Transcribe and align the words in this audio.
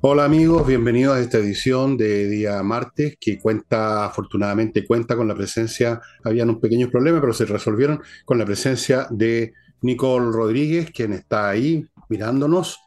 Hola 0.00 0.26
amigos, 0.26 0.64
bienvenidos 0.64 1.16
a 1.16 1.20
esta 1.20 1.38
edición 1.38 1.96
de 1.96 2.28
día 2.28 2.62
martes 2.62 3.16
que 3.20 3.36
cuenta, 3.36 4.04
afortunadamente 4.04 4.86
cuenta 4.86 5.16
con 5.16 5.26
la 5.26 5.34
presencia, 5.34 6.00
habían 6.22 6.50
un 6.50 6.60
pequeños 6.60 6.88
problemas, 6.88 7.20
pero 7.20 7.32
se 7.32 7.46
resolvieron 7.46 8.00
con 8.24 8.38
la 8.38 8.44
presencia 8.44 9.08
de 9.10 9.54
Nicole 9.82 10.30
Rodríguez, 10.30 10.92
quien 10.92 11.14
está 11.14 11.48
ahí 11.48 11.84
mirándonos, 12.08 12.78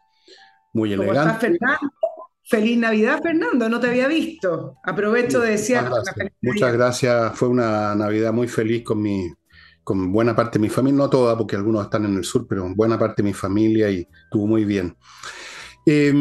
muy 0.72 0.92
¿Cómo 0.92 1.04
elegante. 1.04 1.34
estás, 1.34 1.42
Fernando? 1.42 1.92
Feliz 2.44 2.78
Navidad, 2.78 3.20
Fernando, 3.22 3.68
no 3.68 3.82
te 3.82 3.90
había 3.90 4.08
visto. 4.08 4.78
Aprovecho 4.82 5.42
de 5.42 5.52
Muchas 5.52 5.60
desearte 5.60 5.90
una 5.90 6.02
gracias. 6.16 6.34
Muchas 6.42 6.74
gracias. 6.74 7.38
Fue 7.38 7.50
una 7.50 7.94
Navidad 7.94 8.32
muy 8.32 8.48
feliz 8.48 8.86
con 8.86 9.02
mi, 9.02 9.30
con 9.84 10.14
buena 10.14 10.34
parte 10.34 10.60
de 10.60 10.64
mi 10.64 10.70
familia, 10.70 11.00
no 11.00 11.10
toda, 11.10 11.38
porque 11.38 11.58
algunos 11.58 11.84
están 11.84 12.06
en 12.06 12.16
el 12.16 12.24
sur, 12.24 12.48
pero 12.48 12.74
buena 12.74 12.98
parte 12.98 13.22
de 13.22 13.28
mi 13.28 13.34
familia 13.34 13.92
y 13.92 14.08
estuvo 14.24 14.48
muy 14.48 14.64
bien. 14.64 14.96
Eh, 15.86 16.14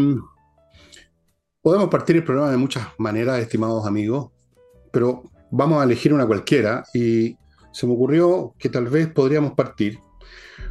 podemos 1.62 1.88
partir 1.88 2.16
el 2.16 2.24
programa 2.24 2.50
de 2.50 2.56
muchas 2.56 2.86
maneras, 2.98 3.38
estimados 3.38 3.86
amigos, 3.86 4.30
pero 4.92 5.24
vamos 5.50 5.80
a 5.80 5.84
elegir 5.84 6.12
una 6.14 6.26
cualquiera 6.26 6.84
y 6.94 7.36
se 7.72 7.86
me 7.86 7.92
ocurrió 7.92 8.54
que 8.58 8.68
tal 8.68 8.86
vez 8.86 9.08
podríamos 9.08 9.52
partir 9.52 9.98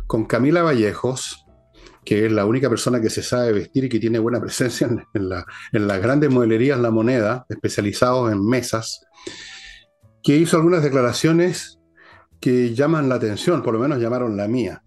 con 0.08 0.26
Camila 0.26 0.64
Vallejos, 0.64 1.46
que 2.04 2.26
es 2.26 2.32
la 2.32 2.46
única 2.46 2.70
persona 2.70 3.00
que 3.02 3.10
se 3.10 3.22
sabe 3.22 3.54
vestir 3.54 3.84
y 3.86 3.90
que 3.90 4.00
tiene 4.00 4.20
buena 4.20 4.40
presencia 4.40 4.88
en, 4.88 5.04
en 5.14 5.30
la- 5.30 5.46
en 5.72 5.88
las 5.88 6.02
grandes 6.02 6.32
modelerías 6.32 6.80
La 6.80 6.92
Moneda, 6.92 7.46
especializados 7.50 8.32
en 8.32 8.44
mesas, 8.44 9.06
que 10.24 10.36
hizo 10.36 10.58
algunas 10.58 10.84
declaraciones 10.84 11.80
que 12.40 12.74
llaman 12.74 13.10
la 13.10 13.16
atención, 13.16 13.62
por 13.62 13.74
lo 13.74 13.80
menos 13.80 14.00
llamaron 14.00 14.38
la 14.38 14.48
mía. 14.48 14.82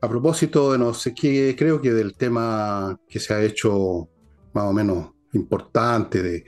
A 0.00 0.08
propósito 0.08 0.72
de 0.72 0.78
no 0.78 0.94
sé 0.94 1.14
qué, 1.14 1.56
creo 1.58 1.80
que 1.80 1.92
del 1.92 2.14
tema 2.16 2.98
que 3.08 3.18
se 3.18 3.34
ha 3.34 3.42
hecho 3.42 4.08
más 4.54 4.64
o 4.64 4.72
menos 4.72 5.10
importante, 5.32 6.22
de, 6.22 6.44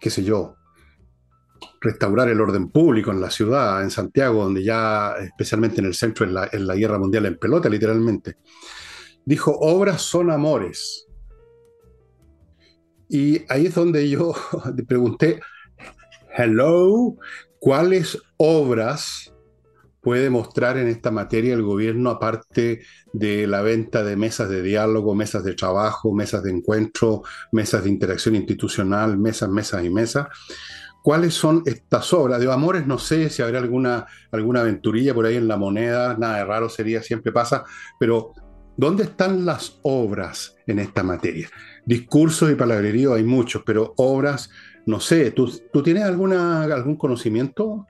qué 0.00 0.10
sé 0.10 0.22
yo, 0.22 0.56
restaurar 1.80 2.28
el 2.28 2.40
orden 2.40 2.68
público 2.70 3.10
en 3.10 3.20
la 3.20 3.30
ciudad, 3.30 3.82
en 3.82 3.90
Santiago, 3.90 4.44
donde 4.44 4.64
ya, 4.64 5.14
especialmente 5.16 5.80
en 5.80 5.86
el 5.86 5.94
centro, 5.94 6.24
en 6.24 6.34
la, 6.34 6.48
en 6.52 6.66
la 6.66 6.74
guerra 6.74 6.98
mundial 6.98 7.26
en 7.26 7.38
pelota, 7.38 7.68
literalmente. 7.68 8.36
Dijo, 9.24 9.56
obras 9.58 10.02
son 10.02 10.30
amores. 10.30 11.06
Y 13.08 13.42
ahí 13.48 13.66
es 13.66 13.74
donde 13.74 14.08
yo 14.08 14.34
pregunté, 14.88 15.40
hello, 16.36 17.16
¿cuáles 17.58 18.18
obras 18.36 19.32
puede 20.06 20.30
mostrar 20.30 20.78
en 20.78 20.86
esta 20.86 21.10
materia 21.10 21.52
el 21.52 21.64
gobierno 21.64 22.10
aparte 22.10 22.82
de 23.12 23.48
la 23.48 23.60
venta 23.60 24.04
de 24.04 24.14
mesas 24.14 24.48
de 24.48 24.62
diálogo, 24.62 25.16
mesas 25.16 25.42
de 25.42 25.54
trabajo, 25.54 26.14
mesas 26.14 26.44
de 26.44 26.52
encuentro, 26.52 27.24
mesas 27.50 27.82
de 27.82 27.90
interacción 27.90 28.36
institucional, 28.36 29.18
mesas, 29.18 29.48
mesas 29.48 29.84
y 29.84 29.90
mesas? 29.90 30.28
¿Cuáles 31.02 31.34
son 31.34 31.64
estas 31.66 32.12
obras? 32.12 32.38
De 32.38 32.52
amores 32.52 32.86
no 32.86 33.00
sé 33.00 33.30
si 33.30 33.42
habrá 33.42 33.58
alguna, 33.58 34.06
alguna 34.30 34.60
aventurilla 34.60 35.12
por 35.12 35.26
ahí 35.26 35.34
en 35.34 35.48
la 35.48 35.56
moneda, 35.56 36.16
nada 36.16 36.36
de 36.36 36.44
raro 36.44 36.68
sería, 36.68 37.02
siempre 37.02 37.32
pasa, 37.32 37.64
pero 37.98 38.30
¿dónde 38.76 39.02
están 39.02 39.44
las 39.44 39.80
obras 39.82 40.54
en 40.68 40.78
esta 40.78 41.02
materia? 41.02 41.50
Discursos 41.84 42.48
y 42.52 42.54
palabrerío 42.54 43.14
hay 43.14 43.24
muchos, 43.24 43.64
pero 43.66 43.92
obras, 43.96 44.50
no 44.86 45.00
sé, 45.00 45.32
¿tú, 45.32 45.52
tú 45.72 45.82
tienes 45.82 46.04
alguna, 46.04 46.62
algún 46.62 46.94
conocimiento 46.94 47.88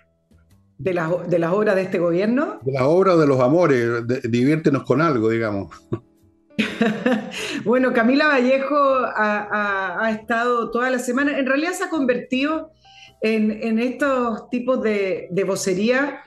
De 0.78 0.92
las, 0.94 1.28
de 1.30 1.38
las 1.38 1.52
obras 1.52 1.74
de 1.74 1.82
este 1.82 1.98
gobierno. 1.98 2.58
de 2.62 2.72
la 2.72 2.86
obra 2.86 3.14
o 3.14 3.18
de 3.18 3.26
los 3.26 3.40
amores? 3.40 4.06
De- 4.06 4.20
diviértenos 4.28 4.82
con 4.84 5.00
algo, 5.00 5.30
digamos. 5.30 5.74
Bueno, 7.64 7.92
Camila 7.92 8.28
Vallejo 8.28 8.76
ha, 8.76 9.48
ha- 9.50 10.04
ha 10.06 10.10
estado 10.10 10.70
toda 10.70 10.90
la 10.90 10.98
semana, 10.98 11.38
en 11.38 11.46
realidad 11.46 11.72
se 11.72 11.84
ha 11.84 11.90
convertido 11.90 12.70
en, 13.20 13.50
en 13.62 13.78
estos 13.78 14.48
tipos 14.50 14.82
de, 14.82 15.28
de 15.30 15.44
vocería 15.44 16.20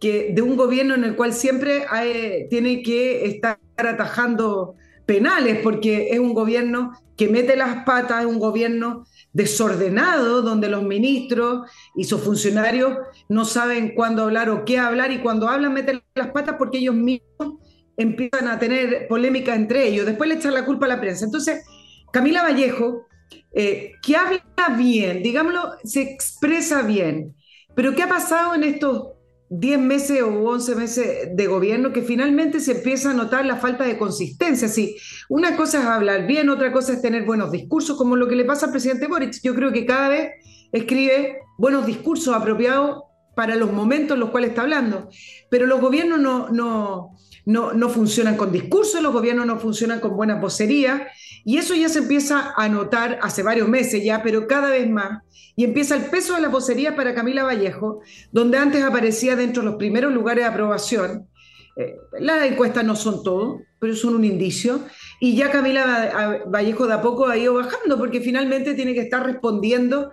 que, 0.00 0.32
de 0.34 0.42
un 0.42 0.56
gobierno 0.56 0.94
en 0.94 1.04
el 1.04 1.14
cual 1.16 1.32
siempre 1.32 1.84
hay- 1.88 2.48
tiene 2.48 2.82
que 2.82 3.26
estar 3.26 3.58
atajando 3.76 4.74
penales, 5.06 5.60
porque 5.62 6.08
es 6.10 6.18
un 6.18 6.34
gobierno 6.34 6.92
que 7.16 7.28
mete 7.28 7.56
las 7.56 7.84
patas, 7.84 8.20
es 8.20 8.26
un 8.26 8.38
gobierno 8.38 9.06
desordenado, 9.32 10.42
donde 10.42 10.68
los 10.68 10.82
ministros 10.82 11.70
y 11.94 12.04
sus 12.04 12.20
funcionarios 12.20 12.98
no 13.28 13.44
saben 13.44 13.94
cuándo 13.94 14.24
hablar 14.24 14.50
o 14.50 14.64
qué 14.64 14.78
hablar, 14.78 15.12
y 15.12 15.20
cuando 15.20 15.48
hablan 15.48 15.72
meten 15.72 16.02
las 16.14 16.30
patas 16.32 16.56
porque 16.58 16.78
ellos 16.78 16.94
mismos 16.94 17.60
empiezan 17.96 18.48
a 18.48 18.58
tener 18.58 19.06
polémica 19.08 19.54
entre 19.54 19.88
ellos, 19.88 20.04
después 20.04 20.28
le 20.28 20.36
echan 20.36 20.52
la 20.52 20.66
culpa 20.66 20.86
a 20.86 20.90
la 20.90 21.00
prensa. 21.00 21.24
Entonces, 21.24 21.64
Camila 22.12 22.42
Vallejo, 22.42 23.06
eh, 23.54 23.92
que 24.02 24.16
habla 24.16 24.42
bien, 24.76 25.22
digámoslo, 25.22 25.72
se 25.84 26.02
expresa 26.02 26.82
bien, 26.82 27.34
pero 27.74 27.94
¿qué 27.94 28.02
ha 28.02 28.08
pasado 28.08 28.54
en 28.54 28.64
estos 28.64 29.15
10 29.48 29.78
meses 29.78 30.22
o 30.22 30.28
11 30.28 30.74
meses 30.74 31.28
de 31.34 31.46
gobierno 31.46 31.92
que 31.92 32.02
finalmente 32.02 32.60
se 32.60 32.72
empieza 32.72 33.10
a 33.10 33.14
notar 33.14 33.44
la 33.46 33.56
falta 33.56 33.84
de 33.84 33.98
consistencia? 33.98 34.68
Sí, 34.68 34.96
una 35.28 35.56
cosa 35.56 35.80
es 35.80 35.86
hablar 35.86 36.26
bien, 36.26 36.48
otra 36.48 36.72
cosa 36.72 36.92
es 36.92 37.02
tener 37.02 37.24
buenos 37.24 37.52
discursos, 37.52 37.96
como 37.96 38.16
lo 38.16 38.28
que 38.28 38.36
le 38.36 38.44
pasa 38.44 38.66
al 38.66 38.72
presidente 38.72 39.06
Boric. 39.06 39.40
Yo 39.42 39.54
creo 39.54 39.72
que 39.72 39.86
cada 39.86 40.08
vez 40.08 40.32
escribe 40.72 41.38
buenos 41.58 41.86
discursos 41.86 42.34
apropiados 42.34 43.04
para 43.34 43.54
los 43.54 43.72
momentos 43.72 44.14
en 44.14 44.20
los 44.20 44.30
cuales 44.30 44.50
está 44.50 44.62
hablando, 44.62 45.10
pero 45.50 45.66
los 45.66 45.80
gobiernos 45.80 46.18
no, 46.18 46.48
no, 46.48 47.16
no, 47.44 47.72
no 47.74 47.88
funcionan 47.90 48.36
con 48.36 48.50
discursos, 48.50 49.02
los 49.02 49.12
gobiernos 49.12 49.46
no 49.46 49.58
funcionan 49.58 50.00
con 50.00 50.16
buenas 50.16 50.40
vocerías, 50.40 51.02
y 51.48 51.58
eso 51.58 51.76
ya 51.76 51.88
se 51.88 52.00
empieza 52.00 52.54
a 52.56 52.68
notar 52.68 53.20
hace 53.22 53.44
varios 53.44 53.68
meses 53.68 54.02
ya, 54.02 54.20
pero 54.20 54.48
cada 54.48 54.70
vez 54.70 54.90
más. 54.90 55.22
Y 55.54 55.62
empieza 55.62 55.94
el 55.94 56.06
peso 56.06 56.34
de 56.34 56.40
las 56.40 56.50
vocerías 56.50 56.94
para 56.94 57.14
Camila 57.14 57.44
Vallejo, 57.44 58.00
donde 58.32 58.58
antes 58.58 58.82
aparecía 58.82 59.36
dentro 59.36 59.62
de 59.62 59.68
los 59.68 59.76
primeros 59.76 60.12
lugares 60.12 60.42
de 60.42 60.50
aprobación. 60.50 61.28
Eh, 61.76 61.94
las 62.18 62.44
encuestas 62.46 62.84
no 62.84 62.96
son 62.96 63.22
todo, 63.22 63.60
pero 63.78 63.94
son 63.94 64.16
un 64.16 64.24
indicio. 64.24 64.80
Y 65.20 65.36
ya 65.36 65.52
Camila 65.52 66.42
Vallejo 66.48 66.88
de 66.88 66.94
a 66.94 67.00
poco 67.00 67.28
ha 67.28 67.38
ido 67.38 67.54
bajando, 67.54 67.96
porque 67.96 68.20
finalmente 68.20 68.74
tiene 68.74 68.92
que 68.92 69.02
estar 69.02 69.24
respondiendo 69.24 70.10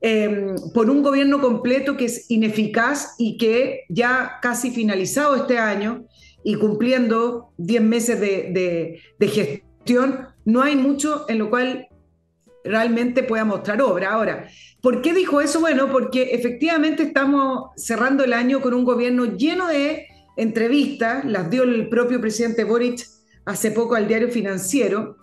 eh, 0.00 0.56
por 0.74 0.90
un 0.90 1.04
gobierno 1.04 1.40
completo 1.40 1.96
que 1.96 2.06
es 2.06 2.28
ineficaz 2.28 3.14
y 3.18 3.36
que 3.38 3.82
ya 3.88 4.40
casi 4.42 4.72
finalizado 4.72 5.36
este 5.36 5.58
año 5.58 6.06
y 6.42 6.56
cumpliendo 6.56 7.52
10 7.58 7.82
meses 7.82 8.20
de 8.20 9.00
gestión, 9.20 10.31
no 10.44 10.62
hay 10.62 10.76
mucho 10.76 11.24
en 11.28 11.38
lo 11.38 11.50
cual 11.50 11.88
realmente 12.64 13.22
pueda 13.22 13.44
mostrar 13.44 13.82
obra. 13.82 14.12
Ahora, 14.12 14.48
¿por 14.80 15.02
qué 15.02 15.12
dijo 15.12 15.40
eso? 15.40 15.60
Bueno, 15.60 15.90
porque 15.90 16.30
efectivamente 16.32 17.02
estamos 17.04 17.70
cerrando 17.76 18.24
el 18.24 18.32
año 18.32 18.60
con 18.60 18.74
un 18.74 18.84
gobierno 18.84 19.36
lleno 19.36 19.68
de 19.68 20.06
entrevistas, 20.36 21.24
las 21.24 21.50
dio 21.50 21.62
el 21.64 21.88
propio 21.88 22.20
presidente 22.20 22.64
Boric 22.64 23.06
hace 23.44 23.70
poco 23.70 23.94
al 23.94 24.08
diario 24.08 24.28
financiero, 24.28 25.16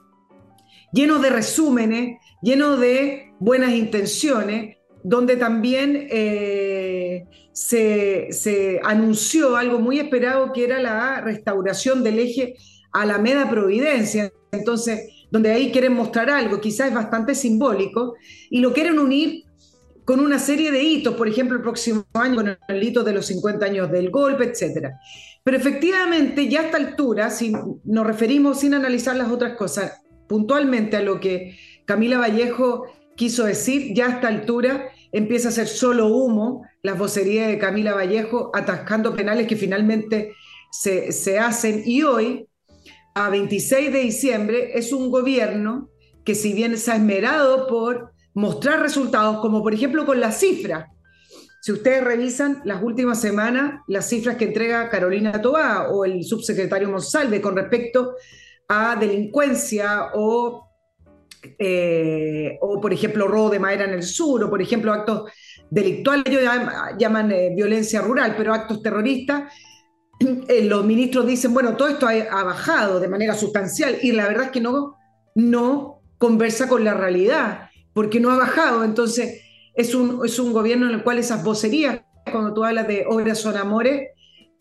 lleno 0.92 1.20
de 1.20 1.30
resúmenes, 1.30 2.18
lleno 2.42 2.78
de 2.78 3.32
buenas 3.40 3.72
intenciones, 3.72 4.78
donde 5.04 5.38
también 5.38 6.08
eh, 6.10 7.26
se, 7.54 8.28
se, 8.32 8.82
anunció 8.84 9.56
algo 9.56 9.80
muy 9.80 10.00
esperado 10.00 10.52
que 10.52 10.66
era 10.66 10.80
la 10.82 11.22
restauración 11.22 12.04
del 12.04 12.20
eje 12.20 12.56
Alameda 12.92 13.50
Providencia. 13.50 14.32
Entonces, 14.52 15.28
donde 15.32 15.52
ahí 15.52 15.72
quieren 15.72 15.94
mostrar 15.94 16.30
algo, 16.30 16.60
quizás 16.60 16.88
es 16.88 16.94
bastante 16.94 17.36
simbólico, 17.36 18.16
y 18.50 18.60
lo 18.60 18.74
quieren 18.74 19.00
unir 19.00 19.44
con 20.06 20.20
una 20.20 20.40
serie 20.40 20.72
de 20.72 20.82
hitos, 20.82 21.14
por 21.14 21.28
ejemplo, 21.28 21.56
el 21.56 21.62
próximo 21.62 22.04
año 22.14 22.36
con 22.36 22.58
el 22.68 22.84
hito 22.84 23.04
de 23.04 23.14
los 23.14 23.28
50 23.28 23.64
años 23.64 23.92
del 23.92 24.10
golpe, 24.10 24.46
etc. 24.46 24.90
Pero 25.44 25.56
efectivamente, 25.56 26.48
ya 26.48 26.62
a 26.62 26.66
esta 26.66 26.78
altura, 26.78 27.30
si 27.30 27.54
nos 27.84 28.08
referimos 28.08 28.62
sin 28.62 28.74
analizar 28.74 29.16
las 29.16 29.30
otras 29.30 29.56
cosas, 29.56 30.02
puntualmente 30.28 30.98
a 30.98 31.02
lo 31.02 31.20
que 31.20 31.56
Camila 31.86 32.18
Vallejo 32.18 32.88
quiso 33.16 33.44
decir, 33.44 33.94
ya 33.94 34.08
a 34.08 34.10
esta 34.14 34.30
altura 34.30 34.90
empieza 35.12 35.50
a 35.50 35.52
ser 35.52 35.68
solo 35.68 36.08
humo 36.08 36.64
las 36.82 36.98
vocerías 36.98 37.48
de 37.48 37.60
Camila 37.60 37.94
Vallejo 37.94 38.50
atascando 38.56 39.16
penales 39.16 39.46
que 39.46 39.58
finalmente 39.58 40.34
se, 40.72 41.12
se 41.12 41.38
hacen. 41.38 41.84
Y 41.86 42.02
hoy, 42.02 42.49
a 43.16 43.30
26 43.30 43.92
de 43.92 44.00
diciembre, 44.00 44.72
es 44.78 44.92
un 44.92 45.12
gobierno 45.12 45.90
que 46.24 46.36
si 46.36 46.54
bien 46.54 46.78
se 46.78 46.92
ha 46.92 46.96
esmerado 46.96 47.68
por 47.68 48.14
mostrar 48.34 48.82
resultados, 48.82 49.40
como 49.42 49.64
por 49.64 49.74
ejemplo 49.74 50.06
con 50.06 50.20
las 50.20 50.40
cifras, 50.40 50.88
si 51.62 51.74
ustedes 51.74 52.04
revisan 52.04 52.62
las 52.64 52.82
últimas 52.82 53.20
semanas, 53.20 53.82
las 53.88 54.08
cifras 54.08 54.38
que 54.38 54.46
entrega 54.46 54.90
Carolina 54.90 55.42
Tobá 55.42 55.90
o 55.90 56.06
el 56.06 56.24
subsecretario 56.24 56.90
Monsalve 56.90 57.42
con 57.42 57.56
respecto 57.56 58.16
a 58.70 58.96
delincuencia 58.96 60.12
o 60.14 60.70
eh, 61.58 62.58
o 62.62 62.82
por 62.82 62.92
ejemplo 62.92 63.28
robo 63.28 63.50
de 63.50 63.60
madera 63.60 63.86
en 63.86 63.94
el 63.94 64.04
sur, 64.04 64.44
o 64.44 64.50
por 64.50 64.62
ejemplo 64.62 64.92
actos 64.92 65.32
delictuales, 65.70 66.26
ellos 66.28 66.44
llaman, 66.98 67.32
eh, 67.32 67.54
violencia 67.56 68.02
rural, 68.02 68.36
pero 68.38 68.54
actos 68.54 68.82
terroristas, 68.82 69.54
los 70.64 70.86
ministros 70.86 71.26
dicen, 71.26 71.54
bueno, 71.54 71.76
todo 71.76 71.88
esto 71.88 72.08
ha, 72.08 72.44
bajado 72.44 73.00
de 73.00 73.08
manera 73.08 73.36
sustancial, 73.36 73.98
y 74.02 74.12
la 74.12 74.28
verdad 74.28 74.46
es 74.46 74.52
que 74.52 74.62
no, 74.62 74.98
no 75.36 76.02
conversa 76.18 76.68
con 76.68 76.84
la 76.84 76.94
realidad, 76.94 77.70
porque 77.94 78.20
no 78.20 78.32
ha 78.32 78.38
bajado. 78.38 78.84
Entonces, 78.84 79.42
es 79.76 79.96
un, 79.96 80.26
es 80.26 80.40
un 80.40 80.54
gobierno 80.54 80.88
en 80.88 80.96
el 80.96 81.04
cual 81.04 81.20
esas 81.20 81.44
vocerías, 81.44 82.02
cuando 82.32 82.54
tú 82.54 82.64
hablas 82.64 82.88
de 82.88 83.06
obras 83.08 83.40
son 83.40 83.58
amores, 83.58 84.10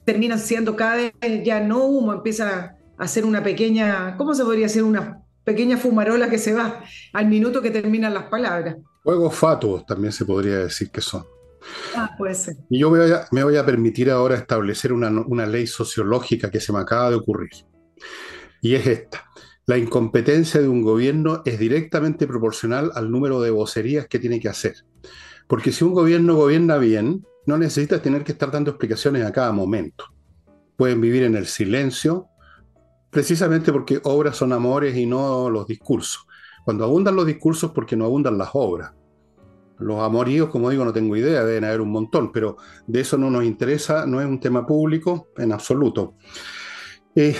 terminan 0.04 0.38
siendo 0.38 0.74
cada 0.74 0.96
vez 0.96 1.12
ya 1.44 1.60
no 1.60 1.84
humo, 1.84 2.12
empieza 2.12 2.76
a 2.96 3.04
hacer 3.04 3.24
una 3.24 3.42
pequeña, 3.42 4.16
¿cómo 4.16 4.34
se 4.34 4.44
podría 4.44 4.66
hacer? 4.66 4.82
Una 4.82 5.22
pequeña 5.44 5.76
fumarola 5.76 6.30
que 6.30 6.38
se 6.38 6.54
va 6.54 6.82
al 7.12 7.26
minuto 7.26 7.60
que 7.60 7.70
terminan 7.70 8.14
las 8.14 8.24
palabras. 8.24 8.76
Juegos 9.02 9.34
fatuos 9.34 9.86
también 9.86 10.12
se 10.12 10.24
podría 10.24 10.58
decir 10.58 10.90
que 10.90 11.00
son. 11.00 11.24
Ah. 11.94 12.16
Y 12.70 12.78
yo 12.78 12.90
me 12.90 13.44
voy 13.44 13.56
a, 13.56 13.66
permitir 13.66 14.10
ahora 14.10 14.36
establecer 14.36 14.92
una, 14.92 15.10
una 15.10 15.46
ley 15.46 15.66
sociológica 15.66 16.50
que 16.50 16.60
se 16.60 16.72
me 16.72 16.78
acaba 16.78 17.10
de 17.10 17.16
ocurrir. 17.16 17.50
Y 18.60 18.74
es 18.74 18.86
esta. 18.86 19.24
La 19.66 19.76
incompetencia 19.76 20.60
de 20.60 20.68
un 20.68 20.82
gobierno 20.82 21.42
es 21.44 21.58
directamente 21.58 22.26
proporcional 22.26 22.90
al 22.94 23.10
número 23.10 23.40
de 23.40 23.50
vocerías 23.50 24.06
que 24.06 24.18
tiene 24.18 24.40
que 24.40 24.48
hacer. 24.48 24.76
Porque 25.46 25.72
si 25.72 25.84
un 25.84 25.94
gobierno 25.94 26.36
gobierna 26.36 26.78
bien, 26.78 27.26
no 27.46 27.58
necesitas 27.58 28.02
tener 28.02 28.24
que 28.24 28.32
estar 28.32 28.50
dando 28.50 28.70
explicaciones 28.70 29.24
a 29.24 29.32
cada 29.32 29.52
momento. 29.52 30.04
Pueden 30.76 31.00
vivir 31.00 31.22
en 31.22 31.34
el 31.34 31.46
silencio, 31.46 32.28
precisamente 33.10 33.72
porque 33.72 34.00
obras 34.04 34.36
son 34.36 34.52
amores 34.52 34.96
y 34.96 35.06
no 35.06 35.50
los 35.50 35.66
discursos. 35.66 36.26
Cuando 36.64 36.84
abundan 36.84 37.16
los 37.16 37.26
discursos, 37.26 37.72
porque 37.72 37.96
no 37.96 38.04
abundan 38.04 38.36
las 38.36 38.50
obras. 38.52 38.92
Los 39.78 40.00
amoríos, 40.00 40.48
como 40.48 40.70
digo, 40.70 40.84
no 40.84 40.92
tengo 40.92 41.16
idea, 41.16 41.44
deben 41.44 41.64
haber 41.64 41.80
un 41.80 41.90
montón, 41.90 42.32
pero 42.32 42.56
de 42.86 43.00
eso 43.00 43.16
no 43.16 43.30
nos 43.30 43.44
interesa, 43.44 44.06
no 44.06 44.20
es 44.20 44.26
un 44.26 44.40
tema 44.40 44.66
público 44.66 45.28
en 45.36 45.52
absoluto. 45.52 46.16
Eh, 47.14 47.36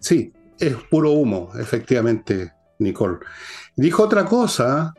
sí, 0.00 0.32
es 0.58 0.74
puro 0.90 1.12
humo, 1.12 1.50
efectivamente, 1.58 2.52
Nicole. 2.78 3.18
Dijo 3.76 4.02
otra 4.02 4.24
cosa 4.24 4.94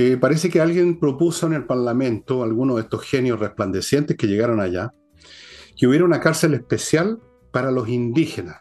eh, 0.00 0.16
parece 0.16 0.48
que 0.48 0.60
alguien 0.60 1.00
propuso 1.00 1.48
en 1.48 1.54
el 1.54 1.64
Parlamento, 1.64 2.44
alguno 2.44 2.76
de 2.76 2.82
estos 2.82 3.02
genios 3.02 3.40
resplandecientes 3.40 4.16
que 4.16 4.28
llegaron 4.28 4.60
allá, 4.60 4.94
que 5.76 5.88
hubiera 5.88 6.04
una 6.04 6.20
cárcel 6.20 6.54
especial 6.54 7.18
para 7.50 7.72
los 7.72 7.88
indígenas. 7.88 8.58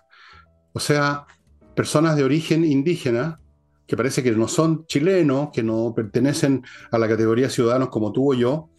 O 0.73 0.79
sea, 0.79 1.27
personas 1.75 2.15
de 2.15 2.23
origen 2.23 2.65
indígena, 2.65 3.39
que 3.87 3.97
parece 3.97 4.21
que 4.21 4.31
no 4.31 4.47
son 4.47 4.85
chilenos, 4.85 5.49
que 5.53 5.63
no 5.63 5.93
pertenecen 5.95 6.63
a 6.91 6.97
la 6.97 7.07
categoría 7.07 7.49
ciudadanos 7.49 7.89
como 7.89 8.11
tú 8.11 8.33
o 8.33 8.35
yo, 8.35 8.69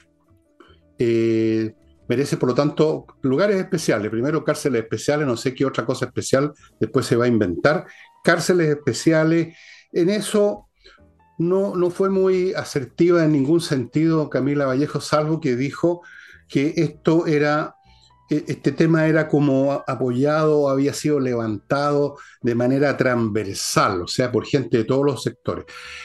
eh, 0.99 1.75
merece 2.09 2.37
por 2.37 2.51
lo 2.51 2.55
tanto 2.55 3.07
lugares 3.23 3.57
especiales. 3.57 4.11
Primero 4.11 4.45
cárceles 4.45 4.83
especiales, 4.83 5.27
no 5.27 5.37
sé 5.37 5.55
qué 5.55 5.65
otra 5.65 5.87
cosa 5.87 6.07
especial 6.07 6.53
después 6.79 7.07
se 7.07 7.17
va 7.17 7.25
a 7.25 7.29
inventar. 7.29 7.87
Cárceles 8.23 8.69
especiales, 8.69 9.57
en 9.93 10.11
eso 10.11 10.69
no, 11.39 11.75
no 11.77 11.91
fue 11.91 12.11
muy 12.11 12.53
asertiva 12.55 13.25
en 13.25 13.33
ningún 13.33 13.61
sentido 13.61 14.29
Camila 14.29 14.67
Vallejo, 14.67 15.01
salvo 15.01 15.41
que 15.41 15.57
dijo 15.57 16.03
que 16.49 16.75
esto 16.77 17.27
era, 17.27 17.77
este 18.29 18.73
tema 18.73 19.07
era 19.07 19.29
como 19.29 19.85
apoyado, 19.87 20.69
había 20.69 20.93
sido 20.93 21.19
levantado 21.19 22.17
de 22.43 22.55
manera 22.55 22.97
transversal, 22.97 24.03
o 24.03 24.07
sea, 24.07 24.31
por 24.31 24.45
gente 24.45 24.79
de 24.79 24.85
todos 24.85 25.05
los 25.05 25.23
sectores, 25.23 25.65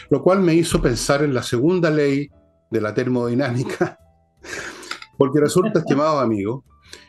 lo 0.10 0.24
cual 0.24 0.40
me 0.42 0.54
hizo 0.56 0.82
pensar 0.82 1.24
en 1.24 1.34
la 1.34 1.44
segunda 1.44 1.90
ley 1.90 2.30
de 2.72 2.82
la 2.82 2.94
termodinámica, 2.94 4.00
porque 5.18 5.42
resulta, 5.42 5.80
estimado 5.80 6.20
amigo, 6.20 6.64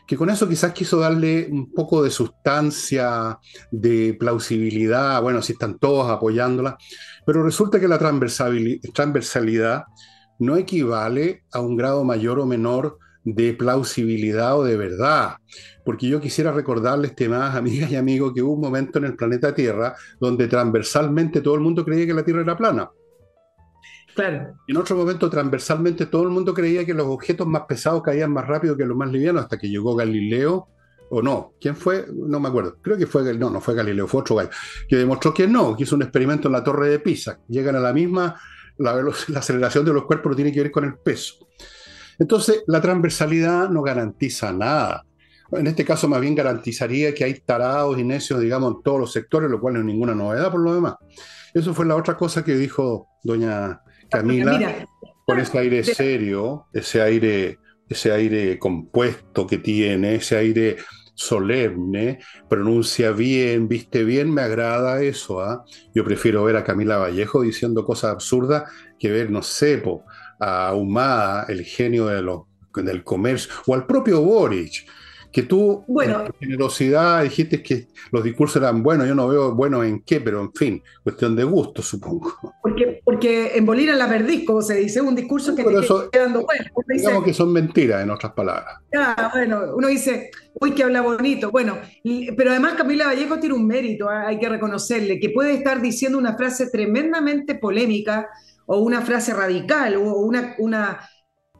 que 0.05 0.17
con 0.17 0.29
eso 0.29 0.47
quizás 0.47 0.73
quiso 0.73 0.99
darle 0.99 1.47
un 1.49 1.71
poco 1.71 2.03
de 2.03 2.11
sustancia, 2.11 3.39
de 3.71 4.15
plausibilidad, 4.19 5.21
bueno, 5.21 5.41
si 5.41 5.53
están 5.53 5.79
todos 5.79 6.09
apoyándola, 6.11 6.77
pero 7.25 7.43
resulta 7.43 7.79
que 7.79 7.87
la 7.87 7.97
transversalidad 7.97 9.85
no 10.39 10.57
equivale 10.57 11.43
a 11.51 11.61
un 11.61 11.77
grado 11.77 12.03
mayor 12.03 12.39
o 12.39 12.45
menor 12.45 12.99
de 13.25 13.53
plausibilidad 13.53 14.57
o 14.57 14.63
de 14.63 14.77
verdad. 14.77 15.37
Porque 15.83 16.07
yo 16.07 16.21
quisiera 16.21 16.51
recordarles, 16.51 17.15
temas, 17.15 17.55
amigas 17.57 17.91
y 17.91 17.97
amigos, 17.97 18.31
que 18.33 18.41
hubo 18.41 18.53
un 18.53 18.61
momento 18.61 18.99
en 18.99 19.05
el 19.05 19.15
planeta 19.15 19.53
Tierra 19.53 19.95
donde 20.19 20.47
transversalmente 20.47 21.41
todo 21.41 21.55
el 21.55 21.61
mundo 21.61 21.83
creía 21.83 22.05
que 22.05 22.13
la 22.13 22.23
Tierra 22.23 22.41
era 22.41 22.55
plana. 22.55 22.89
Claro. 24.15 24.55
En 24.65 24.77
otro 24.77 24.95
momento, 24.95 25.29
transversalmente, 25.29 26.05
todo 26.05 26.23
el 26.23 26.29
mundo 26.29 26.53
creía 26.53 26.85
que 26.85 26.93
los 26.93 27.07
objetos 27.07 27.45
más 27.45 27.63
pesados 27.67 28.01
caían 28.01 28.31
más 28.31 28.47
rápido 28.47 28.77
que 28.77 28.85
los 28.85 28.95
más 28.95 29.11
livianos, 29.11 29.43
hasta 29.43 29.57
que 29.57 29.67
llegó 29.67 29.93
Galileo, 29.93 30.69
o 31.09 31.21
no, 31.21 31.53
¿quién 31.59 31.75
fue? 31.75 32.05
No 32.13 32.39
me 32.39 32.47
acuerdo. 32.47 32.77
Creo 32.81 32.97
que 32.97 33.07
fue, 33.07 33.33
no, 33.37 33.49
no 33.49 33.59
fue 33.59 33.75
Galileo, 33.75 34.07
fue 34.07 34.21
otro 34.21 34.37
gallo, 34.37 34.49
que 34.87 34.95
demostró 34.95 35.33
que 35.33 35.47
no, 35.47 35.75
que 35.75 35.83
hizo 35.83 35.95
un 35.95 36.03
experimento 36.03 36.47
en 36.47 36.53
la 36.53 36.63
torre 36.63 36.89
de 36.89 36.99
Pisa. 36.99 37.39
Llegan 37.49 37.75
a 37.75 37.79
la 37.79 37.91
misma, 37.91 38.39
la, 38.77 39.03
la 39.27 39.39
aceleración 39.39 39.83
de 39.83 39.93
los 39.93 40.05
cuerpos 40.05 40.31
no 40.31 40.35
tiene 40.37 40.53
que 40.53 40.61
ver 40.61 40.71
con 40.71 40.85
el 40.85 40.95
peso. 40.97 41.47
Entonces, 42.19 42.63
la 42.67 42.81
transversalidad 42.81 43.69
no 43.69 43.81
garantiza 43.81 44.51
nada. 44.51 45.05
En 45.51 45.67
este 45.67 45.85
caso, 45.85 46.07
más 46.07 46.21
bien 46.21 46.35
garantizaría 46.35 47.13
que 47.13 47.23
hay 47.23 47.35
tarados 47.35 47.97
y 47.99 48.03
necios, 48.03 48.39
digamos, 48.39 48.75
en 48.75 48.83
todos 48.83 48.99
los 48.99 49.11
sectores, 49.11 49.49
lo 49.49 49.59
cual 49.59 49.75
no 49.75 49.79
es 49.81 49.85
ninguna 49.85 50.15
novedad 50.15 50.51
por 50.51 50.61
lo 50.61 50.73
demás. 50.73 50.95
Eso 51.53 51.73
fue 51.73 51.85
la 51.85 51.95
otra 51.95 52.17
cosa 52.17 52.43
que 52.43 52.55
dijo 52.55 53.07
doña 53.23 53.81
Camila, 54.09 54.87
con 55.25 55.39
ese 55.39 55.57
aire 55.59 55.83
serio, 55.83 56.67
ese 56.73 57.01
aire, 57.01 57.59
ese 57.89 58.11
aire 58.11 58.59
compuesto 58.59 59.47
que 59.47 59.57
tiene, 59.57 60.15
ese 60.15 60.37
aire 60.37 60.77
solemne, 61.15 62.19
pronuncia 62.49 63.11
bien, 63.11 63.67
viste 63.67 64.03
bien, 64.03 64.33
me 64.33 64.41
agrada 64.41 65.01
eso. 65.01 65.41
¿ah? 65.41 65.63
Yo 65.93 66.03
prefiero 66.03 66.43
ver 66.43 66.57
a 66.57 66.63
Camila 66.63 66.97
Vallejo 66.97 67.41
diciendo 67.41 67.85
cosas 67.85 68.11
absurdas 68.11 68.69
que 68.99 69.09
ver, 69.09 69.31
no 69.31 69.41
sé, 69.41 69.77
a 70.39 70.73
Humada, 70.73 71.45
el 71.49 71.63
genio 71.63 72.07
de 72.07 72.21
los, 72.21 72.43
del 72.75 73.03
comercio, 73.03 73.51
o 73.67 73.75
al 73.75 73.85
propio 73.85 74.21
Boric 74.21 74.85
que 75.35 75.43
tú, 75.43 75.83
bueno, 75.89 76.23
generosidad, 76.39 77.21
dijiste 77.23 77.61
que 77.61 77.87
los 78.13 78.23
discursos 78.23 78.55
eran 78.55 78.81
buenos, 78.81 79.05
yo 79.05 79.13
no 79.13 79.27
veo 79.27 79.53
bueno 79.53 79.83
en 79.83 79.99
qué, 79.99 80.21
pero 80.21 80.39
en 80.39 80.53
fin, 80.53 80.81
cuestión 81.03 81.35
de 81.35 81.43
gusto, 81.43 81.81
supongo. 81.81 82.37
Porque, 82.61 83.01
porque 83.03 83.51
en 83.53 83.65
Bolívar 83.65 83.97
la 83.97 84.07
perdís, 84.07 84.45
como 84.45 84.61
se 84.61 84.75
dice, 84.75 85.01
un 85.01 85.13
discurso 85.13 85.53
que 85.53 85.65
te 85.65 85.77
eso, 85.77 86.09
quedando 86.09 86.45
bueno. 86.45 86.63
digamos 86.87 87.25
que 87.25 87.33
son 87.33 87.51
mentiras, 87.51 88.01
en 88.01 88.11
otras 88.11 88.31
palabras. 88.31 88.77
Ah, 88.97 89.29
bueno, 89.33 89.73
uno 89.75 89.89
dice, 89.89 90.31
uy, 90.53 90.71
que 90.71 90.85
habla 90.85 91.01
bonito. 91.01 91.51
Bueno, 91.51 91.79
pero 92.37 92.51
además 92.51 92.75
Camila 92.75 93.07
Vallejo 93.07 93.37
tiene 93.37 93.55
un 93.55 93.67
mérito, 93.67 94.09
hay 94.09 94.39
que 94.39 94.47
reconocerle, 94.47 95.19
que 95.19 95.31
puede 95.31 95.55
estar 95.55 95.81
diciendo 95.81 96.17
una 96.17 96.37
frase 96.37 96.69
tremendamente 96.69 97.55
polémica 97.55 98.29
o 98.65 98.79
una 98.79 99.01
frase 99.01 99.33
radical 99.33 99.95
o 99.97 100.19
una, 100.19 100.55
una 100.59 100.99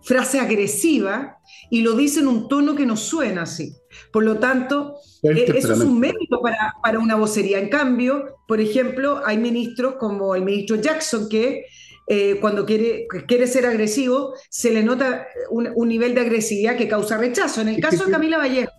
frase 0.06 0.40
agresiva 0.40 1.40
y 1.70 1.82
lo 1.82 1.94
dice 1.94 2.20
en 2.20 2.28
un 2.28 2.48
tono 2.48 2.76
que 2.76 2.86
no 2.86 2.96
suena 2.96 3.42
así. 3.42 3.76
Por 4.14 4.24
lo 4.24 4.38
tanto, 4.38 4.96
eh, 5.24 5.52
eso 5.56 5.74
es 5.74 5.80
un 5.80 6.00
mérito 6.00 6.42
para, 6.42 7.00
una 7.00 7.16
vocería. 7.16 7.60
En 7.60 7.70
cambio, 7.70 8.36
por 8.48 8.62
ejemplo, 8.62 9.22
hay 9.26 9.38
ministros 9.38 9.96
como 9.96 10.36
el 10.36 10.44
ministro 10.44 10.76
Jackson 10.76 11.28
que 11.28 11.66
eh, 12.08 12.38
cuando 12.40 12.68
quiere, 12.68 13.08
quiere 13.28 13.48
ser 13.48 13.66
agresivo 13.66 14.36
se 14.50 14.72
le 14.72 14.84
nota 14.84 15.26
un, 15.50 15.88
nivel 15.88 16.14
de 16.14 16.22
agresividad 16.22 16.78
que 16.78 16.88
causa 16.88 17.18
rechazo. 17.18 17.62
En 17.62 17.70
el 17.70 17.82
caso 17.82 18.06
de 18.06 18.12
Camila 18.12 18.38
Vallejo, 18.38 18.72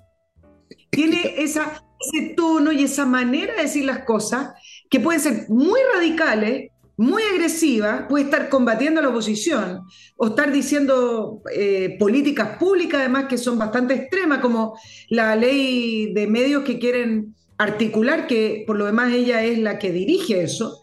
tiene 0.90 1.34
esa, 1.38 1.82
ese 2.00 2.34
tono 2.34 2.70
y 2.70 2.84
esa 2.84 3.04
manera 3.04 3.56
de 3.56 3.62
decir 3.62 3.84
las 3.84 4.04
cosas 4.04 4.50
que 4.88 5.00
pueden 5.00 5.20
ser 5.20 5.46
muy 5.48 5.80
radicales, 5.92 6.70
muy 6.96 7.22
agresiva, 7.22 8.06
puede 8.08 8.24
estar 8.24 8.48
combatiendo 8.48 9.00
a 9.00 9.02
la 9.02 9.10
oposición 9.10 9.82
o 10.16 10.28
estar 10.28 10.50
diciendo 10.50 11.42
eh, 11.52 11.96
políticas 11.98 12.56
públicas 12.58 13.00
además 13.00 13.26
que 13.28 13.38
son 13.38 13.58
bastante 13.58 13.94
extremas, 13.94 14.40
como 14.40 14.78
la 15.08 15.36
ley 15.36 16.12
de 16.14 16.26
medios 16.26 16.64
que 16.64 16.78
quieren 16.78 17.34
articular, 17.58 18.26
que 18.26 18.64
por 18.66 18.76
lo 18.76 18.86
demás 18.86 19.12
ella 19.12 19.44
es 19.44 19.58
la 19.58 19.78
que 19.78 19.92
dirige 19.92 20.42
eso, 20.42 20.80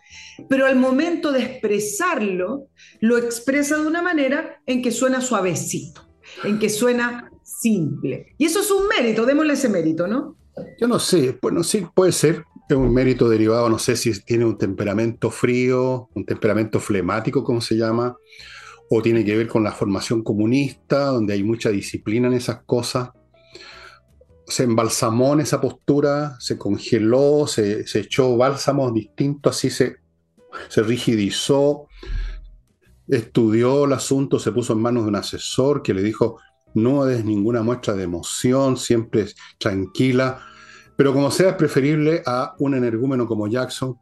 pero 0.49 0.65
al 0.65 0.75
momento 0.75 1.31
de 1.31 1.43
expresarlo, 1.43 2.67
lo 2.99 3.17
expresa 3.17 3.77
de 3.77 3.87
una 3.87 4.01
manera 4.01 4.61
en 4.65 4.81
que 4.81 4.91
suena 4.91 5.21
suavecito, 5.21 6.07
en 6.43 6.59
que 6.59 6.69
suena 6.69 7.31
simple. 7.43 8.35
Y 8.37 8.45
eso 8.45 8.61
es 8.61 8.71
un 8.71 8.87
mérito, 8.87 9.25
démosle 9.25 9.53
ese 9.53 9.69
mérito, 9.69 10.07
¿no? 10.07 10.37
Yo 10.79 10.87
no 10.87 10.99
sé, 10.99 11.37
bueno, 11.41 11.63
sí, 11.63 11.85
puede 11.93 12.11
ser, 12.11 12.45
es 12.69 12.75
un 12.75 12.93
mérito 12.93 13.27
derivado, 13.27 13.69
no 13.69 13.79
sé 13.79 13.95
si 13.95 14.19
tiene 14.23 14.45
un 14.45 14.57
temperamento 14.57 15.29
frío, 15.29 16.09
un 16.13 16.25
temperamento 16.25 16.79
flemático, 16.79 17.43
como 17.43 17.61
se 17.61 17.75
llama, 17.75 18.15
o 18.89 19.01
tiene 19.01 19.25
que 19.25 19.35
ver 19.35 19.47
con 19.47 19.63
la 19.63 19.71
formación 19.71 20.23
comunista, 20.23 21.05
donde 21.05 21.33
hay 21.33 21.43
mucha 21.43 21.69
disciplina 21.69 22.27
en 22.27 22.33
esas 22.33 22.63
cosas. 22.63 23.09
Se 24.47 24.63
embalsamó 24.63 25.33
en 25.33 25.41
esa 25.41 25.59
postura, 25.59 26.37
se 26.39 26.57
congeló, 26.57 27.47
se, 27.47 27.85
echó 27.95 28.37
bálsamos 28.37 28.93
distintos, 28.93 29.55
así 29.55 29.69
se, 29.69 29.97
se 30.69 30.83
rigidizó, 30.83 31.87
estudió 33.07 33.85
el 33.85 33.93
asunto, 33.93 34.39
se 34.39 34.51
puso 34.51 34.73
en 34.73 34.81
manos 34.81 35.03
de 35.03 35.09
un 35.09 35.15
asesor 35.15 35.81
que 35.81 35.93
le 35.93 36.03
dijo, 36.03 36.37
no 36.73 37.05
des 37.05 37.23
ninguna 37.25 37.61
muestra 37.61 37.93
de 37.93 38.03
emoción, 38.03 38.77
siempre 38.77 39.27
tranquila, 39.59 40.39
pero 40.95 41.13
como 41.13 41.31
sea, 41.31 41.49
es 41.49 41.55
preferible 41.55 42.21
a 42.25 42.55
un 42.59 42.75
energúmeno 42.75 43.27
como 43.27 43.47
Jackson, 43.47 43.97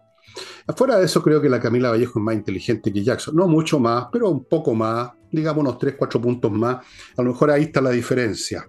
Afuera 0.67 0.97
de 0.97 1.05
eso, 1.05 1.21
creo 1.21 1.41
que 1.41 1.49
la 1.49 1.59
Camila 1.59 1.89
Vallejo 1.89 2.19
es 2.19 2.23
más 2.23 2.35
inteligente 2.35 2.93
que 2.93 3.03
Jackson. 3.03 3.35
No 3.35 3.47
mucho 3.47 3.79
más, 3.79 4.07
pero 4.11 4.29
un 4.29 4.45
poco 4.45 4.73
más, 4.73 5.11
digamos 5.31 5.61
unos 5.61 5.77
3, 5.77 5.95
4 5.97 6.21
puntos 6.21 6.51
más. 6.51 6.77
A 7.17 7.21
lo 7.21 7.31
mejor 7.31 7.51
ahí 7.51 7.63
está 7.63 7.81
la 7.81 7.91
diferencia. 7.91 8.65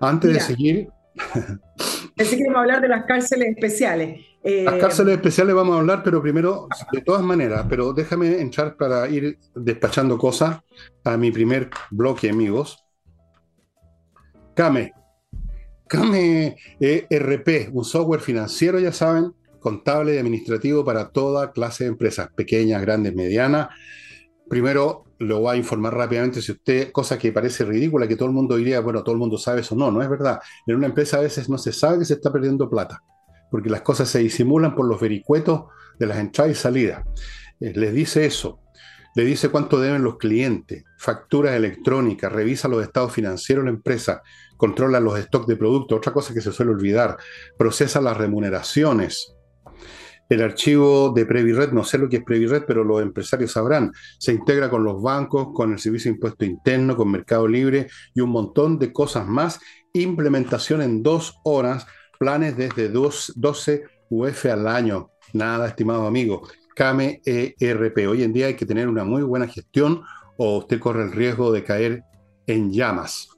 Antes 0.00 0.32
de 0.32 0.40
seguir. 0.40 0.88
Pensé 2.16 2.36
que 2.36 2.42
íbamos 2.42 2.58
a 2.58 2.60
hablar 2.60 2.80
de 2.80 2.88
las 2.88 3.04
cárceles 3.06 3.48
especiales. 3.48 4.20
Eh, 4.42 4.64
las 4.64 4.74
cárceles 4.74 5.14
especiales 5.14 5.54
vamos 5.54 5.76
a 5.76 5.80
hablar, 5.80 6.02
pero 6.02 6.20
primero, 6.22 6.66
de 6.92 7.00
todas 7.02 7.22
maneras, 7.22 7.66
pero 7.68 7.92
déjame 7.92 8.40
entrar 8.40 8.76
para 8.76 9.08
ir 9.08 9.38
despachando 9.54 10.16
cosas 10.18 10.60
a 11.04 11.16
mi 11.16 11.30
primer 11.30 11.70
bloque, 11.90 12.30
amigos. 12.30 12.84
Came. 14.54 14.92
Came 15.90 16.56
ERP, 16.78 17.70
un 17.72 17.84
software 17.84 18.20
financiero, 18.20 18.78
ya 18.78 18.92
saben, 18.92 19.34
contable 19.58 20.14
y 20.14 20.18
administrativo 20.18 20.84
para 20.84 21.08
toda 21.08 21.50
clase 21.50 21.82
de 21.82 21.90
empresas, 21.90 22.28
pequeñas, 22.32 22.80
grandes, 22.80 23.12
medianas. 23.12 23.70
Primero, 24.48 25.06
lo 25.18 25.40
voy 25.40 25.56
a 25.56 25.58
informar 25.58 25.92
rápidamente 25.92 26.42
si 26.42 26.52
usted, 26.52 26.92
cosa 26.92 27.18
que 27.18 27.32
parece 27.32 27.64
ridícula, 27.64 28.06
que 28.06 28.14
todo 28.14 28.28
el 28.28 28.34
mundo 28.36 28.54
diría, 28.54 28.78
bueno, 28.78 29.02
todo 29.02 29.14
el 29.14 29.18
mundo 29.18 29.36
sabe 29.36 29.62
eso. 29.62 29.74
No, 29.74 29.90
no 29.90 30.00
es 30.00 30.08
verdad. 30.08 30.38
En 30.64 30.76
una 30.76 30.86
empresa 30.86 31.16
a 31.16 31.22
veces 31.22 31.48
no 31.48 31.58
se 31.58 31.72
sabe 31.72 31.98
que 31.98 32.04
se 32.04 32.14
está 32.14 32.32
perdiendo 32.32 32.70
plata, 32.70 33.02
porque 33.50 33.68
las 33.68 33.82
cosas 33.82 34.08
se 34.08 34.20
disimulan 34.20 34.76
por 34.76 34.86
los 34.86 35.00
vericuetos 35.00 35.64
de 35.98 36.06
las 36.06 36.18
entradas 36.18 36.52
y 36.52 36.54
salidas. 36.54 37.04
Eh, 37.58 37.72
les 37.74 37.92
dice 37.92 38.24
eso, 38.24 38.60
le 39.16 39.24
dice 39.24 39.48
cuánto 39.48 39.80
deben 39.80 40.04
los 40.04 40.18
clientes, 40.18 40.84
facturas 40.96 41.56
electrónicas, 41.56 42.30
revisa 42.30 42.68
los 42.68 42.80
estados 42.80 43.12
financieros 43.12 43.64
de 43.64 43.72
la 43.72 43.76
empresa, 43.76 44.22
controla 44.60 45.00
los 45.00 45.18
stocks 45.18 45.46
de 45.46 45.56
productos, 45.56 45.96
otra 45.96 46.12
cosa 46.12 46.34
que 46.34 46.42
se 46.42 46.52
suele 46.52 46.72
olvidar, 46.72 47.16
procesa 47.56 47.98
las 48.02 48.18
remuneraciones, 48.18 49.34
el 50.28 50.42
archivo 50.42 51.10
de 51.10 51.24
Previred, 51.24 51.72
no 51.72 51.82
sé 51.82 51.96
lo 51.96 52.08
que 52.08 52.18
es 52.18 52.22
Previred, 52.22 52.64
pero 52.66 52.84
los 52.84 53.00
empresarios 53.00 53.52
sabrán, 53.52 53.90
se 54.18 54.32
integra 54.32 54.68
con 54.68 54.84
los 54.84 55.02
bancos, 55.02 55.48
con 55.54 55.72
el 55.72 55.78
Servicio 55.78 56.10
de 56.10 56.16
Impuesto 56.16 56.44
Interno, 56.44 56.94
con 56.94 57.10
Mercado 57.10 57.48
Libre 57.48 57.88
y 58.14 58.20
un 58.20 58.30
montón 58.30 58.78
de 58.78 58.92
cosas 58.92 59.26
más. 59.26 59.58
Implementación 59.92 60.82
en 60.82 61.02
dos 61.02 61.40
horas, 61.42 61.86
planes 62.18 62.56
desde 62.56 62.90
12 62.90 63.82
UF 64.10 64.46
al 64.46 64.68
año. 64.68 65.10
Nada, 65.32 65.66
estimado 65.66 66.06
amigo. 66.06 66.42
CAME 66.76 67.22
ERP. 67.24 68.06
Hoy 68.08 68.22
en 68.22 68.32
día 68.32 68.46
hay 68.46 68.54
que 68.54 68.66
tener 68.66 68.88
una 68.88 69.02
muy 69.02 69.22
buena 69.22 69.48
gestión 69.48 70.02
o 70.36 70.58
usted 70.58 70.78
corre 70.78 71.02
el 71.02 71.12
riesgo 71.12 71.50
de 71.50 71.64
caer 71.64 72.04
en 72.46 72.72
llamas. 72.72 73.29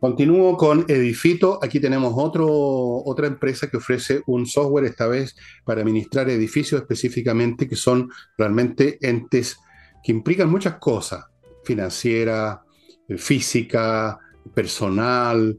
Continúo 0.00 0.56
con 0.56 0.86
Edifito. 0.88 1.58
Aquí 1.62 1.78
tenemos 1.78 2.14
otra 2.16 3.26
empresa 3.26 3.68
que 3.68 3.76
ofrece 3.76 4.22
un 4.26 4.46
software, 4.46 4.86
esta 4.86 5.06
vez 5.06 5.36
para 5.64 5.82
administrar 5.82 6.30
edificios 6.30 6.80
específicamente, 6.80 7.68
que 7.68 7.76
son 7.76 8.10
realmente 8.38 8.98
entes 9.02 9.58
que 10.02 10.12
implican 10.12 10.50
muchas 10.50 10.76
cosas, 10.76 11.26
financiera, 11.64 12.62
física, 13.18 14.18
personal, 14.54 15.58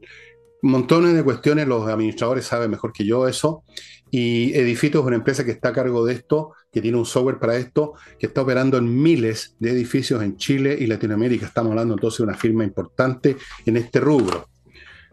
montones 0.62 1.14
de 1.14 1.22
cuestiones, 1.22 1.68
los 1.68 1.86
administradores 1.88 2.44
saben 2.44 2.72
mejor 2.72 2.92
que 2.92 3.06
yo 3.06 3.28
eso, 3.28 3.62
y 4.10 4.52
Edifito 4.54 4.98
es 4.98 5.06
una 5.06 5.16
empresa 5.16 5.44
que 5.44 5.52
está 5.52 5.68
a 5.68 5.72
cargo 5.72 6.04
de 6.04 6.14
esto, 6.14 6.54
que 6.72 6.80
tiene 6.80 6.96
un 6.96 7.04
software 7.04 7.38
para 7.38 7.56
esto, 7.56 7.92
que 8.18 8.26
está 8.26 8.40
operando 8.40 8.78
en 8.78 9.02
miles 9.02 9.56
de 9.58 9.70
edificios 9.70 10.22
en 10.22 10.36
Chile 10.38 10.74
y 10.80 10.86
Latinoamérica. 10.86 11.46
Estamos 11.46 11.70
hablando 11.70 11.94
entonces 11.94 12.18
de 12.18 12.24
una 12.24 12.34
firma 12.34 12.64
importante 12.64 13.36
en 13.66 13.76
este 13.76 14.00
rubro. 14.00 14.48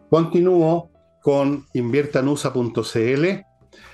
Continúo 0.08 0.90
con 1.22 1.66
inviertanusa.cl, 1.74 3.24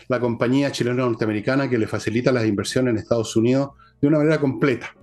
la 0.08 0.20
compañía 0.20 0.70
chilena 0.70 1.04
norteamericana 1.04 1.68
que 1.68 1.76
le 1.76 1.88
facilita 1.88 2.30
las 2.30 2.46
inversiones 2.46 2.92
en 2.92 2.98
Estados 2.98 3.34
Unidos 3.34 3.70
de 4.00 4.06
una 4.06 4.18
manera 4.18 4.40
completa. 4.40 4.94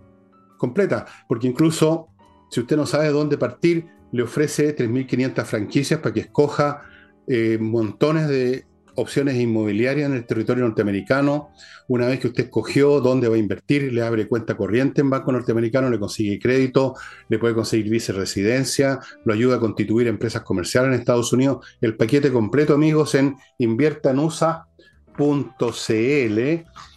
Completa, 0.58 1.06
porque 1.28 1.48
incluso 1.48 2.08
si 2.50 2.62
usted 2.62 2.78
no 2.78 2.86
sabe 2.86 3.10
dónde 3.10 3.38
partir, 3.38 3.88
le 4.14 4.24
ofrece 4.24 4.74
3.500 4.74 5.44
franquicias 5.44 6.00
para 6.00 6.14
que 6.14 6.22
escoja 6.22 6.84
eh, 7.28 7.58
montones 7.60 8.30
de 8.30 8.66
opciones 8.96 9.36
inmobiliarias 9.36 10.10
en 10.10 10.16
el 10.16 10.26
territorio 10.26 10.66
norteamericano. 10.66 11.50
Una 11.88 12.08
vez 12.08 12.20
que 12.20 12.28
usted 12.28 12.46
escogió 12.46 13.02
dónde 13.02 13.28
va 13.28 13.36
a 13.36 13.40
invertir, 13.40 13.92
le 13.92 14.02
abre 14.02 14.28
cuenta 14.28 14.56
corriente 14.56 15.02
en 15.02 15.10
banco 15.10 15.32
norteamericano, 15.32 15.90
le 15.90 16.00
consigue 16.00 16.40
crédito, 16.40 16.96
le 17.30 17.40
puede 17.40 17.56
conseguir 17.56 17.90
vice-residencia, 17.90 19.00
lo 19.26 19.34
ayuda 19.34 19.58
a 19.58 19.60
constituir 19.60 20.08
empresas 20.08 20.44
comerciales 20.44 20.94
en 20.94 21.00
Estados 21.00 21.34
Unidos. 21.34 21.66
El 21.82 21.98
paquete 21.98 22.32
completo, 22.32 22.74
amigos, 22.74 23.16
en 23.16 23.36
inviertanusa.cl. 23.58 26.40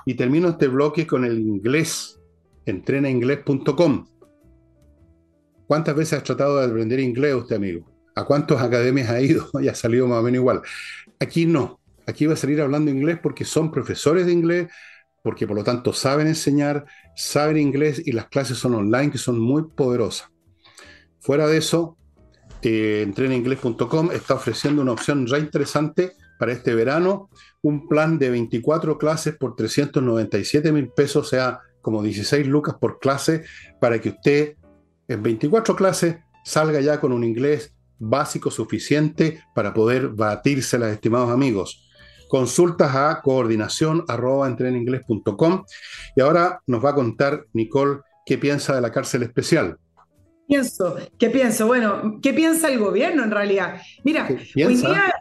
Y 0.08 0.14
termino 0.14 0.48
este 0.48 0.68
bloque 0.68 1.06
con 1.06 1.24
el 1.24 1.38
inglés, 1.38 2.20
entrenainglés.com. 2.64 4.06
¿Cuántas 5.66 5.96
veces 5.96 6.18
has 6.18 6.22
tratado 6.22 6.60
de 6.60 6.66
aprender 6.66 7.00
inglés 7.00 7.34
usted, 7.34 7.56
amigo? 7.56 7.90
¿A 8.14 8.24
cuántas 8.24 8.62
academias 8.62 9.10
ha 9.10 9.20
ido? 9.20 9.50
ya 9.60 9.72
ha 9.72 9.74
salido 9.74 10.06
más 10.06 10.20
o 10.20 10.22
menos 10.22 10.38
igual. 10.38 10.62
Aquí 11.18 11.46
no. 11.46 11.80
Aquí 12.06 12.26
va 12.26 12.34
a 12.34 12.36
salir 12.36 12.60
hablando 12.60 12.90
inglés 12.90 13.18
porque 13.20 13.44
son 13.44 13.72
profesores 13.72 14.26
de 14.26 14.32
inglés, 14.32 14.68
porque 15.22 15.46
por 15.46 15.56
lo 15.56 15.64
tanto 15.64 15.92
saben 15.92 16.28
enseñar, 16.28 16.86
saben 17.16 17.56
inglés 17.56 18.00
y 18.04 18.12
las 18.12 18.28
clases 18.28 18.58
son 18.58 18.74
online 18.74 19.10
que 19.10 19.18
son 19.18 19.40
muy 19.40 19.64
poderosas. 19.64 20.28
Fuera 21.18 21.48
de 21.48 21.58
eso, 21.58 21.98
eh, 22.62 23.02
entrenainglés.com 23.04 24.12
está 24.12 24.34
ofreciendo 24.34 24.82
una 24.82 24.92
opción 24.92 25.26
re 25.26 25.40
interesante 25.40 26.12
para 26.38 26.52
este 26.52 26.74
verano, 26.74 27.28
un 27.62 27.88
plan 27.88 28.18
de 28.18 28.30
24 28.30 28.98
clases 28.98 29.36
por 29.36 29.56
397 29.56 30.70
mil 30.70 30.90
pesos, 30.90 31.26
o 31.26 31.28
sea, 31.28 31.60
como 31.82 32.02
16 32.02 32.46
lucas 32.46 32.76
por 32.80 33.00
clase, 33.00 33.44
para 33.80 34.00
que 34.00 34.10
usted 34.10 34.56
en 35.08 35.22
24 35.22 35.74
clases 35.74 36.18
salga 36.44 36.80
ya 36.80 37.00
con 37.00 37.12
un 37.12 37.24
inglés 37.24 37.74
básico 37.98 38.50
suficiente 38.50 39.40
para 39.54 39.74
poder 39.74 40.08
batirse, 40.08 40.78
las 40.78 40.92
estimados 40.92 41.30
amigos 41.30 41.85
consultas 42.28 42.94
a 42.94 43.20
coordinación 43.22 44.04
arroba 44.08 44.54
y 46.16 46.20
ahora 46.20 46.60
nos 46.66 46.84
va 46.84 46.90
a 46.90 46.94
contar 46.94 47.46
Nicole 47.52 48.00
qué 48.24 48.38
piensa 48.38 48.74
de 48.74 48.80
la 48.80 48.90
cárcel 48.90 49.22
especial. 49.22 49.76
Pienso, 50.48 50.96
¿qué 51.18 51.30
pienso? 51.30 51.66
Bueno, 51.66 52.18
¿qué 52.22 52.32
piensa 52.32 52.68
el 52.68 52.78
gobierno 52.78 53.24
en 53.24 53.30
realidad? 53.30 53.80
Mira, 54.04 54.28
hoy 54.28 54.76
día, 54.76 55.14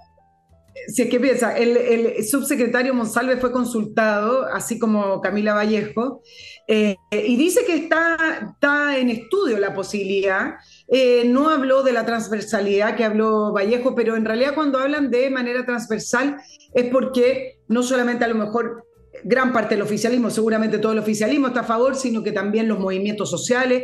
si 0.87 1.03
es 1.03 1.09
que 1.09 1.19
piensa, 1.19 1.57
el, 1.57 2.23
subsecretario 2.23 2.93
Monsalve 2.93 3.37
fue 3.37 3.51
consultado, 3.51 4.45
así 4.45 4.77
como 4.77 5.21
Camila 5.21 5.55
Vallejo, 5.55 6.21
eh, 6.67 6.95
y 7.11 7.35
dice 7.37 7.65
que 7.65 7.75
está, 7.75 8.51
está 8.53 8.97
en 8.97 9.09
estudio 9.09 9.57
la 9.57 9.73
posibilidad 9.73 10.55
eh, 10.87 11.23
no 11.25 11.49
habló 11.49 11.83
de 11.83 11.93
la 11.93 12.05
transversalidad 12.05 12.95
que 12.95 13.03
habló 13.03 13.51
Vallejo, 13.51 13.95
pero 13.95 14.15
en 14.15 14.25
realidad 14.25 14.53
cuando 14.53 14.79
hablan 14.79 15.09
de 15.09 15.29
manera 15.29 15.65
transversal 15.65 16.37
es 16.73 16.85
porque 16.91 17.59
no 17.67 17.81
solamente 17.81 18.23
a 18.23 18.27
lo 18.27 18.35
mejor 18.35 18.85
gran 19.23 19.53
parte 19.53 19.75
del 19.75 19.81
oficialismo, 19.81 20.29
seguramente 20.29 20.77
todo 20.77 20.91
el 20.91 20.99
oficialismo 20.99 21.47
está 21.47 21.61
a 21.61 21.63
favor, 21.63 21.95
sino 21.95 22.23
que 22.23 22.31
también 22.31 22.67
los 22.67 22.79
movimientos 22.79 23.29
sociales 23.29 23.83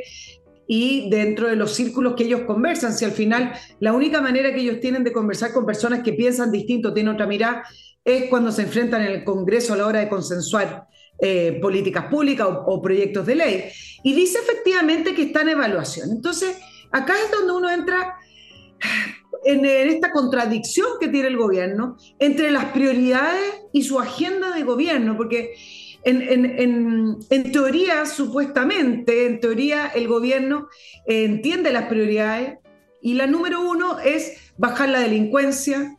y 0.67 1.09
dentro 1.09 1.47
de 1.47 1.55
los 1.55 1.73
círculos 1.73 2.13
que 2.15 2.25
ellos 2.25 2.41
conversan. 2.41 2.93
Si 2.93 3.03
al 3.03 3.11
final 3.11 3.51
la 3.79 3.93
única 3.93 4.21
manera 4.21 4.53
que 4.53 4.61
ellos 4.61 4.79
tienen 4.79 5.03
de 5.03 5.11
conversar 5.11 5.53
con 5.53 5.65
personas 5.65 6.01
que 6.03 6.13
piensan 6.13 6.51
distinto, 6.51 6.93
tienen 6.93 7.13
otra 7.13 7.27
mirada, 7.27 7.63
es 8.05 8.29
cuando 8.29 8.51
se 8.51 8.63
enfrentan 8.63 9.01
en 9.01 9.11
el 9.11 9.23
Congreso 9.23 9.73
a 9.73 9.77
la 9.77 9.87
hora 9.87 9.99
de 9.99 10.09
consensuar 10.09 10.87
eh, 11.19 11.59
políticas 11.61 12.05
públicas 12.05 12.47
o, 12.49 12.81
proyectos 12.81 13.25
de 13.25 13.35
ley. 13.35 13.65
Y 14.03 14.13
dice 14.13 14.39
efectivamente 14.39 15.13
que 15.13 15.23
está 15.23 15.41
en 15.41 15.49
evaluación. 15.49 16.09
Entonces, 16.11 16.57
Acá 16.91 17.13
es 17.23 17.31
donde 17.31 17.53
uno 17.53 17.69
entra 17.69 18.17
en, 19.43 19.65
esta 19.65 20.11
contradicción 20.11 20.87
que 20.99 21.07
tiene 21.07 21.29
el 21.29 21.37
gobierno 21.37 21.97
entre 22.19 22.51
las 22.51 22.65
prioridades 22.65 23.61
y 23.73 23.83
su 23.83 23.99
agenda 23.99 24.51
de 24.51 24.63
gobierno, 24.63 25.17
porque 25.17 25.53
en, 26.03 27.51
teoría, 27.51 28.05
supuestamente, 28.05 29.27
en 29.27 29.39
teoría 29.39 29.87
el 29.87 30.07
gobierno 30.07 30.67
entiende 31.05 31.71
las 31.71 31.85
prioridades 31.85 32.57
y 33.01 33.13
la 33.13 33.27
número 33.27 33.61
uno 33.61 33.99
es 33.99 34.53
bajar 34.57 34.89
la 34.89 34.99
delincuencia, 34.99 35.97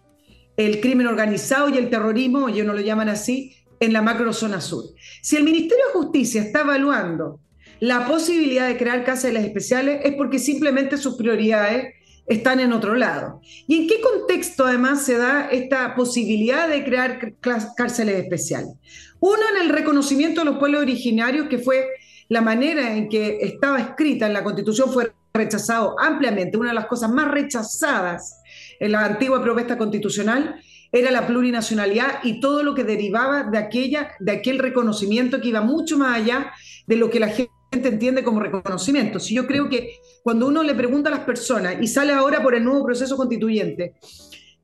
el 0.57 0.81
crimen 0.81 1.07
organizado 1.07 1.69
y 1.69 1.79
el 1.79 1.89
terrorismo, 1.89 2.49
ellos 2.49 2.67
no 2.67 2.75
lo 2.75 2.81
llaman 2.81 3.09
así, 3.09 3.57
en 3.81 3.93
la 3.93 4.03
macrozona 4.03 4.61
sur. 4.61 4.85
Si 5.23 5.37
el 5.37 5.43
Ministerio 5.43 5.87
de 5.87 5.93
Justicia 5.93 6.43
está 6.43 6.61
evaluando 6.61 7.41
la 7.83 8.07
posibilidad 8.07 8.69
de 8.69 8.77
crear 8.77 9.05
cárceles 9.05 9.45
especiales 9.45 10.03
es 10.05 10.15
porque 10.15 10.39
simplemente 10.39 10.97
sus 10.97 11.17
prioridades 11.17 11.95
están 12.29 12.61
en 12.61 12.73
otro 12.73 12.95
lado. 12.95 13.41
¿Y 13.67 13.75
en 13.75 13.89
qué 13.89 14.01
contexto 14.01 14.65
además 14.65 15.05
se 15.05 15.19
da 15.19 15.49
esta 15.51 15.97
posibilidad 15.97 16.69
de 16.69 16.85
crear 16.85 17.35
cárceles 17.77 18.23
especiales? 18.23 18.71
Uno, 19.19 19.43
en 19.57 19.63
el 19.63 19.71
reconocimiento 19.71 20.43
de 20.43 20.45
los 20.45 20.59
pueblos 20.59 20.83
originarios, 20.83 21.49
que 21.49 21.59
fue 21.59 21.89
la 22.29 22.41
manera 22.41 22.95
en 22.95 23.09
que 23.09 23.39
estaba 23.41 23.81
escrita 23.81 24.29
en 24.29 24.35
la 24.35 24.45
Constitución, 24.45 24.93
fue 24.93 25.13
rechazado 25.35 25.97
ampliamente, 25.99 26.57
una 26.57 26.69
de 26.69 26.77
las 26.77 26.87
cosas 26.87 27.11
más 27.11 27.33
rechazadas 27.33 28.43
en 28.79 28.93
la 28.93 29.07
antigua 29.07 29.43
propuesta 29.43 29.77
constitucional, 29.77 30.55
era 30.93 31.11
la 31.11 31.27
plurinacionalidad 31.27 32.21
y 32.23 32.39
todo 32.39 32.63
lo 32.63 32.77
que 32.77 32.85
derivaba 32.85 33.43
de, 33.43 33.59
aquella, 33.59 34.13
de 34.21 34.31
aquel 34.31 34.61
reconocimiento 34.61 35.41
que 35.41 35.49
iba 35.49 35.63
mucho 35.63 35.99
más 35.99 36.17
allá 36.17 36.53
de 36.87 36.95
lo 36.95 37.11
que 37.11 37.19
la 37.19 37.29
gente 37.29 37.51
entiende 37.73 38.23
como 38.23 38.41
reconocimiento. 38.41 39.19
Si 39.19 39.35
yo 39.35 39.47
creo 39.47 39.69
que 39.69 39.97
cuando 40.23 40.47
uno 40.47 40.63
le 40.63 40.75
pregunta 40.75 41.09
a 41.09 41.13
las 41.13 41.25
personas 41.25 41.77
y 41.81 41.87
sale 41.87 42.13
ahora 42.13 42.43
por 42.43 42.55
el 42.55 42.65
nuevo 42.65 42.85
proceso 42.85 43.17
constituyente, 43.17 43.95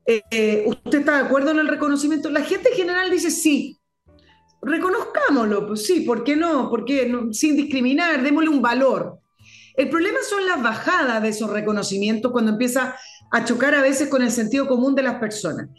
eh, 0.05 0.21
eh, 0.31 0.63
¿usted 0.65 0.99
está 0.99 1.17
de 1.17 1.25
acuerdo 1.25 1.51
en 1.51 1.59
el 1.59 1.67
reconocimiento? 1.67 2.29
La 2.29 2.41
gente 2.41 2.69
en 2.69 2.75
general 2.75 3.09
dice 3.09 3.31
sí. 3.31 3.77
Reconozcámoslo, 4.61 5.67
pues 5.67 5.85
sí, 5.85 6.01
¿por 6.01 6.23
qué 6.23 6.35
no? 6.35 6.69
¿Por 6.69 6.83
qué 6.83 7.07
no? 7.07 7.31
Sin 7.31 7.55
discriminar, 7.55 8.21
démosle 8.21 8.49
un 8.49 8.61
valor. 8.61 9.19
El 9.75 9.89
problema 9.89 10.19
son 10.27 10.45
las 10.45 10.61
bajadas 10.61 11.21
de 11.21 11.29
esos 11.29 11.49
reconocimientos 11.49 12.31
cuando 12.31 12.51
empieza 12.51 12.95
a 13.31 13.45
chocar 13.45 13.75
a 13.75 13.81
veces 13.81 14.09
con 14.09 14.21
el 14.21 14.31
sentido 14.31 14.67
común 14.67 14.95
de 14.95 15.03
las 15.03 15.15
personas. 15.15 15.69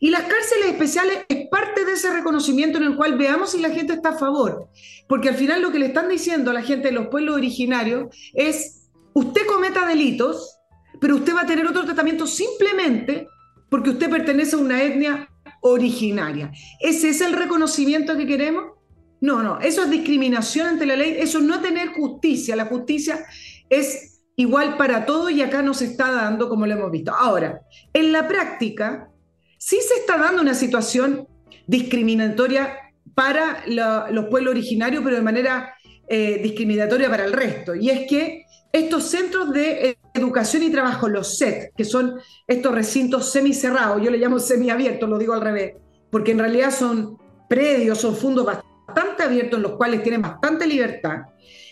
Y 0.00 0.10
las 0.10 0.22
cárceles 0.22 0.66
especiales 0.66 1.24
es 1.28 1.48
parte 1.48 1.84
de 1.84 1.92
ese 1.92 2.12
reconocimiento 2.12 2.78
en 2.78 2.84
el 2.84 2.96
cual 2.96 3.18
veamos 3.18 3.52
si 3.52 3.60
la 3.60 3.70
gente 3.70 3.94
está 3.94 4.10
a 4.10 4.18
favor. 4.18 4.68
Porque 5.08 5.28
al 5.28 5.34
final 5.34 5.62
lo 5.62 5.72
que 5.72 5.78
le 5.78 5.86
están 5.86 6.08
diciendo 6.08 6.50
a 6.50 6.54
la 6.54 6.62
gente 6.62 6.88
de 6.88 6.94
los 6.94 7.08
pueblos 7.08 7.36
originarios 7.36 8.14
es, 8.34 8.88
usted 9.12 9.46
cometa 9.46 9.86
delitos, 9.86 10.58
pero 11.00 11.16
usted 11.16 11.34
va 11.34 11.42
a 11.42 11.46
tener 11.46 11.66
otro 11.66 11.84
tratamiento 11.84 12.26
simplemente 12.26 13.26
porque 13.68 13.90
usted 13.90 14.10
pertenece 14.10 14.56
a 14.56 14.60
una 14.60 14.82
etnia 14.82 15.28
originaria. 15.60 16.52
¿Ese 16.80 17.10
es 17.10 17.20
el 17.20 17.32
reconocimiento 17.32 18.16
que 18.16 18.26
queremos? 18.26 18.64
No, 19.20 19.42
no, 19.42 19.58
eso 19.60 19.82
es 19.82 19.90
discriminación 19.90 20.68
ante 20.68 20.86
la 20.86 20.96
ley, 20.96 21.16
eso 21.18 21.38
es 21.38 21.44
no 21.44 21.60
tener 21.60 21.88
justicia. 21.88 22.54
La 22.54 22.66
justicia 22.66 23.24
es 23.68 24.20
igual 24.36 24.76
para 24.76 25.04
todos 25.04 25.32
y 25.32 25.42
acá 25.42 25.62
no 25.62 25.74
se 25.74 25.86
está 25.86 26.12
dando 26.12 26.48
como 26.48 26.66
lo 26.66 26.74
hemos 26.74 26.90
visto. 26.90 27.12
Ahora, 27.12 27.62
en 27.92 28.12
la 28.12 28.28
práctica, 28.28 29.10
sí 29.58 29.78
se 29.86 30.00
está 30.00 30.16
dando 30.16 30.40
una 30.40 30.54
situación 30.54 31.28
discriminatoria 31.66 32.78
para 33.14 33.64
los 33.66 34.26
pueblos 34.26 34.52
originarios, 34.52 35.02
pero 35.02 35.16
de 35.16 35.22
manera 35.22 35.74
eh, 36.08 36.40
discriminatoria 36.42 37.10
para 37.10 37.24
el 37.24 37.32
resto. 37.32 37.74
Y 37.74 37.90
es 37.90 38.08
que 38.08 38.44
estos 38.72 39.04
centros 39.04 39.52
de 39.52 39.98
educación 40.14 40.62
y 40.62 40.70
trabajo, 40.70 41.08
los 41.08 41.36
SET, 41.36 41.72
que 41.76 41.84
son 41.84 42.18
estos 42.46 42.74
recintos 42.74 43.32
semicerrados, 43.32 44.02
yo 44.02 44.10
le 44.10 44.18
llamo 44.18 44.38
semiabiertos, 44.38 45.08
lo 45.08 45.18
digo 45.18 45.34
al 45.34 45.40
revés, 45.40 45.74
porque 46.10 46.32
en 46.32 46.38
realidad 46.38 46.70
son 46.70 47.18
predios, 47.48 47.98
son 47.98 48.16
fundos 48.16 48.46
bastante 48.46 49.22
abiertos 49.22 49.56
en 49.56 49.62
los 49.62 49.72
cuales 49.72 50.02
tienen 50.02 50.22
bastante 50.22 50.66
libertad. 50.66 51.22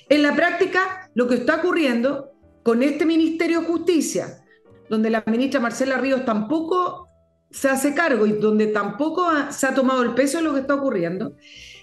En 0.09 0.23
la 0.23 0.35
práctica, 0.35 1.11
lo 1.15 1.29
que 1.29 1.37
está 1.37 1.57
ocurriendo 1.57 2.33
con 2.63 2.83
este 2.83 3.05
Ministerio 3.05 3.61
de 3.61 3.67
Justicia, 3.67 4.43
donde 4.89 5.11
la 5.11 5.23
ministra 5.27 5.61
Marcela 5.61 5.99
Ríos 5.99 6.25
tampoco 6.25 7.06
se 7.51 7.69
hace 7.69 7.95
cargo 7.95 8.27
y 8.27 8.33
donde 8.33 8.67
tampoco 8.69 9.27
se 9.51 9.67
ha 9.67 9.75
tomado 9.75 10.03
el 10.03 10.15
peso 10.15 10.39
de 10.39 10.45
lo 10.45 10.55
que 10.55 10.61
está 10.61 10.75
ocurriendo, 10.75 11.37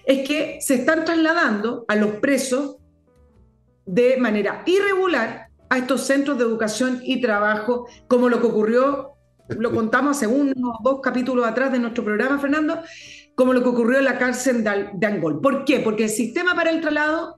es 0.06 0.28
que 0.28 0.60
se 0.62 0.76
están 0.76 1.06
trasladando 1.06 1.86
a 1.88 1.96
los 1.96 2.12
presos 2.16 2.78
de 3.86 4.18
manera 4.18 4.64
irregular 4.66 5.48
a 5.70 5.78
estos 5.78 6.02
centros 6.06 6.38
de 6.38 6.44
educación 6.44 7.02
y 7.04 7.22
trabajo, 7.22 7.88
como 8.08 8.30
lo 8.30 8.40
que 8.40 8.48
ocurrió, 8.48 9.14
lo 9.50 9.72
contamos 9.76 10.18
hace 10.18 10.28
unos 10.28 10.78
dos 10.84 11.00
capítulos 11.02 11.46
atrás 11.46 11.72
de 11.72 11.80
nuestro 11.80 12.04
programa, 12.04 12.40
Fernando, 12.40 12.82
como 13.36 13.54
lo 13.54 13.64
que 13.64 13.70
ocurrió 13.70 14.00
en 14.00 14.06
la 14.06 14.20
cárcel 14.20 14.64
de 14.64 15.08
Angol. 15.08 15.42
¿Por 15.42 15.66
qué? 15.66 15.80
Porque 15.80 16.04
el 16.04 16.10
sistema 16.10 16.54
para 16.54 16.70
el 16.70 16.82
traslado 16.82 17.38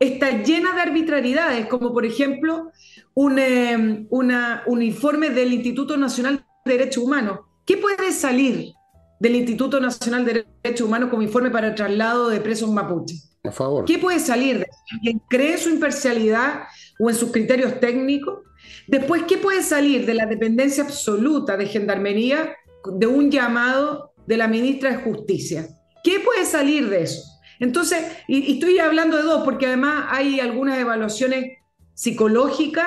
está 0.00 0.42
llena 0.42 0.74
de 0.74 0.82
arbitrariedades, 0.82 1.66
como 1.66 1.92
por 1.92 2.04
ejemplo 2.04 2.72
un, 3.14 3.38
eh, 3.38 4.06
un 4.10 4.82
informe 4.82 5.30
del 5.30 5.52
Instituto 5.52 5.96
Nacional 5.96 6.44
de 6.64 6.72
Derechos 6.72 7.04
Humanos. 7.04 7.40
¿Qué 7.66 7.76
puede 7.76 8.12
salir 8.12 8.74
del 9.18 9.34
Instituto 9.34 9.80
Nacional 9.80 10.24
de 10.24 10.46
Derechos 10.62 10.86
Humanos 10.86 11.10
como 11.10 11.22
informe 11.22 11.50
para 11.50 11.66
el 11.66 11.74
traslado 11.74 12.28
de 12.28 12.40
presos 12.40 12.70
mapuche? 12.70 13.16
Por 13.42 13.52
favor. 13.52 13.84
¿Qué 13.84 13.98
puede 13.98 14.20
salir 14.20 14.60
de 14.60 14.68
quien 15.02 15.18
cree 15.28 15.58
su 15.58 15.70
imparcialidad 15.70 16.62
o 17.00 17.10
en 17.10 17.16
sus 17.16 17.32
criterios 17.32 17.80
técnicos? 17.80 18.44
Después, 18.86 19.24
¿qué 19.26 19.38
puede 19.38 19.64
salir 19.64 20.06
de 20.06 20.14
la 20.14 20.26
dependencia 20.26 20.84
absoluta 20.84 21.56
de 21.56 21.66
Gendarmería 21.66 22.54
de 22.84 23.06
un 23.08 23.32
llamado 23.32 24.12
de 24.28 24.36
la 24.36 24.46
ministra 24.46 24.90
de 24.90 25.02
Justicia? 25.02 25.66
¿Qué 26.04 26.20
puede 26.20 26.44
salir 26.44 26.88
de 26.88 27.02
eso? 27.02 27.22
Entonces, 27.58 27.98
y, 28.28 28.52
estoy 28.54 28.78
hablando 28.78 29.16
de 29.16 29.24
dos, 29.24 29.42
porque 29.42 29.66
además 29.66 30.06
hay 30.10 30.38
algunas 30.38 30.78
evaluaciones 30.78 31.58
psicológicas 31.94 32.86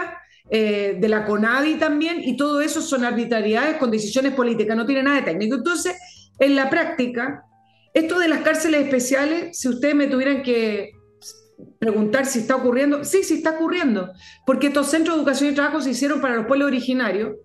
eh, 0.51 0.97
de 0.99 1.07
la 1.07 1.25
CONADI 1.25 1.75
también, 1.75 2.21
y 2.23 2.35
todo 2.35 2.62
eso 2.62 2.81
son 2.81 3.05
arbitrariedades 3.05 3.77
con 3.77 3.91
decisiones 3.91 4.33
políticas, 4.33 4.75
no 4.75 4.85
tiene 4.85 5.03
nada 5.03 5.17
de 5.17 5.23
técnico. 5.23 5.55
Entonces, 5.55 5.95
en 6.39 6.55
la 6.55 6.69
práctica, 6.69 7.43
esto 7.93 8.17
de 8.19 8.27
las 8.27 8.41
cárceles 8.41 8.83
especiales, 8.83 9.57
si 9.59 9.67
ustedes 9.67 9.95
me 9.95 10.07
tuvieran 10.07 10.41
que 10.41 10.91
preguntar 11.77 12.25
si 12.25 12.39
está 12.39 12.55
ocurriendo, 12.55 13.03
sí, 13.03 13.23
sí 13.23 13.35
está 13.35 13.51
ocurriendo, 13.51 14.12
porque 14.45 14.67
estos 14.67 14.88
centros 14.88 15.15
de 15.15 15.21
educación 15.21 15.51
y 15.51 15.55
trabajo 15.55 15.81
se 15.81 15.91
hicieron 15.91 16.21
para 16.21 16.35
los 16.35 16.45
pueblos 16.45 16.67
originarios 16.67 17.35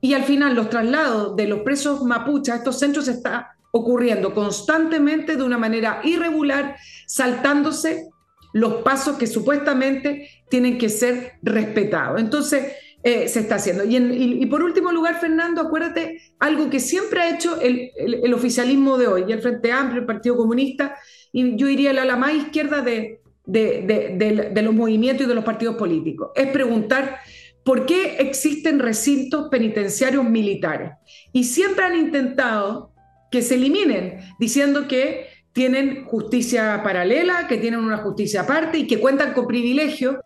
y 0.00 0.14
al 0.14 0.24
final 0.24 0.54
los 0.54 0.68
traslados 0.68 1.34
de 1.34 1.46
los 1.46 1.60
presos 1.60 2.02
mapuches 2.02 2.54
a 2.54 2.58
estos 2.58 2.78
centros 2.78 3.08
está 3.08 3.56
ocurriendo 3.72 4.34
constantemente 4.34 5.36
de 5.36 5.42
una 5.42 5.58
manera 5.58 6.00
irregular, 6.04 6.76
saltándose 7.06 8.08
los 8.54 8.82
pasos 8.82 9.18
que 9.18 9.26
supuestamente 9.26 10.30
tienen 10.48 10.78
que 10.78 10.88
ser 10.88 11.32
respetados. 11.42 12.20
Entonces, 12.20 12.72
eh, 13.02 13.28
se 13.28 13.40
está 13.40 13.56
haciendo. 13.56 13.82
Y, 13.84 14.46
por 14.46 14.62
último 14.62 14.92
lugar, 14.92 15.20
Fernando, 15.20 15.60
acuérdate 15.60 16.22
algo 16.38 16.70
que 16.70 16.78
siempre 16.78 17.20
ha 17.20 17.34
hecho 17.34 17.60
el, 17.60 18.32
oficialismo 18.32 18.96
de 18.96 19.08
hoy, 19.08 19.24
y 19.28 19.32
el 19.32 19.42
Frente 19.42 19.72
Amplio, 19.72 20.00
el 20.00 20.06
Partido 20.06 20.36
Comunista, 20.36 20.96
y 21.32 21.56
yo 21.56 21.68
iría 21.68 21.90
a 21.90 22.04
la 22.04 22.16
más 22.16 22.32
izquierda 22.32 22.80
de, 22.80 23.20
de, 23.44 24.62
los 24.62 24.72
movimientos 24.72 25.26
y 25.26 25.28
de 25.28 25.34
los 25.34 25.44
partidos 25.44 25.74
políticos, 25.74 26.30
es 26.36 26.46
preguntar 26.46 27.18
por 27.64 27.86
qué 27.86 28.18
existen 28.20 28.78
recintos 28.78 29.48
penitenciarios 29.50 30.24
militares. 30.24 30.92
Y 31.32 31.42
siempre 31.42 31.84
han 31.84 31.96
intentado 31.96 32.92
que 33.32 33.42
se 33.42 33.56
eliminen, 33.56 34.20
diciendo 34.38 34.86
que 34.86 35.33
tienen 35.54 36.04
justicia 36.04 36.82
paralela, 36.82 37.46
que 37.46 37.56
tienen 37.56 37.80
una 37.80 37.98
justicia 37.98 38.42
aparte 38.42 38.76
y 38.76 38.86
que 38.86 38.98
cuentan 38.98 39.32
con 39.32 39.46
privilegios 39.46 40.16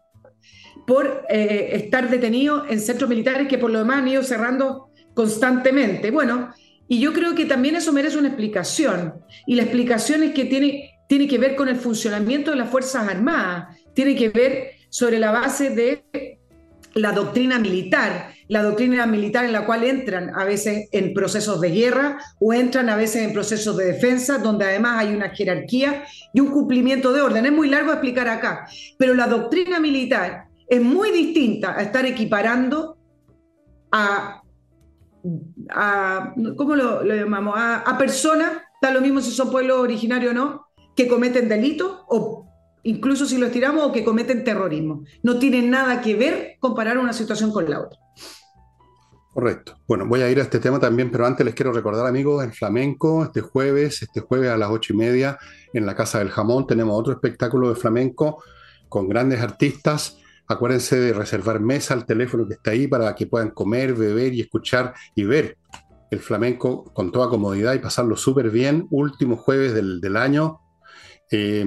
por 0.86 1.26
eh, 1.28 1.68
estar 1.74 2.08
detenidos 2.08 2.64
en 2.70 2.80
centros 2.80 3.10
militares 3.10 3.46
que 3.46 3.58
por 3.58 3.70
lo 3.70 3.80
demás 3.80 3.98
han 3.98 4.08
ido 4.08 4.22
cerrando 4.22 4.88
constantemente. 5.12 6.10
Bueno, 6.10 6.50
y 6.88 6.98
yo 6.98 7.12
creo 7.12 7.34
que 7.34 7.44
también 7.44 7.76
eso 7.76 7.92
merece 7.92 8.16
una 8.16 8.28
explicación. 8.28 9.16
Y 9.46 9.54
la 9.54 9.64
explicación 9.64 10.22
es 10.22 10.32
que 10.32 10.46
tiene, 10.46 10.98
tiene 11.08 11.28
que 11.28 11.36
ver 11.36 11.56
con 11.56 11.68
el 11.68 11.76
funcionamiento 11.76 12.50
de 12.50 12.56
las 12.56 12.70
Fuerzas 12.70 13.06
Armadas, 13.06 13.76
tiene 13.94 14.16
que 14.16 14.30
ver 14.30 14.70
sobre 14.88 15.18
la 15.18 15.30
base 15.30 15.68
de 15.68 16.37
la 16.98 17.12
doctrina 17.12 17.58
militar, 17.58 18.32
la 18.48 18.62
doctrina 18.62 19.06
militar 19.06 19.44
en 19.44 19.52
la 19.52 19.64
cual 19.64 19.84
entran 19.84 20.32
a 20.34 20.44
veces 20.44 20.88
en 20.92 21.14
procesos 21.14 21.60
de 21.60 21.70
guerra 21.70 22.18
o 22.40 22.52
entran 22.52 22.88
a 22.88 22.96
veces 22.96 23.22
en 23.22 23.32
procesos 23.32 23.76
de 23.76 23.86
defensa, 23.86 24.38
donde 24.38 24.64
además 24.64 24.98
hay 24.98 25.14
una 25.14 25.30
jerarquía 25.30 26.04
y 26.32 26.40
un 26.40 26.50
cumplimiento 26.50 27.12
de 27.12 27.20
orden. 27.20 27.46
Es 27.46 27.52
muy 27.52 27.68
largo 27.68 27.92
explicar 27.92 28.28
acá, 28.28 28.66
pero 28.98 29.14
la 29.14 29.26
doctrina 29.26 29.78
militar 29.80 30.48
es 30.66 30.82
muy 30.82 31.10
distinta 31.10 31.76
a 31.78 31.82
estar 31.82 32.04
equiparando 32.04 32.98
a, 33.92 34.42
¿cómo 36.56 36.76
lo, 36.76 37.04
llamamos? 37.04 37.54
A, 37.56 37.78
a 37.78 37.98
personas, 37.98 38.52
da 38.82 38.90
lo 38.90 39.00
mismo 39.00 39.20
si 39.20 39.30
son 39.30 39.50
pueblos 39.50 39.78
originarios 39.78 40.32
o 40.32 40.34
no, 40.34 40.66
que 40.94 41.06
cometen 41.06 41.48
delitos 41.48 42.00
o 42.08 42.47
incluso 42.82 43.26
si 43.26 43.38
lo 43.38 43.46
estiramos, 43.46 43.84
o 43.84 43.92
que 43.92 44.04
cometen 44.04 44.44
terrorismo. 44.44 45.04
No 45.22 45.38
tiene 45.38 45.62
nada 45.62 46.00
que 46.00 46.14
ver 46.14 46.56
comparar 46.60 46.98
una 46.98 47.12
situación 47.12 47.52
con 47.52 47.68
la 47.68 47.80
otra. 47.80 47.98
Correcto. 49.38 49.78
Bueno, 49.86 50.04
voy 50.04 50.22
a 50.22 50.30
ir 50.30 50.40
a 50.40 50.42
este 50.42 50.58
tema 50.58 50.80
también, 50.80 51.12
pero 51.12 51.24
antes 51.24 51.46
les 51.46 51.54
quiero 51.54 51.72
recordar, 51.72 52.06
amigos, 52.06 52.42
el 52.42 52.52
flamenco, 52.52 53.22
este 53.22 53.40
jueves, 53.40 54.02
este 54.02 54.20
jueves 54.20 54.50
a 54.50 54.56
las 54.56 54.68
ocho 54.68 54.94
y 54.94 54.96
media, 54.96 55.38
en 55.72 55.86
la 55.86 55.94
Casa 55.94 56.18
del 56.18 56.30
Jamón, 56.30 56.66
tenemos 56.66 56.98
otro 56.98 57.12
espectáculo 57.12 57.68
de 57.68 57.76
flamenco 57.76 58.42
con 58.88 59.08
grandes 59.08 59.40
artistas. 59.40 60.18
Acuérdense 60.48 60.98
de 60.98 61.12
reservar 61.12 61.60
mesa 61.60 61.94
al 61.94 62.04
teléfono 62.04 62.48
que 62.48 62.54
está 62.54 62.72
ahí 62.72 62.88
para 62.88 63.14
que 63.14 63.28
puedan 63.28 63.50
comer, 63.50 63.94
beber 63.94 64.34
y 64.34 64.40
escuchar 64.40 64.94
y 65.14 65.22
ver 65.22 65.56
el 66.10 66.18
flamenco 66.18 66.84
con 66.92 67.12
toda 67.12 67.28
comodidad 67.28 67.74
y 67.74 67.78
pasarlo 67.78 68.16
súper 68.16 68.50
bien. 68.50 68.88
Último 68.90 69.36
jueves 69.36 69.72
del, 69.72 70.16
año. 70.16 70.62
Eh, 71.30 71.64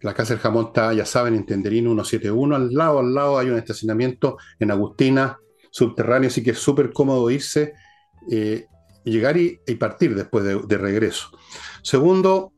la 0.00 0.14
Casa 0.14 0.34
del 0.34 0.42
Jamón 0.42 0.66
está, 0.66 0.92
ya 0.92 1.04
saben, 1.04 1.34
en 1.34 1.46
Tenderino 1.46 1.90
171. 1.90 2.56
Al 2.56 2.72
lado, 2.72 2.98
al 3.00 3.14
lado 3.14 3.38
hay 3.38 3.48
un 3.48 3.58
estacionamiento 3.58 4.36
en 4.58 4.70
Agustina, 4.70 5.38
subterráneo, 5.70 6.28
así 6.28 6.42
que 6.42 6.50
es 6.50 6.58
súper 6.58 6.92
cómodo 6.92 7.30
irse, 7.30 7.74
eh, 8.30 8.66
llegar 9.04 9.36
y, 9.36 9.58
partir 9.78 10.14
después 10.14 10.44
de, 10.44 10.78
regreso. 10.78 11.30
Segundo, 11.82 12.52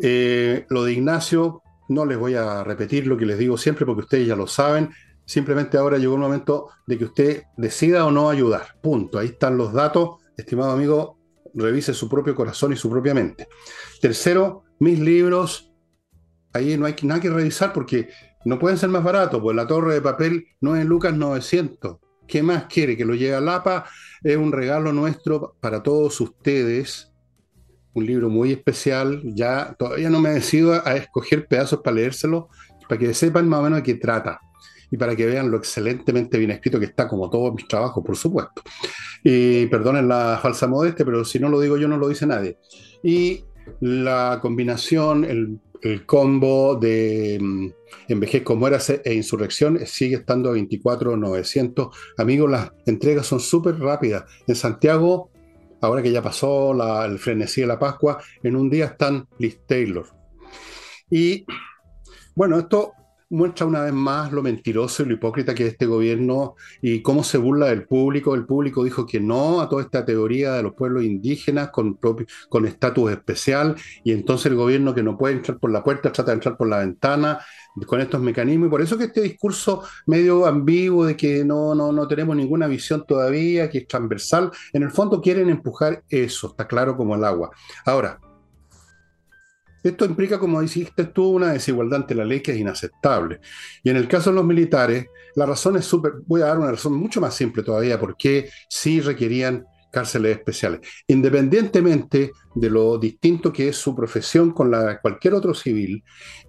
eh, 0.00 0.66
lo 0.68 0.84
de 0.84 0.92
Ignacio, 0.92 1.62
no 1.88 2.06
les 2.06 2.18
voy 2.18 2.34
a 2.34 2.64
repetir 2.64 3.06
lo 3.06 3.16
que 3.16 3.26
les 3.26 3.38
digo 3.38 3.56
siempre 3.56 3.84
porque 3.84 4.02
ustedes 4.02 4.26
ya 4.26 4.36
lo 4.36 4.46
saben. 4.46 4.90
Simplemente 5.24 5.78
ahora 5.78 5.98
llegó 5.98 6.14
el 6.14 6.20
momento 6.20 6.68
de 6.86 6.98
que 6.98 7.04
usted 7.04 7.42
decida 7.56 8.04
o 8.06 8.10
no 8.10 8.28
ayudar. 8.28 8.78
Punto. 8.82 9.18
Ahí 9.18 9.28
están 9.28 9.56
los 9.56 9.72
datos. 9.72 10.16
Estimado 10.36 10.72
amigo, 10.72 11.18
revise 11.54 11.94
su 11.94 12.08
propio 12.08 12.34
corazón 12.34 12.72
y 12.72 12.76
su 12.76 12.90
propia 12.90 13.14
mente. 13.14 13.48
Tercero, 14.00 14.64
mis 14.78 14.98
libros, 14.98 15.71
ahí 16.52 16.76
no 16.76 16.86
hay 16.86 16.94
nada 17.02 17.20
que 17.20 17.30
revisar 17.30 17.72
porque 17.72 18.08
no 18.44 18.58
pueden 18.58 18.78
ser 18.78 18.88
más 18.88 19.04
baratos, 19.04 19.40
pues 19.40 19.54
la 19.54 19.66
torre 19.66 19.94
de 19.94 20.02
papel 20.02 20.46
no 20.60 20.76
es 20.76 20.84
lucas 20.84 21.14
900. 21.14 21.98
¿Qué 22.26 22.42
más 22.42 22.64
quiere? 22.64 22.96
Que 22.96 23.04
lo 23.04 23.14
lleve 23.14 23.36
a 23.36 23.40
Lapa. 23.40 23.84
Es 24.22 24.36
un 24.36 24.52
regalo 24.52 24.92
nuestro 24.92 25.56
para 25.60 25.82
todos 25.82 26.20
ustedes. 26.20 27.12
Un 27.94 28.06
libro 28.06 28.30
muy 28.30 28.52
especial. 28.52 29.20
Ya 29.24 29.74
todavía 29.78 30.08
no 30.08 30.20
me 30.20 30.30
he 30.30 30.34
decidido 30.34 30.80
a 30.84 30.96
escoger 30.96 31.46
pedazos 31.46 31.80
para 31.82 31.96
leérselo, 31.96 32.48
para 32.88 32.98
que 32.98 33.12
sepan 33.12 33.48
más 33.48 33.60
o 33.60 33.62
menos 33.64 33.78
de 33.80 33.82
qué 33.82 33.94
trata 33.94 34.40
y 34.90 34.96
para 34.96 35.16
que 35.16 35.24
vean 35.24 35.50
lo 35.50 35.56
excelentemente 35.56 36.38
bien 36.38 36.50
escrito 36.50 36.78
que 36.78 36.84
está, 36.84 37.08
como 37.08 37.30
todos 37.30 37.54
mis 37.54 37.66
trabajos, 37.66 38.04
por 38.04 38.16
supuesto. 38.16 38.62
Y 39.24 39.66
perdonen 39.66 40.06
la 40.06 40.38
falsa 40.40 40.66
modestia, 40.66 41.04
pero 41.04 41.24
si 41.24 41.38
no 41.38 41.48
lo 41.48 41.60
digo 41.60 41.78
yo, 41.78 41.88
no 41.88 41.96
lo 41.96 42.08
dice 42.08 42.26
nadie. 42.26 42.58
Y 43.02 43.42
la 43.80 44.38
combinación, 44.42 45.24
el, 45.24 45.58
combo 46.06 46.76
de 46.76 47.38
mm, 47.40 47.66
Envejezco, 48.08 48.56
Muérase 48.56 49.02
e 49.04 49.14
Insurrección 49.14 49.78
sigue 49.86 50.16
estando 50.16 50.50
a 50.50 50.52
24,900. 50.52 51.88
Amigos, 52.18 52.50
las 52.50 52.72
entregas 52.86 53.26
son 53.26 53.40
súper 53.40 53.78
rápidas. 53.78 54.24
En 54.46 54.54
Santiago, 54.54 55.30
ahora 55.80 56.02
que 56.02 56.12
ya 56.12 56.22
pasó 56.22 56.72
el 57.04 57.18
frenesí 57.18 57.62
de 57.62 57.66
la 57.66 57.78
Pascua, 57.78 58.22
en 58.42 58.56
un 58.56 58.70
día 58.70 58.86
están 58.86 59.26
Liz 59.38 59.60
Taylor. 59.66 60.06
Y 61.10 61.44
bueno, 62.34 62.58
esto 62.58 62.92
muestra 63.32 63.66
una 63.66 63.82
vez 63.82 63.92
más 63.92 64.32
lo 64.32 64.42
mentiroso 64.42 65.02
y 65.02 65.06
lo 65.06 65.14
hipócrita 65.14 65.54
que 65.54 65.66
es 65.66 65.72
este 65.72 65.86
gobierno 65.86 66.54
y 66.80 67.02
cómo 67.02 67.24
se 67.24 67.38
burla 67.38 67.66
del 67.66 67.84
público. 67.84 68.34
El 68.34 68.46
público 68.46 68.84
dijo 68.84 69.06
que 69.06 69.20
no 69.20 69.60
a 69.60 69.68
toda 69.68 69.82
esta 69.82 70.04
teoría 70.04 70.52
de 70.52 70.62
los 70.62 70.74
pueblos 70.74 71.02
indígenas 71.04 71.70
con 71.70 71.98
con 72.48 72.66
estatus 72.66 73.10
especial 73.10 73.76
y 74.04 74.12
entonces 74.12 74.46
el 74.46 74.56
gobierno 74.56 74.94
que 74.94 75.02
no 75.02 75.16
puede 75.16 75.34
entrar 75.34 75.58
por 75.58 75.70
la 75.70 75.82
puerta 75.82 76.12
trata 76.12 76.30
de 76.30 76.36
entrar 76.36 76.56
por 76.56 76.68
la 76.68 76.78
ventana 76.78 77.40
con 77.86 78.00
estos 78.00 78.20
mecanismos 78.20 78.68
y 78.68 78.70
por 78.70 78.82
eso 78.82 78.98
que 78.98 79.04
este 79.04 79.22
discurso 79.22 79.82
medio 80.06 80.46
ambiguo 80.46 81.06
de 81.06 81.16
que 81.16 81.44
no, 81.44 81.74
no, 81.74 81.92
no 81.92 82.06
tenemos 82.06 82.36
ninguna 82.36 82.66
visión 82.66 83.04
todavía, 83.06 83.70
que 83.70 83.78
es 83.78 83.88
transversal, 83.88 84.50
en 84.72 84.82
el 84.82 84.90
fondo 84.90 85.20
quieren 85.20 85.48
empujar 85.48 86.02
eso, 86.08 86.48
está 86.48 86.66
claro 86.66 86.96
como 86.96 87.14
el 87.14 87.24
agua. 87.24 87.50
Ahora, 87.86 88.20
esto 89.82 90.04
implica, 90.04 90.38
como 90.38 90.60
dijiste 90.60 91.04
tú, 91.04 91.28
una 91.30 91.52
desigualdad 91.52 92.02
ante 92.02 92.14
la 92.14 92.24
ley 92.24 92.40
que 92.40 92.52
es 92.52 92.58
inaceptable. 92.58 93.40
Y 93.82 93.90
en 93.90 93.96
el 93.96 94.06
caso 94.06 94.30
de 94.30 94.36
los 94.36 94.44
militares, 94.44 95.06
la 95.34 95.46
razón 95.46 95.76
es 95.76 95.84
súper, 95.84 96.12
voy 96.26 96.42
a 96.42 96.46
dar 96.46 96.58
una 96.58 96.70
razón 96.70 96.94
mucho 96.94 97.20
más 97.20 97.34
simple 97.34 97.62
todavía, 97.62 97.98
porque 97.98 98.48
sí 98.68 99.00
requerían 99.00 99.64
cárceles 99.90 100.38
especiales. 100.38 100.80
Independientemente 101.06 102.32
de 102.54 102.70
lo 102.70 102.98
distinto 102.98 103.52
que 103.52 103.68
es 103.68 103.76
su 103.76 103.94
profesión 103.94 104.52
con 104.52 104.70
la 104.70 104.84
de 104.84 105.00
cualquier 105.00 105.34
otro 105.34 105.54
civil, 105.54 106.02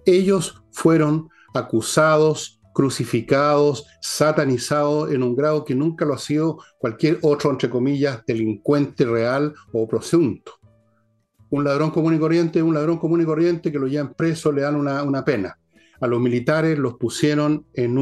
ellos 0.06 0.62
fueron 0.72 1.28
acusados, 1.54 2.60
crucificados, 2.72 3.86
satanizados 4.00 5.12
en 5.12 5.22
un 5.22 5.36
grado 5.36 5.64
que 5.64 5.74
nunca 5.74 6.04
lo 6.04 6.14
ha 6.14 6.18
sido 6.18 6.58
cualquier 6.78 7.18
otro, 7.22 7.50
entre 7.50 7.70
comillas, 7.70 8.24
delincuente 8.26 9.04
real 9.04 9.54
o 9.72 9.86
presunto 9.86 10.63
un 11.54 11.62
ladrón 11.62 11.92
común 11.92 12.14
y 12.14 12.18
corriente 12.18 12.60
un 12.64 12.74
ladrón 12.74 12.98
común 12.98 13.20
y 13.20 13.24
corriente 13.24 13.70
que 13.70 13.78
lo 13.78 13.86
llevan 13.86 14.14
preso, 14.14 14.50
le 14.50 14.62
dan 14.62 14.74
una, 14.74 15.24
pena. 15.24 15.56
A 16.00 16.08
los 16.08 16.20
militares 16.20 16.76
los 16.78 16.94
pusieron 16.94 17.66
en 17.74 17.96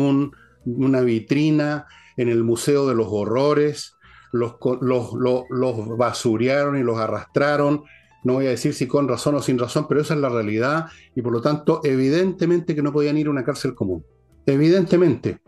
una 0.65 1.01
vitrina 1.03 1.87
en 2.17 2.31
el 2.31 2.45
Museo 2.45 2.89
de 2.89 2.95
los 2.95 3.09
Horrores, 3.11 3.97
los, 4.33 4.55
los, 4.81 5.13
los, 5.51 5.99
basurearon 5.99 6.79
y 6.79 6.83
los 6.83 6.97
arrastraron. 6.99 7.85
No 8.25 8.35
voy 8.35 8.47
a 8.47 8.51
decir 8.51 8.73
si 8.73 8.87
con 8.87 9.07
razón 9.07 9.35
o 9.35 9.43
sin 9.43 9.59
razón, 9.59 9.87
pero 9.87 10.01
esa 10.01 10.15
es 10.15 10.21
la 10.21 10.31
realidad 10.31 10.87
y 11.15 11.21
por 11.21 11.33
lo 11.33 11.43
tanto, 11.43 11.83
evidentemente 11.85 12.75
que 12.75 12.83
no 12.83 12.91
podían 12.91 13.19
ir 13.19 13.27
a 13.27 13.31
una 13.31 13.45
cárcel 13.45 13.75
común. 13.75 14.03
Evidentemente. 14.47 15.41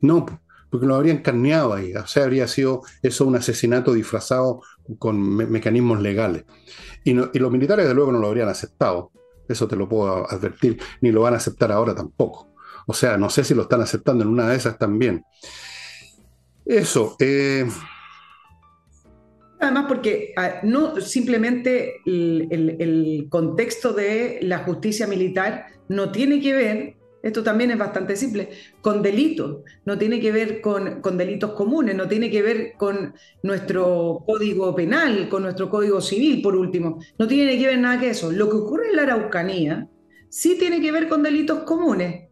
No, 0.00 0.24
porque 0.70 0.86
lo 0.86 0.94
habrían 0.94 1.18
carneado 1.18 1.74
ahí. 1.74 1.92
O 1.94 2.06
sea, 2.06 2.24
habría 2.24 2.46
sido 2.46 2.82
eso 3.02 3.26
un 3.26 3.34
asesinato 3.34 3.92
disfrazado 3.92 4.62
con 4.98 5.20
mecanismos 5.36 6.00
legales. 6.00 6.44
Y, 7.04 7.14
los 7.14 7.52
militares, 7.52 7.86
de 7.86 7.94
luego, 7.94 8.12
no 8.12 8.18
lo 8.18 8.28
habrían 8.28 8.48
aceptado. 8.48 9.10
Eso 9.48 9.66
te 9.66 9.76
lo 9.76 9.88
puedo 9.88 10.30
advertir. 10.30 10.80
Ni 11.00 11.10
lo 11.10 11.22
van 11.22 11.34
a 11.34 11.38
aceptar 11.38 11.72
ahora 11.72 11.94
tampoco. 11.94 12.48
O 12.86 12.92
sea, 12.92 13.16
no 13.16 13.30
sé 13.30 13.44
si 13.44 13.54
lo 13.54 13.62
están 13.62 13.80
aceptando 13.80 14.24
en 14.24 14.30
una 14.30 14.48
de 14.48 14.56
esas 14.56 14.78
también. 14.78 15.24
Eso. 16.64 17.16
Eh, 17.18 17.66
Además, 19.60 19.84
porque 19.88 20.32
ah, 20.36 20.60
no 20.62 21.00
simplemente 21.02 22.00
el, 22.06 23.26
contexto 23.28 23.92
de 23.92 24.38
la 24.42 24.58
justicia 24.60 25.06
militar 25.06 25.66
no 25.88 26.10
tiene 26.10 26.40
que 26.40 26.54
ver 26.54 26.96
esto 27.22 27.42
también 27.42 27.70
es 27.70 27.78
bastante 27.78 28.16
simple, 28.16 28.50
con 28.80 29.02
delitos, 29.02 29.58
no 29.84 29.98
tiene 29.98 30.20
que 30.20 30.32
ver 30.32 30.60
con, 30.60 31.00
delitos 31.16 31.52
comunes, 31.52 31.94
no 31.94 32.08
tiene 32.08 32.30
que 32.30 32.42
ver 32.42 32.72
con 32.78 33.14
nuestro 33.42 34.22
código 34.26 34.74
penal, 34.74 35.28
con 35.28 35.42
nuestro 35.42 35.68
código 35.68 36.00
civil, 36.00 36.40
por 36.42 36.56
último, 36.56 36.98
no 37.18 37.26
tiene 37.26 37.58
que 37.58 37.66
ver 37.66 37.78
nada 37.78 38.00
que 38.00 38.10
eso. 38.10 38.32
Lo 38.32 38.48
que 38.48 38.56
ocurre 38.56 38.88
en 38.88 38.96
la 38.96 39.02
Araucanía 39.02 39.88
sí 40.28 40.56
tiene 40.58 40.80
que 40.80 40.92
ver 40.92 41.08
con 41.08 41.22
delitos 41.22 41.60
comunes, 41.60 42.28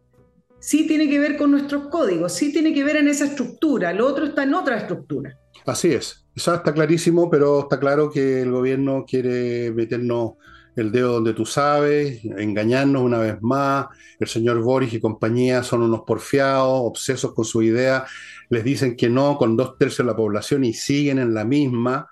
sí 0.59 0.87
tiene 0.87 1.07
que 1.07 1.19
ver 1.19 1.37
con 1.37 1.51
nuestros 1.51 1.87
códigos, 1.89 2.33
sí 2.33 2.51
tiene 2.51 2.73
que 2.73 2.83
ver 2.83 2.97
en 2.97 3.07
esa 3.07 3.25
estructura, 3.25 3.93
lo 3.93 4.07
otro 4.07 4.25
está 4.25 4.43
en 4.43 4.53
otra 4.53 4.77
estructura. 4.77 5.37
Así 5.65 5.93
es, 5.93 6.25
eso 6.35 6.53
está 6.53 6.73
clarísimo, 6.73 7.29
pero 7.29 7.61
está 7.61 7.79
claro 7.79 8.09
que 8.09 8.41
el 8.41 8.51
gobierno 8.51 9.05
quiere 9.07 9.71
meternos 9.71 10.33
el 10.79 10.91
dedo 10.91 11.13
donde 11.13 11.33
tú 11.33 11.45
sabes, 11.45 12.23
engañarnos 12.23 13.01
una 13.01 13.19
vez 13.19 13.41
más. 13.41 13.87
El 14.19 14.27
señor 14.27 14.61
Boris 14.61 14.93
y 14.93 14.99
compañía 14.99 15.63
son 15.63 15.83
unos 15.83 16.01
porfiados, 16.01 16.81
obsesos 16.83 17.33
con 17.33 17.45
su 17.45 17.61
idea. 17.61 18.05
Les 18.49 18.63
dicen 18.63 18.95
que 18.95 19.09
no 19.09 19.37
con 19.37 19.55
dos 19.57 19.77
tercios 19.77 19.99
de 19.99 20.11
la 20.11 20.15
población 20.15 20.63
y 20.63 20.73
siguen 20.73 21.19
en 21.19 21.33
la 21.33 21.43
misma. 21.43 22.07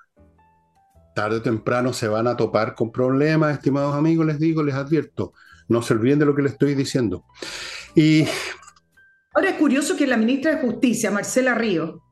Tarde 1.16 1.38
o 1.38 1.42
temprano 1.42 1.94
se 1.94 2.08
van 2.08 2.28
a 2.28 2.38
topar 2.38 2.76
con 2.76 2.92
problemas, 2.92 3.54
estimados 3.56 3.96
amigos, 3.96 4.26
les 4.26 4.40
digo, 4.40 4.62
les 4.64 4.76
advierto. 4.76 5.34
No 5.68 5.82
se 5.82 5.94
olviden 5.94 6.20
de 6.20 6.26
lo 6.26 6.36
que 6.36 6.44
les 6.44 6.54
estoy 6.54 6.76
diciendo. 6.76 7.26
Y. 7.96 8.26
Ahora 9.34 9.50
es 9.52 9.56
curioso 9.58 9.96
que 9.96 10.08
la 10.08 10.18
ministra 10.18 10.56
de 10.56 10.62
Justicia, 10.62 11.12
Marcela 11.12 11.56
Río, 11.56 12.04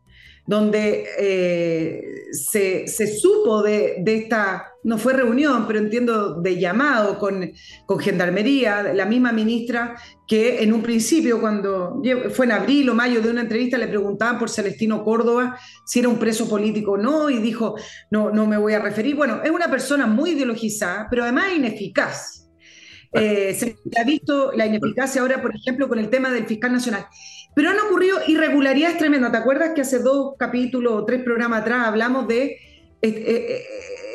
donde 0.48 1.06
eh, 1.18 2.26
se, 2.32 2.88
supo 2.88 3.64
de, 3.64 4.04
esta, 4.06 4.74
no 4.84 4.98
fue 4.98 5.14
reunión, 5.14 5.66
pero 5.66 5.80
entiendo 5.80 6.40
de 6.42 6.60
llamado 6.60 7.18
con, 7.18 7.52
con 7.86 8.00
Gendarmería, 8.00 8.94
la 8.94 9.06
misma 9.06 9.32
ministra 9.32 9.96
que 10.28 10.64
en 10.64 10.74
un 10.74 10.82
principio, 10.82 11.42
cuando 11.42 12.02
fue 12.32 12.46
en 12.46 12.52
abril 12.52 12.90
o 12.90 12.94
mayo 12.94 13.22
de 13.22 13.30
una 13.30 13.42
entrevista, 13.42 13.78
le 13.78 13.88
preguntaban 13.88 14.38
por 14.38 14.50
Celestino 14.50 15.04
Córdoba 15.04 15.58
si 15.86 16.00
era 16.00 16.10
un 16.10 16.20
preso 16.20 16.48
político 16.48 16.94
o 16.94 16.98
no, 16.98 17.30
y 17.30 17.40
dijo, 17.40 17.76
no, 18.12 18.30
no 18.30 18.46
me 18.46 18.58
voy 18.58 18.74
a 18.74 18.80
referir. 18.80 19.16
Bueno, 19.16 19.42
es 19.44 19.52
una 19.52 19.70
persona 19.70 20.06
muy 20.06 20.32
ideologizada, 20.32 21.08
pero 21.10 21.24
además 21.24 21.54
ineficaz. 21.56 22.46
Eh, 23.14 23.54
se 23.54 23.78
ha 23.98 24.04
visto 24.04 24.52
la 24.52 24.66
ineficacia 24.66 25.22
ahora, 25.22 25.42
por 25.42 25.56
ejemplo, 25.56 25.88
con 25.88 26.00
el 26.00 26.10
tema 26.10 26.32
del 26.32 26.46
fiscal 26.46 26.74
nacional. 26.74 27.08
Pero 27.56 27.70
han 27.70 27.80
ocurrido 27.80 28.20
irregularidades 28.28 28.98
tremendas. 28.98 29.32
¿Te 29.32 29.38
acuerdas 29.38 29.72
que 29.74 29.82
hace 29.82 30.00
dos 30.00 30.36
capítulos 30.38 30.94
o 30.94 31.06
tres 31.06 31.24
programas 31.24 31.62
atrás 31.62 31.88
hablamos 31.88 32.28
de 32.28 32.44
eh, 32.44 32.60
eh, 33.02 33.66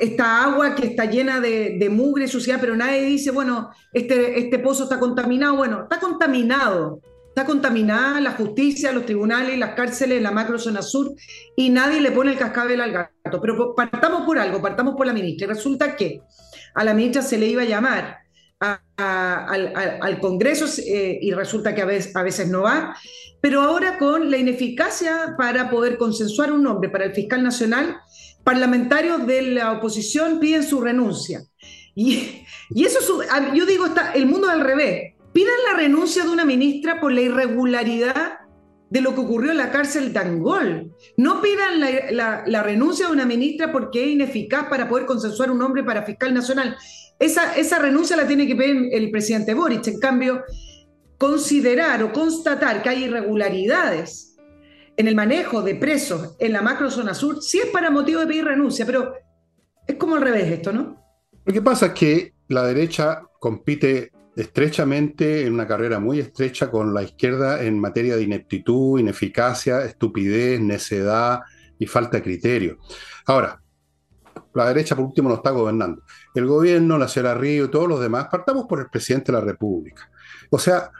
esta 0.00 0.44
agua 0.44 0.74
que 0.74 0.86
está 0.86 1.06
llena 1.06 1.40
de, 1.40 1.88
mugre 1.90 2.24
y 2.24 2.28
suciedad, 2.28 2.58
pero 2.60 2.76
nadie 2.76 3.02
dice, 3.02 3.30
bueno, 3.30 3.70
este, 3.92 4.38
este 4.38 4.58
pozo 4.58 4.84
está 4.84 4.98
contaminado? 4.98 5.56
Bueno, 5.56 5.82
está 5.82 5.98
contaminado. 5.98 7.00
Está 7.28 7.46
contaminada 7.46 8.20
la 8.20 8.32
justicia, 8.32 8.90
los 8.92 9.06
tribunales, 9.06 9.56
las 9.56 9.74
cárceles, 9.74 10.20
la 10.20 10.32
macro 10.32 10.58
zona 10.58 10.82
sur, 10.82 11.12
y 11.56 11.70
nadie 11.70 12.00
le 12.00 12.10
pone 12.10 12.32
el 12.32 12.38
cascabel 12.38 12.80
al 12.80 12.90
gato. 12.92 13.40
Pero 13.40 13.74
partamos 13.74 14.22
por 14.22 14.38
algo, 14.38 14.60
partamos 14.60 14.96
por 14.96 15.06
la 15.06 15.12
ministra. 15.12 15.46
Resulta 15.46 15.94
que 15.94 16.22
a 16.74 16.84
la 16.84 16.92
ministra 16.92 17.22
se 17.22 17.38
le 17.38 17.46
iba 17.46 17.62
a 17.62 17.66
llamar 17.66 18.18
al, 18.60 20.18
Congreso 20.20 20.66
eh, 20.86 21.18
y 21.22 21.32
resulta 21.32 21.74
que 21.74 21.82
a 21.82 22.22
veces 22.22 22.48
no 22.48 22.62
va, 22.62 22.96
pero 23.40 23.62
ahora 23.62 23.98
con 23.98 24.30
la 24.30 24.36
ineficacia 24.36 25.34
para 25.38 25.70
poder 25.70 25.96
consensuar 25.96 26.52
un 26.52 26.62
nombre 26.62 26.90
para 26.90 27.06
el 27.06 27.14
fiscal 27.14 27.42
nacional, 27.42 27.96
parlamentarios 28.44 29.26
de 29.26 29.42
la 29.42 29.72
oposición 29.72 30.40
piden 30.40 30.62
su 30.62 30.80
renuncia. 30.80 31.42
Y, 31.94 32.44
y 32.70 32.84
eso, 32.84 33.22
yo 33.54 33.66
digo, 33.66 33.86
está 33.86 34.12
el 34.12 34.26
mundo 34.26 34.48
al 34.48 34.60
revés. 34.60 35.14
Pidan 35.32 35.54
la 35.70 35.78
renuncia 35.78 36.24
de 36.24 36.30
una 36.30 36.44
ministra 36.44 37.00
por 37.00 37.12
la 37.12 37.20
irregularidad 37.20 38.40
de 38.90 39.00
lo 39.00 39.14
que 39.14 39.20
ocurrió 39.20 39.52
en 39.52 39.58
la 39.58 39.70
cárcel 39.70 40.12
de 40.12 40.18
Angol. 40.18 40.92
No 41.16 41.40
pidan 41.40 41.80
la, 41.80 42.42
la, 42.44 42.62
renuncia 42.62 43.06
de 43.06 43.12
una 43.12 43.24
ministra 43.24 43.70
porque 43.70 44.04
es 44.04 44.10
ineficaz 44.10 44.68
para 44.68 44.88
poder 44.88 45.06
consensuar 45.06 45.50
un 45.50 45.58
nombre 45.58 45.84
para 45.84 46.02
fiscal 46.02 46.34
nacional. 46.34 46.76
Esa, 47.18 47.54
esa 47.54 47.78
renuncia 47.78 48.16
la 48.16 48.26
tiene 48.26 48.46
que 48.46 48.56
pedir 48.56 48.88
el 48.92 49.10
presidente 49.10 49.54
Boric. 49.54 49.86
En 49.86 50.00
cambio, 50.00 50.42
considerar 51.20 52.02
o 52.02 52.12
constatar 52.12 52.82
que 52.82 52.88
hay 52.88 53.04
irregularidades 53.04 54.38
en 54.96 55.06
el 55.06 55.14
manejo 55.14 55.60
de 55.60 55.74
presos 55.74 56.34
en 56.38 56.54
la 56.54 56.62
macro 56.62 56.90
zona 56.90 57.12
sur, 57.12 57.42
sí 57.42 57.58
es 57.58 57.66
para 57.66 57.90
motivo 57.90 58.20
de 58.20 58.26
pedir 58.26 58.46
renuncia, 58.46 58.86
pero 58.86 59.14
Es 59.86 59.96
como 59.96 60.16
al 60.16 60.22
revés 60.22 60.50
esto, 60.50 60.72
¿no? 60.72 60.96
Lo 61.44 61.52
que 61.52 61.60
pasa 61.60 61.86
es 61.86 61.92
que 61.92 62.34
la 62.48 62.64
derecha 62.64 63.22
compite 63.38 64.12
estrechamente 64.34 65.44
en 65.44 65.52
una 65.52 65.66
carrera 65.66 66.00
muy 66.00 66.20
estrecha 66.20 66.70
con 66.70 66.94
la 66.94 67.02
izquierda 67.02 67.62
en 67.62 67.78
materia 67.78 68.16
de 68.16 68.22
ineptitud, 68.22 68.98
ineficacia, 68.98 69.84
estupidez, 69.84 70.58
necedad 70.60 71.40
y 71.78 71.86
falta 71.86 72.16
de 72.16 72.22
criterio. 72.22 72.78
Ahora, 73.26 73.60
la 74.54 74.68
derecha 74.68 74.96
por 74.96 75.04
último 75.04 75.28
no 75.28 75.34
está 75.34 75.50
gobernando. 75.50 76.02
El 76.34 76.46
gobierno, 76.46 76.96
la 76.96 77.08
señora 77.08 77.34
Río 77.34 77.66
y 77.66 77.70
todos 77.70 77.88
los 77.88 78.00
demás, 78.00 78.28
partamos 78.30 78.66
por 78.66 78.80
el 78.80 78.88
presidente 78.88 79.32
de 79.32 79.38
la 79.38 79.44
República. 79.44 80.10
O 80.50 80.58
sea, 80.58 80.90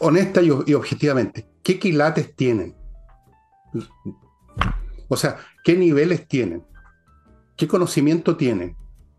honesta 0.00 0.42
y, 0.42 0.50
objetivamente, 0.50 1.48
¿qué 1.62 1.78
quilates 1.78 2.34
tienen? 2.34 2.76
O 5.08 5.16
sea, 5.16 5.38
¿qué 5.64 5.76
niveles 5.76 6.26
tienen? 6.28 6.64
¿Qué 7.56 7.66
conocimiento 7.66 8.36
tienen? 8.36 8.76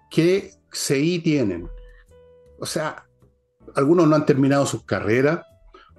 ¿Qué 0.10 0.54
CI 0.72 1.20
tienen? 1.20 1.68
O 2.60 2.66
sea, 2.66 3.06
algunos 3.76 4.08
no 4.08 4.16
han 4.16 4.26
terminado 4.26 4.66
sus 4.66 4.84
carreras, 4.84 5.42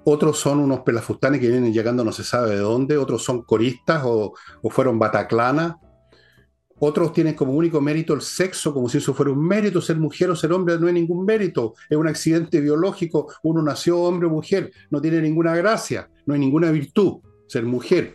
otros 0.04 0.38
son 0.38 0.60
unos 0.60 0.80
pelafustanes 0.80 1.40
que 1.40 1.48
vienen 1.48 1.72
llegando 1.72 2.04
no 2.04 2.12
se 2.12 2.24
sabe 2.24 2.50
de 2.50 2.58
dónde, 2.58 2.96
otros 2.96 3.22
son 3.22 3.42
coristas 3.42 4.02
o, 4.04 4.34
o 4.62 4.70
fueron 4.70 4.98
bataclanas, 4.98 5.74
otros 6.80 7.12
tienen 7.12 7.34
como 7.34 7.52
único 7.52 7.80
mérito 7.80 8.14
el 8.14 8.22
sexo, 8.22 8.72
como 8.72 8.88
si 8.88 8.98
eso 8.98 9.12
fuera 9.12 9.30
un 9.30 9.46
mérito, 9.46 9.80
ser 9.80 9.98
mujer 9.98 10.30
o 10.30 10.36
ser 10.36 10.52
hombre 10.52 10.78
no 10.78 10.88
es 10.88 10.94
ningún 10.94 11.24
mérito, 11.24 11.74
es 11.88 11.96
un 11.96 12.08
accidente 12.08 12.60
biológico, 12.60 13.32
uno 13.42 13.62
nació 13.62 13.98
hombre 14.00 14.26
o 14.26 14.30
mujer, 14.30 14.72
no 14.90 15.00
tiene 15.00 15.20
ninguna 15.20 15.54
gracia, 15.54 16.08
no 16.24 16.34
hay 16.34 16.40
ninguna 16.40 16.70
virtud 16.70 17.20
ser 17.46 17.64
mujer, 17.64 18.14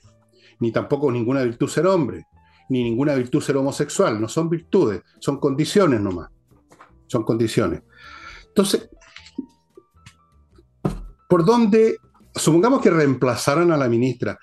ni 0.59 0.71
tampoco 0.71 1.11
ninguna 1.11 1.43
virtud 1.43 1.67
ser 1.67 1.85
hombre, 1.85 2.25
ni 2.69 2.83
ninguna 2.83 3.13
virtud 3.13 3.41
ser 3.41 3.57
homosexual, 3.57 4.19
no 4.19 4.27
son 4.27 4.49
virtudes, 4.49 5.01
son 5.19 5.39
condiciones 5.39 6.01
nomás, 6.01 6.29
son 7.05 7.23
condiciones. 7.23 7.83
Entonces, 8.47 8.89
¿por 11.29 11.45
dónde, 11.45 11.97
supongamos 12.33 12.81
que 12.81 12.89
reemplazaran 12.89 13.71
a 13.71 13.77
la 13.77 13.87
ministra, 13.87 14.39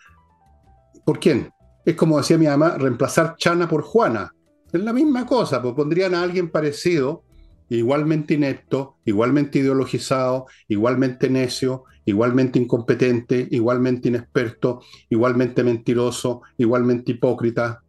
¿por 1.05 1.19
quién? 1.19 1.51
Es 1.85 1.95
como 1.97 2.18
decía 2.18 2.38
mi 2.38 2.47
mamá, 2.47 2.77
reemplazar 2.79 3.37
Chana 3.37 3.68
por 3.68 3.83
Juana. 3.83 4.35
Es 4.73 4.81
la 4.81 4.92
misma 4.92 5.27
cosa, 5.27 5.61
pues 5.61 5.75
pondrían 5.75 6.14
a 6.14 6.23
alguien 6.23 6.51
parecido, 6.51 7.25
igualmente 7.68 8.35
inepto, 8.35 8.97
igualmente 9.05 9.59
ideologizado, 9.59 10.47
igualmente 10.68 11.29
necio, 11.29 11.85
igualmente 12.05 12.59
incompetente, 12.59 13.49
igualmente 13.51 14.09
inexperto, 14.09 14.81
igualmente 15.09 15.62
mentiroso, 15.64 16.42
igualmente 16.57 17.12
hipócrita. 17.12 17.83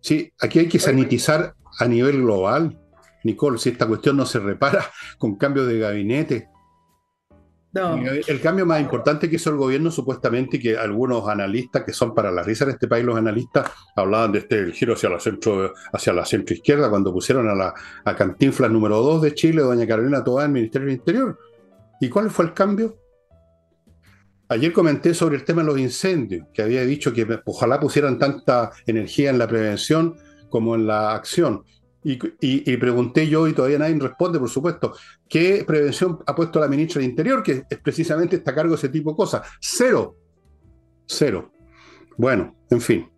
Sí, 0.00 0.32
aquí 0.40 0.60
hay 0.60 0.68
que 0.68 0.78
sanitizar 0.78 1.54
a 1.78 1.86
nivel 1.86 2.22
global. 2.22 2.78
Nicole, 3.24 3.58
si 3.58 3.70
esta 3.70 3.86
cuestión 3.86 4.16
no 4.16 4.26
se 4.26 4.38
repara 4.38 4.86
con 5.18 5.36
cambio 5.36 5.66
de 5.66 5.78
gabinete, 5.78 6.48
el 8.26 8.40
cambio 8.40 8.66
más 8.66 8.80
importante 8.80 9.28
que 9.28 9.36
hizo 9.36 9.50
el 9.50 9.56
gobierno, 9.56 9.90
supuestamente, 9.90 10.58
que 10.58 10.76
algunos 10.76 11.28
analistas, 11.28 11.84
que 11.84 11.92
son 11.92 12.14
para 12.14 12.30
la 12.30 12.42
risa 12.42 12.64
en 12.64 12.70
este 12.70 12.88
país, 12.88 13.04
los 13.04 13.16
analistas, 13.16 13.70
hablaban 13.96 14.32
de 14.32 14.40
este 14.40 14.58
el 14.58 14.72
giro 14.72 14.94
hacia 14.94 15.08
la 15.08 15.20
centro, 15.20 15.72
hacia 15.92 16.12
la 16.12 16.24
centro 16.24 16.54
izquierda, 16.54 16.90
cuando 16.90 17.12
pusieron 17.12 17.48
a 17.48 17.54
la 17.54 17.74
a 18.04 18.16
Cantinflas 18.16 18.70
número 18.70 19.00
2 19.02 19.22
de 19.22 19.34
Chile, 19.34 19.62
doña 19.62 19.86
Carolina 19.86 20.22
Toda, 20.22 20.44
el 20.44 20.52
Ministerio 20.52 20.86
del 20.88 20.96
Interior. 20.96 21.38
¿Y 22.00 22.08
cuál 22.08 22.30
fue 22.30 22.46
el 22.46 22.54
cambio? 22.54 22.96
Ayer 24.50 24.72
comenté 24.72 25.12
sobre 25.12 25.36
el 25.36 25.44
tema 25.44 25.60
de 25.62 25.66
los 25.68 25.78
incendios, 25.78 26.46
que 26.54 26.62
había 26.62 26.82
dicho 26.82 27.12
que 27.12 27.26
ojalá 27.44 27.78
pusieran 27.78 28.18
tanta 28.18 28.70
energía 28.86 29.28
en 29.30 29.38
la 29.38 29.46
prevención 29.46 30.16
como 30.48 30.74
en 30.74 30.86
la 30.86 31.14
acción. 31.14 31.64
Y, 32.04 32.76
pregunté 32.76 33.28
yo, 33.28 33.48
y 33.48 33.52
todavía 33.52 33.78
nadie 33.78 33.98
responde, 33.98 34.38
por 34.38 34.48
supuesto, 34.48 34.94
¿qué 35.28 35.64
prevención 35.66 36.18
ha 36.26 36.34
puesto 36.34 36.60
la 36.60 36.68
ministra 36.68 37.00
del 37.00 37.10
Interior, 37.10 37.42
que 37.42 37.64
es 37.68 37.78
precisamente 37.80 38.36
está 38.36 38.52
a 38.52 38.54
cargo 38.54 38.70
de 38.70 38.76
ese 38.76 38.88
tipo 38.88 39.10
de 39.10 39.16
cosas? 39.16 39.42
Cero. 39.60 40.16
Cero. 41.06 41.52
Bueno, 42.16 42.56
en 42.70 42.80
fin. 42.80 43.10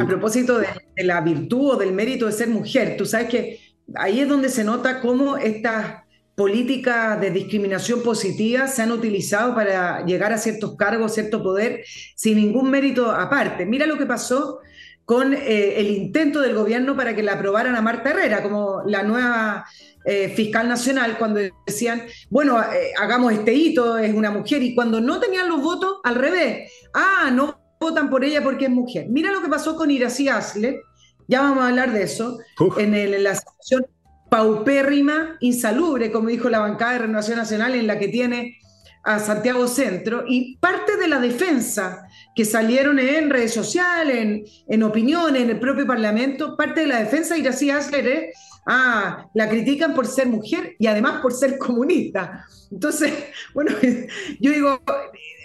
A 0.00 0.06
propósito 0.06 0.58
de, 0.58 0.66
la 1.04 1.20
virtud 1.20 1.72
o 1.72 1.76
del 1.76 1.92
mérito 1.92 2.26
de 2.26 2.32
ser 2.32 2.48
mujer, 2.48 2.96
tú 2.96 3.04
sabes 3.04 3.28
que 3.28 3.60
ahí 3.94 4.20
es 4.20 4.28
donde 4.28 4.48
se 4.48 4.64
nota 4.64 5.00
cómo 5.00 5.36
estas 5.36 6.04
políticas 6.34 7.20
de 7.20 7.30
discriminación 7.30 8.02
positiva 8.02 8.66
se 8.66 8.82
han 8.82 8.92
utilizado 8.92 9.54
para 9.54 10.04
llegar 10.04 10.32
a 10.32 10.38
ciertos 10.38 10.74
cargos, 10.76 11.14
cierto 11.14 11.42
poder, 11.42 11.84
sin 12.16 12.38
ningún 12.38 12.70
mérito 12.70 13.10
aparte. 13.12 13.66
Mira 13.66 13.86
lo 13.86 13.98
que 13.98 14.06
pasó 14.06 14.60
con 15.04 15.34
eh, 15.34 15.80
el 15.80 15.90
intento 15.90 16.40
del 16.40 16.54
gobierno 16.54 16.96
para 16.96 17.14
que 17.14 17.22
la 17.22 17.34
aprobaran 17.34 17.76
a 17.76 17.82
Marta 17.82 18.10
Herrera 18.10 18.42
como 18.42 18.82
la 18.86 19.02
nueva 19.02 19.66
eh, 20.06 20.28
fiscal 20.28 20.68
nacional, 20.68 21.16
cuando 21.18 21.40
decían, 21.66 22.02
bueno, 22.28 22.60
eh, 22.60 22.92
hagamos 22.98 23.32
este 23.32 23.54
hito, 23.54 23.96
es 23.96 24.14
una 24.14 24.30
mujer, 24.30 24.62
y 24.62 24.74
cuando 24.74 25.00
no 25.00 25.18
tenían 25.18 25.48
los 25.48 25.62
votos, 25.62 25.96
al 26.04 26.16
revés, 26.16 26.70
ah, 26.92 27.30
no 27.32 27.58
votan 27.80 28.10
por 28.10 28.24
ella 28.24 28.42
porque 28.42 28.66
es 28.66 28.70
mujer. 28.70 29.06
Mira 29.08 29.32
lo 29.32 29.40
que 29.40 29.48
pasó 29.48 29.76
con 29.76 29.90
Iracy 29.90 30.28
Asle, 30.28 30.80
ya 31.26 31.40
vamos 31.40 31.64
a 31.64 31.68
hablar 31.68 31.92
de 31.92 32.02
eso, 32.02 32.38
en, 32.76 33.22
la 33.22 33.34
situación 33.34 33.86
paupérrima, 34.30 35.36
insalubre, 35.40 36.12
como 36.12 36.28
dijo 36.28 36.50
la 36.50 36.58
bancada 36.58 36.92
de 36.92 36.98
Renovación 37.00 37.38
Nacional, 37.38 37.74
en 37.74 37.86
la 37.86 37.98
que 37.98 38.08
tiene 38.08 38.58
a 39.04 39.18
Santiago 39.18 39.66
Centro, 39.68 40.24
y 40.28 40.58
parte 40.58 40.96
de 40.98 41.08
la 41.08 41.18
defensa 41.18 42.06
que 42.34 42.44
salieron 42.44 42.98
en 42.98 43.30
redes 43.30 43.54
sociales, 43.54 44.16
en, 44.16 44.44
en 44.66 44.82
opiniones, 44.82 45.42
en 45.42 45.50
el 45.50 45.60
propio 45.60 45.86
Parlamento, 45.86 46.56
parte 46.56 46.80
de 46.80 46.86
la 46.88 47.00
defensa 47.00 47.34
de 47.34 47.40
Iracy 47.40 47.70
Asler 47.70 48.06
es, 48.06 48.36
ah, 48.66 49.26
la 49.34 49.48
critican 49.48 49.94
por 49.94 50.06
ser 50.06 50.26
mujer 50.26 50.74
y 50.78 50.86
además 50.86 51.20
por 51.20 51.32
ser 51.32 51.58
comunista. 51.58 52.44
Entonces, 52.70 53.12
bueno, 53.54 53.72
yo 54.40 54.50
digo, 54.50 54.80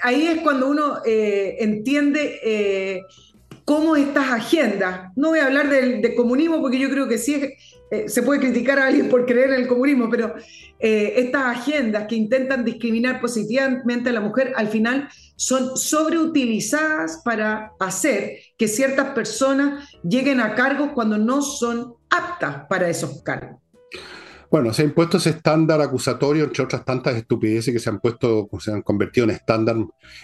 ahí 0.04 0.28
es 0.28 0.42
cuando 0.42 0.70
uno 0.70 1.00
eh, 1.06 1.58
entiende 1.60 2.40
eh, 2.44 3.02
cómo 3.66 3.96
estas 3.96 4.32
agendas, 4.32 5.12
no 5.16 5.30
voy 5.30 5.40
a 5.40 5.46
hablar 5.46 5.70
de, 5.70 6.16
comunismo 6.16 6.60
porque 6.60 6.80
yo 6.80 6.90
creo 6.90 7.08
que 7.08 7.20
sí 7.20 7.54
eh, 7.92 8.08
se 8.08 8.24
puede 8.24 8.40
criticar 8.40 8.80
a 8.80 8.88
alguien 8.88 9.10
por 9.10 9.26
creer 9.26 9.52
en 9.52 9.62
el 9.62 9.68
comunismo, 9.68 10.10
pero 10.10 10.36
estas 10.82 11.58
agendas 11.58 12.08
que 12.08 12.16
intentan 12.16 12.64
discriminar 12.64 13.20
positivamente 13.20 14.10
a 14.10 14.14
la 14.14 14.22
mujer, 14.22 14.54
al 14.56 14.70
final 14.70 15.10
son 15.36 15.76
sobreutilizadas 15.76 17.22
para 17.26 17.74
hacer 17.82 18.40
que 18.58 18.70
ciertas 18.70 19.10
personas 19.10 19.90
lleguen 20.04 20.40
a 20.40 20.56
cargos 20.56 20.92
cuando 20.94 21.18
no 21.18 21.42
son 21.42 21.96
aptas 22.10 22.66
para 22.70 22.88
esos 22.88 23.22
cargos. 23.24 23.59
Bueno, 24.52 24.74
se 24.74 24.82
ha 24.82 24.86
impuesto 24.86 25.18
ese 25.18 25.30
estándar 25.30 25.80
acusatorio, 25.82 26.44
entre 26.44 26.64
otras 26.64 26.84
tantas 26.84 27.16
estupideces 27.16 27.74
que 27.74 27.80
se 27.80 27.90
han 27.90 28.00
puesto, 28.00 28.50
se 28.60 28.72
han 28.72 28.82
convertido 28.82 29.26
en 29.26 29.32
estándar, 29.32 29.78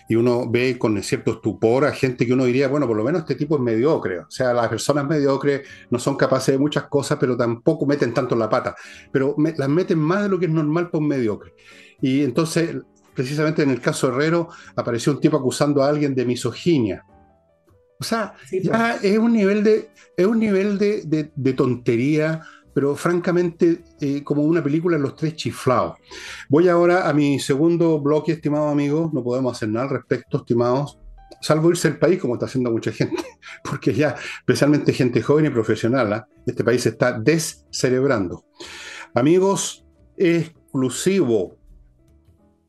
y 0.10 0.16
uno 0.16 0.50
ve 0.50 0.80
con 0.80 1.02
cierto 1.04 1.34
estupor 1.34 1.86
a 1.86 1.92
gente 1.92 2.26
que 2.26 2.34
uno 2.34 2.46
diría, 2.46 2.68
bueno, 2.68 2.88
por 2.88 2.98
lo 2.98 3.04
menos 3.04 3.22
este 3.22 3.36
tipo 3.36 3.56
es 3.56 3.62
mediocre. 3.62 4.20
O 4.20 4.30
sea, 4.30 4.54
las 4.54 4.68
personas 4.68 5.06
mediocres 5.06 5.62
no 5.92 6.00
son 6.00 6.16
capaces 6.16 6.54
de 6.54 6.60
muchas 6.60 6.86
cosas, 6.86 7.18
pero 7.20 7.38
tampoco 7.38 7.86
meten 7.86 8.14
tanto 8.14 8.36
la 8.36 8.50
pata. 8.50 8.76
Pero 9.12 9.36
las 9.58 9.70
meten 9.70 10.00
más 10.00 10.24
de 10.24 10.30
lo 10.30 10.40
que 10.40 10.46
es 10.46 10.52
normal 10.52 10.90
por 10.90 11.02
mediocre. 11.02 11.54
Y 12.02 12.24
entonces 12.24 12.76
precisamente 13.16 13.64
en 13.64 13.72
el 13.72 13.82
caso 13.82 14.10
Herrero, 14.10 14.50
apareció 14.76 15.14
un 15.14 15.20
tipo 15.20 15.38
acusando 15.38 15.82
a 15.82 15.90
alguien 15.90 16.14
de 16.14 16.26
misoginia. 16.26 17.04
O 17.98 18.04
sea, 18.04 18.36
pues. 18.52 19.04
es 19.04 19.18
un 19.18 19.34
nivel 19.34 19.64
de, 19.64 19.90
es 20.16 20.26
un 20.26 20.38
nivel 20.38 20.78
de, 20.78 21.54
tontería, 21.54 22.42
pero 22.76 22.94
francamente 22.94 23.86
eh, 24.02 24.22
como 24.22 24.44
una 24.44 24.62
película 24.62 24.98
los 24.98 25.16
tres 25.16 25.38
chiflados. 25.38 25.96
Voy 26.50 26.68
ahora 26.68 27.08
a 27.08 27.14
mi 27.14 27.40
segundo 27.40 28.02
bloque, 28.02 28.34
estimados 28.34 28.70
amigos, 28.70 29.14
no 29.14 29.24
podemos 29.24 29.56
hacer 29.56 29.70
nada 29.70 29.86
al 29.86 29.92
respecto, 29.92 30.40
estimados, 30.40 31.00
salvo 31.40 31.70
irse 31.70 31.88
del 31.90 31.98
país, 31.98 32.20
como 32.20 32.34
está 32.34 32.48
haciendo 32.48 32.70
mucha 32.72 32.92
gente, 32.92 33.24
porque 33.64 33.94
ya, 33.94 34.18
especialmente 34.40 34.92
gente 34.92 35.22
joven 35.22 35.46
y 35.46 35.50
profesional, 35.52 36.12
¿ah? 36.12 36.28
este 36.46 36.66
país 36.66 36.84
se 36.84 36.90
está 36.90 37.18
descerebrando. 37.18 38.44
Amigos, 39.14 39.86
exclusivo 40.18 41.58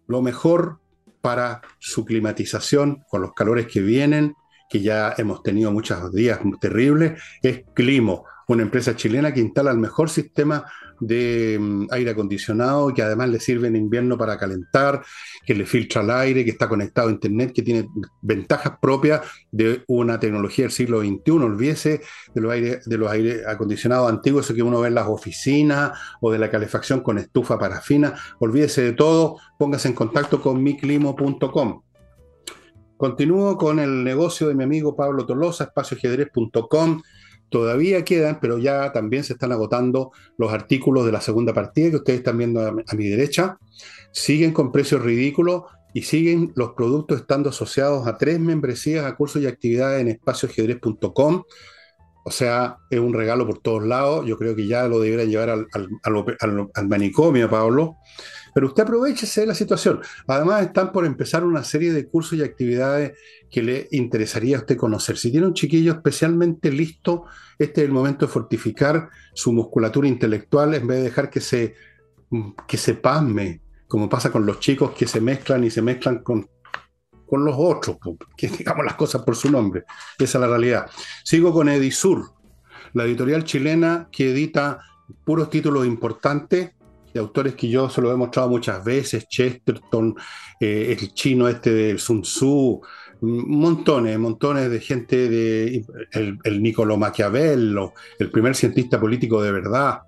lo 0.07 0.23
mejor 0.23 0.79
para 1.21 1.63
su 1.81 2.05
climatización 2.05 3.03
con 3.09 3.23
los 3.23 3.33
calores 3.33 3.67
que 3.67 3.81
vienen, 3.81 4.37
que 4.71 4.83
ya 4.83 5.15
hemos 5.19 5.43
tenido 5.43 5.73
muchos 5.73 6.13
días 6.13 6.39
terribles, 6.61 7.21
es 7.43 7.65
Climo, 7.75 8.25
una 8.49 8.63
empresa 8.63 8.95
chilena 8.95 9.33
que 9.33 9.41
instala 9.41 9.71
el 9.71 9.79
mejor 9.79 10.09
sistema 10.09 10.65
de 11.01 11.59
mm, 11.61 11.87
aire 11.91 12.11
acondicionado, 12.11 12.93
que 12.95 13.03
además 13.03 13.29
le 13.29 13.41
sirve 13.41 13.69
en 13.69 13.77
invierno 13.77 14.17
para 14.17 14.39
calentar, 14.39 15.03
que 15.45 15.55
le 15.55 15.67
filtra 15.67 16.03
el 16.03 16.11
aire, 16.11 16.45
que 16.45 16.53
está 16.53 16.69
conectado 16.69 17.09
a 17.09 17.13
Internet, 17.13 17.53
que 17.53 17.63
tiene 17.63 17.89
ventajas 18.23 18.75
propias 18.81 19.23
de 19.51 19.83
una 19.89 20.19
tecnología 20.19 20.65
del 20.65 20.73
siglo 20.73 21.01
XXI. 21.01 21.31
Olvídese 21.33 22.01
de 22.35 22.41
los 22.41 22.53
aire, 22.53 22.81
de 22.85 22.99
los 22.99 23.11
aire 23.11 23.43
acondicionados 23.47 24.11
antiguos 24.11 24.53
que 24.53 24.63
uno 24.63 24.81
ve 24.81 24.89
en 24.89 24.95
las 24.95 25.09
oficinas 25.09 25.99
o 26.21 26.31
de 26.31 26.39
la 26.39 26.51
calefacción 26.51 27.01
con 27.01 27.19
estufa 27.19 27.59
parafina. 27.59 28.15
Olvídese 28.39 28.83
de 28.83 28.93
todo, 28.93 29.39
póngase 29.59 29.89
en 29.89 29.95
contacto 29.95 30.41
con 30.41 30.63
miclimo.com. 30.63 31.83
Continúo 32.97 33.59
con 33.59 33.79
el 33.79 34.05
negocio 34.05 34.49
de 34.49 34.55
mi 34.55 34.65
amigo 34.65 34.97
Pablo 34.97 35.27
Tolosa, 35.27 35.65
espacioajedrez.com 35.65 37.03
todavía 37.49 38.05
quedan, 38.05 38.39
pero 38.41 38.59
ya 38.59 38.93
también 38.93 39.25
se 39.25 39.35
están 39.35 39.53
agotando 39.53 40.13
los 40.37 40.53
artículos 40.53 41.07
de 41.07 41.13
la 41.13 41.21
segunda 41.21 41.53
partida 41.53 41.91
que 41.91 41.97
ustedes 41.97 42.19
están 42.21 42.39
viendo 42.39 42.61
a, 42.67 42.95
mi 42.95 43.09
derecha. 43.09 43.59
Siguen 44.13 44.53
con 44.53 44.73
precios 44.73 45.03
ridículos 45.03 45.65
y 45.95 46.03
siguen 46.03 46.53
los 46.57 46.73
productos 46.73 47.21
estando 47.21 47.51
asociados 47.51 48.07
a 48.07 48.19
tres 48.19 48.41
membresías 48.41 49.05
a 49.05 49.17
cursos 49.17 49.43
y 49.43 49.47
actividades 49.47 50.01
en 50.01 50.09
espacioajedrez.com. 50.09 51.43
O 52.25 52.31
sea, 52.31 52.79
es 52.91 52.99
un 52.99 53.15
regalo 53.15 53.47
por 53.47 53.59
todos 53.59 53.85
lados. 53.85 54.27
Yo 54.27 54.37
creo 54.37 54.57
que 54.57 54.67
ya 54.67 54.89
lo 54.89 54.99
deberían 54.99 55.31
llevar 55.31 55.51
al, 55.51 55.67
al 56.75 56.89
manicomio, 56.89 57.49
Pablo. 57.49 57.97
Pero 58.57 58.69
usted 58.69 58.85
aprovechese 58.85 59.43
de 59.43 59.49
la 59.49 59.55
situación. 59.55 60.01
Además, 60.27 60.63
están 60.63 60.91
por 60.91 61.05
empezar 61.05 61.45
una 61.45 61.63
serie 61.63 61.93
de 61.93 62.07
cursos 62.07 62.39
y 62.39 62.43
actividades 62.43 63.13
que 63.51 63.63
le 63.63 63.87
interesaría 63.91 64.57
a 64.57 64.61
usted 64.61 64.79
conocer. 64.79 65.19
Si 65.19 65.31
tiene 65.31 65.47
un 65.47 65.53
chiquillo 65.53 65.93
especialmente 65.93 66.73
listo, 66.73 67.25
este 67.59 67.83
es 67.83 67.87
el 67.87 67.93
momento 67.93 68.25
de 68.25 68.33
fortificar 68.33 69.11
su 69.35 69.53
musculatura 69.53 70.09
intelectual 70.09 70.73
en 70.73 70.87
vez 70.87 70.97
de 70.97 71.05
dejar 71.05 71.29
que 71.29 71.43
se, 71.43 71.75
que 72.67 72.79
se 72.79 72.95
pasme, 72.95 73.61
como 73.89 74.09
pasa 74.09 74.33
con 74.33 74.47
los 74.47 74.59
chicos 74.59 74.93
que 74.93 75.07
se 75.07 75.21
mezclan 75.21 75.63
y 75.63 75.71
se 75.71 75.83
mezclan 75.83 76.23
con, 76.23 76.49
con 77.27 77.45
los 77.45 77.57
otros, 77.59 77.99
que 78.39 78.49
digamos 78.59 78.87
las 78.87 78.95
cosas 78.95 79.21
por 79.21 79.37
su 79.37 79.51
nombre. 79.51 79.85
Esa 80.19 80.39
es 80.39 80.41
la 80.41 80.49
realidad. 80.49 80.91
Sigo 81.25 81.53
con 81.53 81.69
Edisur, 81.69 82.33
la 82.95 83.05
editorial 83.05 83.45
chilena 83.45 84.09
que 84.11 84.31
edita 84.31 84.79
puros 85.27 85.51
títulos 85.51 85.87
importantes 85.87 86.71
de 87.17 87.21
autores 87.21 87.55
que 87.55 87.69
yo 87.69 87.89
se 87.89 88.03
lo 88.03 88.13
he 88.13 88.17
mostrado 88.17 88.51
muchas 88.51 88.85
veces, 88.85 89.27
Chesterton, 89.27 90.15
eh, 90.61 90.97
el 90.99 91.15
chino 91.15 91.49
este 91.49 91.73
del 91.73 91.99
Sun 91.99 92.23
Tzu, 92.23 92.81
montones, 93.23 94.19
montones 94.19 94.71
de 94.71 94.81
gente, 94.81 95.29
de 95.29 95.85
el, 96.13 96.39
el 96.45 96.63
Niccolo 96.63 96.99
el 97.15 98.31
primer 98.31 98.55
cientista 98.55 99.01
político 99.01 99.43
de 99.43 99.51
verdad. 99.51 100.01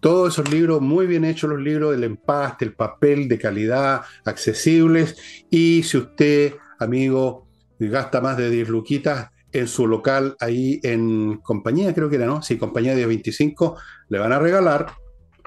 Todos 0.00 0.34
esos 0.34 0.52
libros, 0.52 0.82
muy 0.82 1.06
bien 1.06 1.24
hechos 1.24 1.48
los 1.48 1.60
libros, 1.60 1.94
el 1.94 2.04
empaste, 2.04 2.66
el 2.66 2.74
papel 2.74 3.28
de 3.28 3.38
calidad, 3.38 4.02
accesibles. 4.26 5.16
Y 5.50 5.82
si 5.84 5.96
usted, 5.96 6.54
amigo, 6.78 7.48
gasta 7.78 8.20
más 8.20 8.36
de 8.36 8.50
10 8.50 8.68
luquitas 8.68 9.30
en 9.52 9.66
su 9.66 9.86
local 9.86 10.36
ahí 10.38 10.80
en 10.82 11.38
compañía, 11.38 11.94
creo 11.94 12.10
que 12.10 12.16
era, 12.16 12.26
¿no? 12.26 12.42
Sí, 12.42 12.58
compañía 12.58 12.94
de 12.94 13.06
25, 13.06 13.78
le 14.10 14.18
van 14.18 14.32
a 14.32 14.38
regalar 14.38 14.86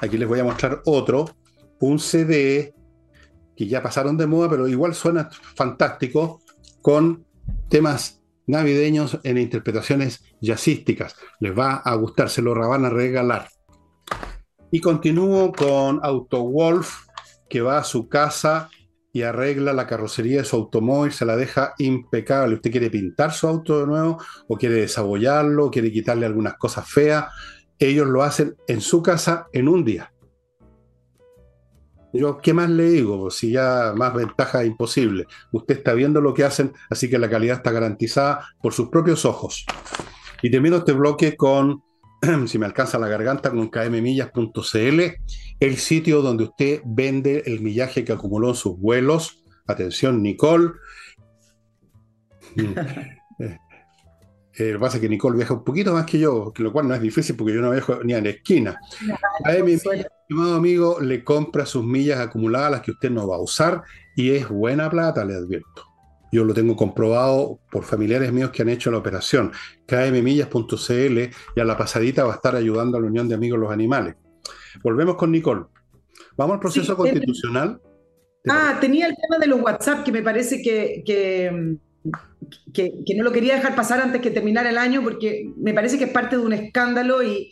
Aquí 0.01 0.17
les 0.17 0.27
voy 0.27 0.39
a 0.39 0.43
mostrar 0.43 0.81
otro, 0.85 1.29
un 1.79 1.99
CD 1.99 2.73
que 3.55 3.67
ya 3.67 3.83
pasaron 3.83 4.17
de 4.17 4.27
moda, 4.27 4.49
pero 4.49 4.67
igual 4.67 4.95
suena 4.95 5.29
fantástico, 5.31 6.41
con 6.81 7.25
temas 7.69 8.21
navideños 8.47 9.19
en 9.23 9.37
interpretaciones 9.37 10.23
jazzísticas. 10.39 11.15
Les 11.39 11.57
va 11.57 11.75
a 11.75 11.93
gustar, 11.95 12.29
se 12.29 12.41
lo 12.41 12.55
van 12.55 12.85
a 12.85 12.89
regalar. 12.89 13.49
Y 14.71 14.79
continúo 14.79 15.51
con 15.51 15.99
Auto 16.03 16.43
Wolf, 16.43 17.05
que 17.49 17.61
va 17.61 17.79
a 17.79 17.83
su 17.83 18.07
casa 18.07 18.69
y 19.11 19.23
arregla 19.23 19.73
la 19.73 19.87
carrocería 19.87 20.37
de 20.37 20.45
su 20.45 20.55
automóvil, 20.55 21.11
se 21.11 21.25
la 21.25 21.35
deja 21.35 21.73
impecable. 21.79 22.55
Usted 22.55 22.71
quiere 22.71 22.89
pintar 22.89 23.33
su 23.33 23.47
auto 23.47 23.79
de 23.79 23.87
nuevo, 23.87 24.23
o 24.47 24.55
quiere 24.55 24.75
desabollarlo, 24.75 25.71
quiere 25.71 25.91
quitarle 25.91 26.25
algunas 26.25 26.55
cosas 26.55 26.87
feas, 26.87 27.25
ellos 27.79 28.07
lo 28.07 28.23
hacen 28.23 28.55
en 28.67 28.81
su 28.81 29.01
casa 29.01 29.47
en 29.53 29.67
un 29.67 29.85
día. 29.85 30.13
Yo, 32.11 32.39
¿qué 32.39 32.53
más 32.53 32.69
le 32.69 32.89
digo? 32.89 33.29
Si 33.29 33.51
ya 33.51 33.93
más 33.95 34.13
ventaja 34.13 34.65
imposible. 34.65 35.27
Usted 35.51 35.77
está 35.77 35.93
viendo 35.93 36.21
lo 36.21 36.33
que 36.33 36.43
hacen, 36.43 36.73
así 36.89 37.09
que 37.09 37.19
la 37.19 37.29
calidad 37.29 37.57
está 37.57 37.71
garantizada 37.71 38.47
por 38.61 38.73
sus 38.73 38.89
propios 38.89 39.25
ojos. 39.25 39.65
Y 40.41 40.49
termino 40.49 40.77
este 40.77 40.93
bloque 40.93 41.35
con, 41.35 41.83
si 42.47 42.57
me 42.57 42.65
alcanza 42.65 42.97
la 42.97 43.07
garganta, 43.07 43.51
con 43.51 43.69
kmmillas.cl, 43.69 45.01
el 45.59 45.77
sitio 45.77 46.21
donde 46.21 46.45
usted 46.45 46.81
vende 46.85 47.43
el 47.45 47.61
millaje 47.61 48.03
que 48.03 48.13
acumuló 48.13 48.49
en 48.49 48.55
sus 48.55 48.79
vuelos. 48.79 49.43
Atención, 49.67 50.23
Nicole. 50.23 50.71
Eh, 54.59 54.73
lo 54.73 54.79
que 54.79 54.79
pasa 54.79 54.97
es 54.97 55.01
que 55.01 55.07
Nicole 55.07 55.37
viaja 55.37 55.53
un 55.53 55.63
poquito 55.63 55.93
más 55.93 56.05
que 56.05 56.19
yo, 56.19 56.51
lo 56.53 56.73
cual 56.73 56.85
no 56.85 56.93
es 56.93 57.01
difícil 57.01 57.37
porque 57.37 57.53
yo 57.53 57.61
no 57.61 57.71
viajo 57.71 58.03
ni 58.03 58.11
a 58.11 58.19
la 58.19 58.29
esquina. 58.29 58.77
A 59.45 59.53
mi 59.63 59.71
estimado 59.71 60.55
amigo, 60.55 60.99
le 60.99 61.23
compra 61.23 61.65
sus 61.65 61.85
millas 61.85 62.19
acumuladas, 62.19 62.71
las 62.71 62.81
que 62.81 62.91
usted 62.91 63.09
no 63.09 63.25
va 63.25 63.37
a 63.37 63.39
usar, 63.39 63.83
y 64.17 64.31
es 64.31 64.49
buena 64.49 64.89
plata, 64.89 65.23
le 65.23 65.35
advierto. 65.35 65.85
Yo 66.33 66.43
lo 66.43 66.53
tengo 66.53 66.75
comprobado 66.75 67.61
por 67.71 67.85
familiares 67.85 68.33
míos 68.33 68.51
que 68.51 68.61
han 68.61 68.69
hecho 68.69 68.91
la 68.91 68.97
operación. 68.97 69.53
kmmillas.cl 69.87 71.19
y 71.55 71.59
a 71.59 71.63
la 71.63 71.77
pasadita 71.77 72.25
va 72.25 72.33
a 72.33 72.35
estar 72.35 72.57
ayudando 72.57 72.97
a 72.97 73.01
la 73.01 73.07
Unión 73.07 73.29
de 73.29 73.35
Amigos 73.35 73.59
los 73.59 73.71
Animales. 73.71 74.15
Volvemos 74.83 75.15
con 75.15 75.31
Nicole. 75.31 75.67
Vamos 76.35 76.55
al 76.55 76.59
proceso 76.59 76.97
constitucional. 76.97 77.81
Ah, 78.49 78.77
tenía 78.81 79.07
el 79.07 79.15
tema 79.15 79.39
de 79.39 79.47
los 79.47 79.61
WhatsApp 79.61 80.03
que 80.03 80.11
me 80.11 80.21
parece 80.21 80.61
que 80.61 81.79
que, 82.73 82.93
no 83.15 83.23
lo 83.23 83.31
quería 83.31 83.55
dejar 83.55 83.75
pasar 83.75 84.01
antes 84.01 84.21
que 84.21 84.31
terminara 84.31 84.69
el 84.69 84.77
año 84.77 85.03
porque 85.03 85.51
me 85.57 85.73
parece 85.73 85.97
que 85.97 86.05
es 86.05 86.11
parte 86.11 86.37
de 86.37 86.43
un 86.43 86.53
escándalo 86.53 87.21
y 87.23 87.51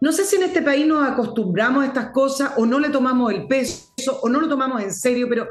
no 0.00 0.12
sé 0.12 0.24
si 0.24 0.36
en 0.36 0.44
este 0.44 0.62
país 0.62 0.86
nos 0.86 1.06
acostumbramos 1.06 1.82
a 1.82 1.86
estas 1.86 2.10
cosas 2.10 2.52
o 2.56 2.66
no 2.66 2.78
le 2.78 2.90
tomamos 2.90 3.32
el 3.32 3.46
peso 3.46 3.92
o 4.22 4.28
no 4.28 4.40
lo 4.40 4.48
tomamos 4.48 4.82
en 4.82 4.92
serio, 4.92 5.26
pero 5.28 5.48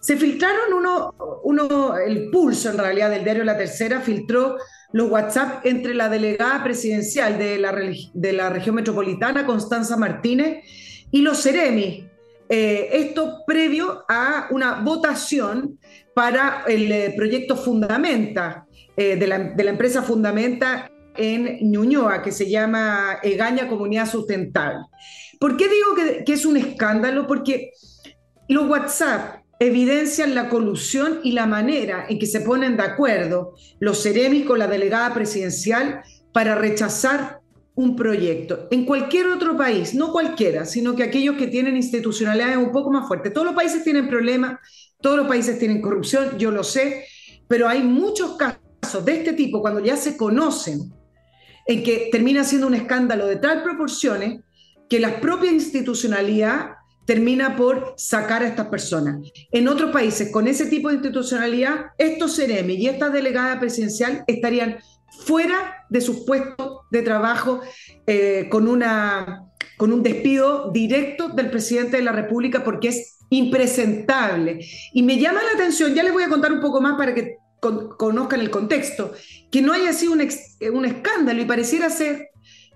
se 0.00 0.16
filtraron 0.16 0.72
uno, 0.74 1.14
uno 1.44 1.96
el 1.96 2.30
pulso 2.30 2.70
en 2.70 2.78
realidad 2.78 3.10
del 3.10 3.24
diario 3.24 3.44
La 3.44 3.56
Tercera, 3.56 4.00
filtró 4.00 4.56
los 4.92 5.10
WhatsApp 5.10 5.64
entre 5.64 5.94
la 5.94 6.08
delegada 6.08 6.62
presidencial 6.64 7.38
de 7.38 7.58
la, 7.58 7.72
de 8.12 8.32
la 8.32 8.50
región 8.50 8.74
metropolitana, 8.74 9.46
Constanza 9.46 9.96
Martínez, 9.96 10.64
y 11.10 11.20
los 11.20 11.42
Ceremi. 11.42 12.06
Eh, 12.48 12.88
esto 12.92 13.44
previo 13.46 14.04
a 14.08 14.48
una 14.50 14.80
votación 14.80 15.78
para 16.14 16.64
el 16.66 16.90
eh, 16.90 17.14
proyecto 17.16 17.56
Fundamenta, 17.56 18.66
eh, 18.96 19.16
de, 19.16 19.26
la, 19.26 19.70
empresa 19.70 20.02
Fundamenta 20.02 20.90
en 21.16 21.70
Ñuñoa, 21.70 22.22
que 22.22 22.32
se 22.32 22.48
llama 22.48 23.18
Egaña 23.22 23.68
Comunidad 23.68 24.06
Sustentable. 24.06 24.80
¿Por 25.38 25.56
qué 25.56 25.68
digo 25.68 25.94
que, 26.24 26.32
es 26.32 26.44
un 26.44 26.56
escándalo? 26.56 27.26
Porque 27.26 27.72
los 28.48 28.68
WhatsApp 28.68 29.42
evidencian 29.58 30.34
la 30.34 30.48
colusión 30.48 31.20
y 31.22 31.32
la 31.32 31.46
manera 31.46 32.06
en 32.08 32.18
que 32.18 32.26
se 32.26 32.40
ponen 32.40 32.76
de 32.76 32.82
acuerdo 32.82 33.54
los 33.78 34.02
seremis 34.02 34.46
con 34.46 34.58
la 34.58 34.66
delegada 34.66 35.12
presidencial 35.12 36.02
para 36.32 36.54
rechazar 36.54 37.40
un 37.74 37.96
proyecto. 37.96 38.68
En 38.70 38.84
cualquier 38.84 39.28
otro 39.28 39.56
país, 39.56 39.94
no 39.94 40.12
cualquiera, 40.12 40.64
sino 40.64 40.94
que 40.94 41.02
aquellos 41.02 41.36
que 41.36 41.46
tienen 41.46 41.76
institucionalidades 41.76 42.58
un 42.58 42.72
poco 42.72 42.90
más 42.90 43.06
fuertes. 43.06 43.32
Todos 43.32 43.46
los 43.46 43.54
países 43.54 43.84
tienen 43.84 44.08
problemas 44.08 44.58
todos 45.00 45.16
los 45.16 45.26
países 45.26 45.58
tienen 45.58 45.80
corrupción, 45.80 46.38
yo 46.38 46.50
lo 46.50 46.64
sé, 46.64 47.06
pero 47.48 47.68
hay 47.68 47.82
muchos 47.82 48.36
casos 48.36 49.04
de 49.04 49.18
este 49.18 49.32
tipo 49.32 49.60
cuando 49.60 49.80
ya 49.80 49.96
se 49.96 50.16
conocen 50.16 50.92
en 51.66 51.82
que 51.82 52.08
termina 52.10 52.44
siendo 52.44 52.66
un 52.66 52.74
escándalo 52.74 53.26
de 53.26 53.36
tal 53.36 53.62
proporciones 53.62 54.40
que 54.88 55.00
la 55.00 55.20
propia 55.20 55.52
institucionalidad 55.52 56.72
termina 57.06 57.56
por 57.56 57.94
sacar 57.96 58.42
a 58.42 58.48
estas 58.48 58.68
personas. 58.68 59.20
En 59.50 59.68
otros 59.68 59.90
países, 59.90 60.30
con 60.30 60.46
ese 60.46 60.66
tipo 60.66 60.88
de 60.88 60.94
institucionalidad, 60.94 61.86
estos 61.98 62.36
CEREMI 62.36 62.74
y 62.74 62.88
esta 62.88 63.10
delegada 63.10 63.58
presidencial 63.58 64.24
estarían 64.26 64.78
fuera 65.24 65.84
de 65.88 66.00
sus 66.00 66.24
puestos 66.24 66.80
de 66.90 67.02
trabajo 67.02 67.60
eh, 68.06 68.48
con, 68.48 68.68
una, 68.68 69.49
con 69.76 69.92
un 69.92 70.02
despido 70.02 70.70
directo 70.72 71.28
del 71.28 71.50
presidente 71.50 71.96
de 71.96 72.02
la 72.02 72.12
República 72.12 72.62
porque 72.64 72.88
es 72.88 73.18
impresentable. 73.30 74.60
Y 74.92 75.02
me 75.02 75.18
llama 75.18 75.42
la 75.42 75.52
atención, 75.52 75.94
ya 75.94 76.02
les 76.02 76.12
voy 76.12 76.22
a 76.22 76.28
contar 76.28 76.52
un 76.52 76.60
poco 76.60 76.80
más 76.80 76.96
para 76.96 77.14
que 77.14 77.36
conozcan 77.60 78.40
el 78.40 78.50
contexto, 78.50 79.12
que 79.50 79.62
no 79.62 79.72
haya 79.72 79.92
sido 79.92 80.12
un, 80.12 80.26
un 80.72 80.84
escándalo 80.84 81.42
y 81.42 81.44
pareciera 81.44 81.90
ser 81.90 82.28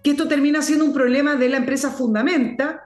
que 0.03 0.11
esto 0.11 0.29
termina 0.29 0.61
siendo 0.61 0.85
un 0.85 0.93
problema 0.93 1.37
de 1.37 1.49
la 1.49 1.57
empresa 1.57 1.91
Fundamenta 1.91 2.83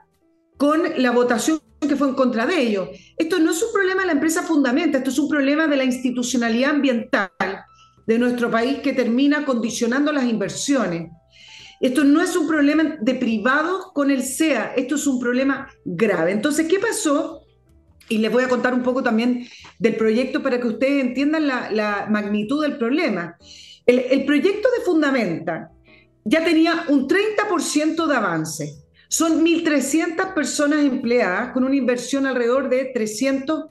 con 0.57 0.81
la 0.97 1.11
votación 1.11 1.61
que 1.81 1.95
fue 1.95 2.09
en 2.09 2.15
contra 2.15 2.45
de 2.45 2.61
ellos. 2.61 2.89
Esto 3.17 3.39
no 3.39 3.51
es 3.51 3.61
un 3.61 3.71
problema 3.73 4.01
de 4.01 4.07
la 4.07 4.13
empresa 4.13 4.43
Fundamenta, 4.43 4.97
esto 4.97 5.09
es 5.09 5.19
un 5.19 5.29
problema 5.29 5.67
de 5.67 5.77
la 5.77 5.83
institucionalidad 5.83 6.71
ambiental 6.71 7.29
de 8.07 8.19
nuestro 8.19 8.49
país 8.49 8.79
que 8.79 8.93
termina 8.93 9.45
condicionando 9.45 10.11
las 10.11 10.25
inversiones. 10.25 11.11
Esto 11.79 12.03
no 12.03 12.21
es 12.21 12.35
un 12.35 12.47
problema 12.47 12.97
de 12.99 13.15
privados 13.15 13.91
con 13.93 14.11
el 14.11 14.23
SEA, 14.23 14.73
esto 14.75 14.95
es 14.95 15.07
un 15.07 15.19
problema 15.19 15.69
grave. 15.85 16.31
Entonces, 16.31 16.67
¿qué 16.67 16.77
pasó? 16.77 17.41
Y 18.09 18.17
les 18.17 18.31
voy 18.31 18.43
a 18.43 18.49
contar 18.49 18.73
un 18.73 18.83
poco 18.83 19.01
también 19.01 19.47
del 19.77 19.95
proyecto 19.95 20.43
para 20.43 20.59
que 20.59 20.67
ustedes 20.67 21.05
entiendan 21.05 21.47
la, 21.47 22.07
magnitud 22.09 22.61
del 22.61 22.77
problema. 22.77 23.37
El, 23.85 24.25
proyecto 24.25 24.67
de 24.77 24.83
Fundamenta 24.83 25.71
ya 26.25 26.43
tenía 26.43 26.85
un 26.89 27.07
30% 27.07 28.07
de 28.07 28.15
avance. 28.15 28.73
Son 29.07 29.43
1.300 29.43 30.33
personas 30.33 30.83
empleadas 30.83 31.53
con 31.53 31.63
una 31.63 31.75
inversión 31.75 32.27
alrededor 32.27 32.69
de 32.69 32.91
300 32.93 33.65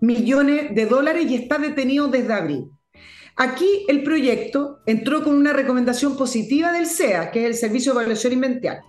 millones 0.00 0.74
de 0.74 0.86
dólares 0.86 1.30
y 1.30 1.36
está 1.36 1.58
detenido 1.58 2.08
desde 2.08 2.32
abril. 2.32 2.64
Aquí 3.36 3.84
el 3.88 4.02
proyecto 4.02 4.80
entró 4.86 5.22
con 5.24 5.34
una 5.34 5.52
recomendación 5.52 6.16
positiva 6.16 6.72
del 6.72 6.86
SEA, 6.86 7.30
que 7.30 7.40
es 7.40 7.46
el 7.46 7.54
Servicio 7.54 7.92
de 7.92 8.00
Evaluación 8.00 8.32
Inventarial. 8.34 8.82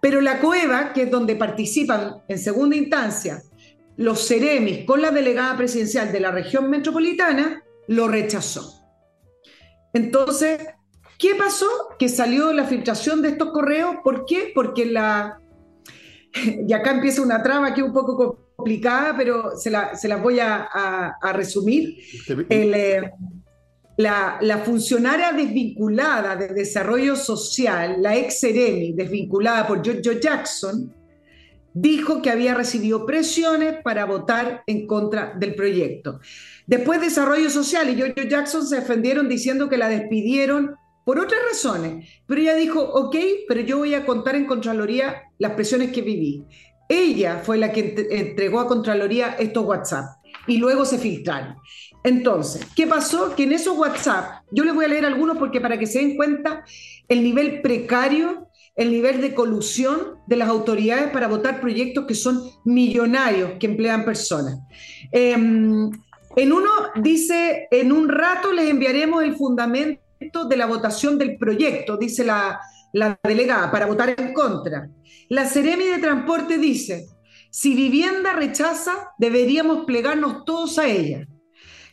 Pero 0.00 0.20
la 0.20 0.38
COEVA, 0.38 0.92
que 0.92 1.02
es 1.02 1.10
donde 1.10 1.34
participan 1.34 2.22
en 2.28 2.38
segunda 2.38 2.76
instancia 2.76 3.42
los 3.96 4.28
CEREMIS 4.28 4.84
con 4.84 5.02
la 5.02 5.10
delegada 5.10 5.56
presidencial 5.56 6.12
de 6.12 6.20
la 6.20 6.30
región 6.30 6.70
metropolitana, 6.70 7.64
lo 7.88 8.06
rechazó. 8.06 8.78
Entonces, 9.92 10.68
¿qué 11.18 11.34
pasó? 11.34 11.66
Que 11.98 12.08
salió 12.08 12.52
la 12.52 12.64
filtración 12.64 13.22
de 13.22 13.30
estos 13.30 13.50
correos. 13.50 13.96
¿Por 14.04 14.24
qué? 14.24 14.52
Porque 14.54 14.86
la... 14.86 15.40
Y 16.32 16.72
acá 16.72 16.92
empieza 16.92 17.22
una 17.22 17.42
trama 17.42 17.74
que 17.74 17.80
es 17.80 17.86
un 17.88 17.92
poco 17.92 18.52
complicada, 18.54 19.16
pero 19.16 19.56
se 19.56 19.70
la, 19.70 19.96
se 19.96 20.14
voy 20.14 20.38
a, 20.38 21.16
resumir. 21.32 21.96
Eh, 22.50 23.02
la, 23.98 24.62
funcionaria 24.64 25.32
desvinculada 25.32 26.36
de 26.36 26.48
desarrollo 26.48 27.16
social, 27.16 27.96
la 28.00 28.16
ex 28.16 28.40
Seremi, 28.40 28.92
desvinculada 28.92 29.66
por 29.66 29.84
Joe 29.84 30.20
Jackson, 30.20 30.94
dijo 31.74 32.22
que 32.22 32.30
había 32.30 32.54
recibido 32.54 33.04
presiones 33.04 33.82
para 33.82 34.04
votar 34.04 34.62
en 34.66 34.86
contra 34.86 35.34
del 35.36 35.54
proyecto. 35.56 36.20
Después 36.66 37.00
Desarrollo 37.00 37.50
Social 37.50 37.90
y 37.90 38.00
Jojo 38.00 38.28
Jackson 38.28 38.66
se 38.66 38.76
defendieron 38.76 39.28
diciendo 39.28 39.68
que 39.68 39.78
la 39.78 39.88
despidieron 39.88 40.76
por 41.04 41.18
otras 41.18 41.40
razones, 41.50 42.06
pero 42.26 42.40
ella 42.40 42.54
dijo, 42.54 42.80
ok, 42.80 43.16
pero 43.48 43.60
yo 43.62 43.78
voy 43.78 43.94
a 43.94 44.06
contar 44.06 44.36
en 44.36 44.46
Contraloría 44.46 45.22
las 45.38 45.52
presiones 45.52 45.90
que 45.90 46.02
viví. 46.02 46.44
Ella 46.88 47.40
fue 47.42 47.58
la 47.58 47.72
que 47.72 48.06
entregó 48.10 48.60
a 48.60 48.68
Contraloría 48.68 49.34
estos 49.38 49.64
WhatsApp 49.64 50.18
y 50.46 50.58
luego 50.58 50.84
se 50.84 50.98
filtraron. 50.98 51.56
Entonces, 52.04 52.66
¿qué 52.76 52.86
pasó? 52.86 53.34
Que 53.34 53.44
en 53.44 53.52
esos 53.52 53.76
WhatsApp, 53.76 54.42
yo 54.50 54.64
les 54.64 54.74
voy 54.74 54.84
a 54.84 54.88
leer 54.88 55.04
algunos 55.04 55.36
porque 55.36 55.60
para 55.60 55.78
que 55.78 55.86
se 55.86 55.98
den 55.98 56.16
cuenta 56.16 56.64
el 57.08 57.22
nivel 57.22 57.60
precario, 57.60 58.48
el 58.76 58.90
nivel 58.90 59.20
de 59.20 59.34
colusión 59.34 60.18
de 60.26 60.36
las 60.36 60.48
autoridades 60.48 61.10
para 61.10 61.26
votar 61.26 61.60
proyectos 61.60 62.06
que 62.06 62.14
son 62.14 62.40
millonarios, 62.64 63.52
que 63.58 63.66
emplean 63.66 64.04
personas. 64.04 64.58
Em, 65.10 65.90
en 66.36 66.52
uno 66.52 66.70
dice, 67.02 67.66
en 67.70 67.90
un 67.90 68.08
rato 68.08 68.52
les 68.52 68.70
enviaremos 68.70 69.24
el 69.24 69.34
fundamento 69.34 70.44
de 70.48 70.56
la 70.56 70.66
votación 70.66 71.18
del 71.18 71.36
proyecto, 71.36 71.96
dice 71.96 72.24
la, 72.24 72.60
la 72.92 73.18
delegada, 73.22 73.70
para 73.70 73.86
votar 73.86 74.14
en 74.16 74.32
contra. 74.32 74.88
La 75.28 75.46
Ceremi 75.46 75.84
de 75.84 75.98
Transporte 75.98 76.58
dice, 76.58 77.06
si 77.50 77.74
vivienda 77.74 78.32
rechaza, 78.32 79.10
deberíamos 79.18 79.84
plegarnos 79.84 80.44
todos 80.44 80.78
a 80.78 80.86
ella. 80.86 81.26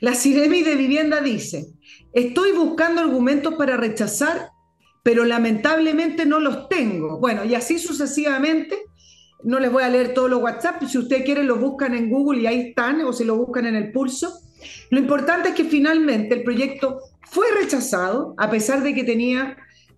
La 0.05 0.13
Ceremi 0.13 0.61
de 0.61 0.75
Vivienda 0.75 1.19
dice, 1.19 1.73
estoy 2.13 2.51
buscando 2.51 3.01
argumentos 3.01 3.55
para 3.55 3.75
rechazar, 3.75 4.49
pero 5.03 5.25
lamentablemente 5.25 6.25
no 6.25 6.39
los 6.39 6.69
tengo. 6.69 7.19
Bueno, 7.19 7.43
y 7.43 7.55
así 7.55 7.79
sucesivamente. 7.79 8.77
No 9.43 9.59
les 9.59 9.71
voy 9.71 9.83
a 9.83 9.89
leer 9.89 10.13
todos 10.13 10.29
los 10.29 10.41
WhatsApp, 10.41 10.83
si 10.85 10.97
ustedes 10.97 11.23
quieren 11.23 11.47
los 11.47 11.59
buscan 11.59 11.93
en 11.93 12.09
Google 12.09 12.41
y 12.41 12.47
ahí 12.47 12.59
están, 12.69 13.01
o 13.01 13.13
si 13.13 13.23
lo 13.23 13.35
buscan 13.35 13.65
en 13.65 13.75
el 13.75 13.91
pulso. 13.91 14.39
Lo 14.89 14.99
importante 14.99 15.49
es 15.49 15.55
que 15.55 15.65
finalmente 15.65 16.33
el 16.33 16.43
proyecto 16.43 16.99
fue 17.29 17.45
rechazado, 17.59 18.33
a 18.37 18.49
pesar 18.49 18.81
de 18.81 18.95
que 18.95 19.03
tenía 19.03 19.57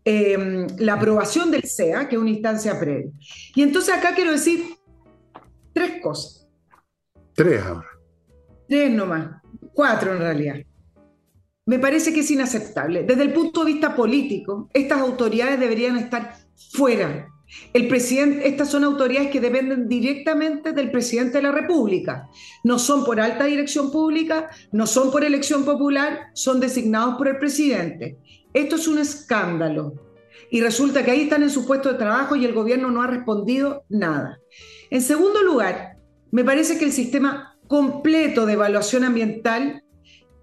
Em, 0.10 0.66
la 0.80 0.94
aprobación 0.94 1.52
del 1.52 1.64
SEA, 1.64 2.08
que 2.08 2.16
es 2.16 2.22
una 2.22 2.30
instancia 2.30 2.80
previa. 2.80 3.12
Y 3.54 3.62
entonces 3.62 3.94
acá 3.94 4.16
quiero 4.16 4.32
decir 4.32 4.64
tres 5.74 6.02
cosas. 6.02 6.48
Tres 7.34 7.62
ahora. 7.62 7.90
Tres 8.70 8.90
nomás, 8.90 9.42
cuatro 9.78 10.14
en 10.14 10.20
realidad. 10.20 10.56
Me 11.68 11.78
parece 11.78 12.12
que 12.12 12.22
es 12.22 12.32
inaceptable. 12.32 13.04
Desde 13.04 13.22
el 13.22 13.32
punto 13.32 13.64
de 13.64 13.74
vista 13.74 13.96
político, 13.96 14.70
estas 14.74 15.00
autoridades 15.00 15.60
deberían 15.60 15.98
estar 15.98 16.34
fuera. 16.72 17.28
El 17.74 17.88
presidente, 17.88 18.48
estas 18.48 18.72
son 18.72 18.84
autoridades 18.84 19.30
que 19.30 19.40
dependen 19.40 19.88
directamente 19.88 20.72
del 20.74 20.90
presidente 20.90 21.38
de 21.38 21.44
la 21.44 21.52
República. 21.52 22.28
No 22.64 22.80
son 22.80 23.06
por 23.06 23.20
alta 23.20 23.46
dirección 23.46 23.92
pública, 23.92 24.50
no 24.72 24.88
son 24.88 25.12
por 25.12 25.24
elección 25.24 25.64
popular, 25.64 26.32
son 26.34 26.60
designados 26.60 27.16
por 27.16 27.28
el 27.28 27.38
presidente. 27.38 28.18
Esto 28.54 28.78
es 28.78 28.88
un 28.88 28.98
escándalo. 28.98 29.94
Y 30.50 30.62
resulta 30.62 31.06
que 31.06 31.12
ahí 31.12 31.22
están 31.22 31.44
en 31.44 31.52
su 31.52 31.68
puesto 31.68 31.92
de 31.92 32.00
trabajo 32.00 32.36
y 32.36 32.46
el 32.46 32.54
gobierno 32.54 32.90
no 32.90 33.04
ha 33.04 33.08
respondido 33.08 33.84
nada. 33.90 34.40
En 34.90 35.04
segundo 35.04 35.44
lugar, 35.44 35.98
me 36.32 36.44
parece 36.44 36.80
que 36.80 36.86
el 36.86 36.92
sistema 36.92 37.47
completo 37.68 38.46
de 38.46 38.54
evaluación 38.54 39.04
ambiental, 39.04 39.84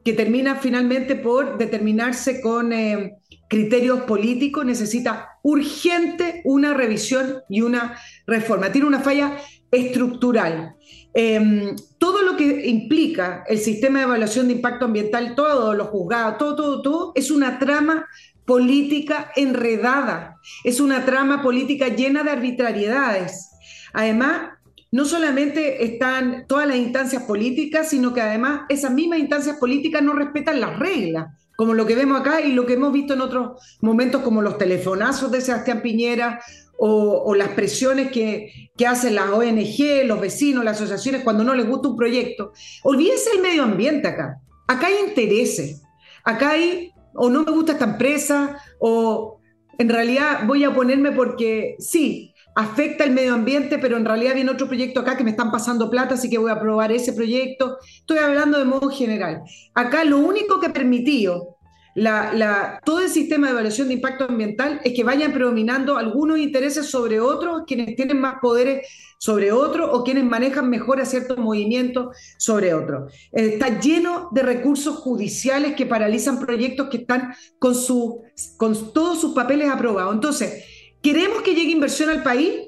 que 0.05 0.12
termina 0.12 0.57
finalmente 0.57 1.16
por 1.16 1.57
determinarse 1.57 2.41
con 2.41 2.72
eh, 2.72 3.16
criterios 3.49 4.03
políticos, 4.03 4.64
necesita 4.64 5.39
urgente 5.43 6.43
una 6.45 6.75
revisión 6.75 7.43
y 7.49 7.62
una 7.62 7.99
reforma. 8.27 8.70
Tiene 8.70 8.87
una 8.87 9.01
falla 9.01 9.37
estructural. 9.70 10.75
Em, 11.14 11.77
todo 11.99 12.22
lo 12.22 12.37
que 12.37 12.66
implica 12.66 13.45
el 13.47 13.59
sistema 13.59 14.01
de 14.01 14.05
evaluación 14.05 14.49
de 14.49 14.55
impacto 14.55 14.87
ambiental, 14.87 15.35
todos 15.35 15.77
los 15.77 15.89
juzgados, 15.89 16.39
todo, 16.39 16.57
todo, 16.57 16.83
todo, 16.83 17.12
es 17.14 17.31
una 17.31 17.59
trama 17.59 18.07
política 18.45 19.31
enredada, 19.37 20.37
es 20.64 20.81
una 20.81 21.05
trama 21.05 21.43
política 21.43 21.89
llena 21.89 22.25
de 22.25 22.31
arbitrariedades. 22.31 23.51
Además, 23.93 24.54
no 24.95 25.05
solamente 25.07 25.85
están 25.85 26.47
todas 26.47 26.69
las 26.69 26.77
instancias 26.77 27.25
políticas, 27.25 27.91
sino 27.91 28.15
que 28.15 28.21
además 28.21 28.61
esas 28.69 28.93
mismas 28.93 29.19
instancias 29.19 29.57
políticas 29.57 30.05
no 30.05 30.13
respetan 30.13 30.61
las 30.61 30.79
reglas, 30.79 31.35
como 31.57 31.75
lo 31.75 31.85
que 31.85 31.97
vemos 31.97 32.21
acá 32.21 32.41
y 32.41 32.53
lo 32.53 32.65
que 32.65 32.75
hemos 32.75 32.93
visto 32.93 33.15
en 33.15 33.21
otros 33.21 33.61
momentos, 33.81 34.23
como 34.23 34.41
los 34.41 34.57
telefonazos 34.57 35.33
de 35.33 35.41
Sebastián 35.41 35.83
Piñera 35.83 36.41
o, 36.79 37.35
las 37.35 37.49
presiones 37.49 38.13
que, 38.13 38.71
que, 38.77 38.87
hacen 38.87 39.17
las 39.17 39.31
ONG, 39.31 40.07
los 40.07 40.21
vecinos, 40.21 40.65
las 40.65 40.77
asociaciones 40.77 41.25
cuando 41.25 41.43
no 41.43 41.57
les 41.57 41.67
gusta 41.67 41.89
un 41.89 41.97
proyecto. 41.97 42.53
Olvídense 42.85 43.31
el 43.35 43.43
medio 43.43 43.65
ambiente 43.65 44.07
acá. 44.07 44.39
Acá 44.69 44.87
hay 44.87 45.09
intereses. 45.09 45.83
Acá 46.23 46.51
hay, 46.51 46.93
o 47.15 47.31
no 47.31 47.43
me 47.43 47.51
gusta 47.51 47.73
esta 47.73 47.87
empresa, 47.87 48.63
o 48.79 49.41
en 49.77 49.89
realidad 49.89 50.47
voy 50.47 50.63
a 50.63 50.73
ponerme 50.73 51.11
porque 51.11 51.75
sí, 51.81 52.34
afecta 52.55 53.05
el 53.05 53.13
medio 53.13 53.35
ambiente, 53.35 53.79
pero 53.79 53.97
en 53.97 54.05
realidad 54.05 54.35
viene 54.35 54.51
otro 54.51 54.69
proyecto 54.69 55.01
acá 55.01 55.17
que 55.17 55.25
me 55.25 55.31
están 55.31 55.51
pasando 55.51 55.91
plata, 55.91 56.15
así 56.15 56.31
que 56.31 56.39
voy 56.39 56.51
a 56.51 56.55
aprobar 56.55 56.93
ese 56.93 57.13
proyecto. 57.13 57.79
Estoy 57.85 58.19
hablando 58.19 58.59
de 58.59 58.65
modo 58.65 58.89
general. 58.91 59.43
Acá 59.75 60.05
lo 60.05 60.19
único 60.19 60.61
que 60.61 60.71
permitió 60.71 61.55
la, 61.95 62.81
todo 62.85 63.01
el 63.01 63.09
sistema 63.09 63.47
de 63.47 63.53
evaluación 63.53 63.89
de 63.89 63.95
impacto 63.95 64.25
ambiental 64.25 64.81
es 64.85 64.95
que 64.95 65.05
vayan 65.05 65.33
predominando 65.33 65.97
algunos 65.97 66.39
intereses 66.39 66.87
sobre 66.87 67.21
otros, 67.21 67.63
quienes 67.67 67.95
tienen 67.95 68.21
más 68.21 68.37
poderes 68.43 68.87
sobre 69.19 69.53
otros 69.53 69.89
o 69.93 70.03
quienes 70.05 70.25
manejan 70.25 70.69
mejor 70.69 71.01
a 71.01 71.07
ciertos 71.07 71.39
movimientos 71.39 72.17
sobre 72.37 72.75
otros. 72.75 73.13
Está 73.33 73.81
lleno 73.81 74.29
de 74.33 74.43
recursos 74.43 74.97
judiciales 74.97 75.75
que 75.77 75.87
paralizan 75.87 76.41
proyectos 76.41 76.89
que 76.89 76.99
están 76.99 77.33
con, 77.59 77.75
su, 77.75 78.23
con 78.57 78.93
todos 78.93 79.21
sus 79.21 79.33
papeles 79.33 79.71
aprobados. 79.71 80.15
Entonces, 80.15 80.65
¿queremos 81.05 81.43
que 81.43 81.55
llegue 81.55 81.71
inversión 81.71 82.11
al 82.11 82.25
país? 82.25 82.63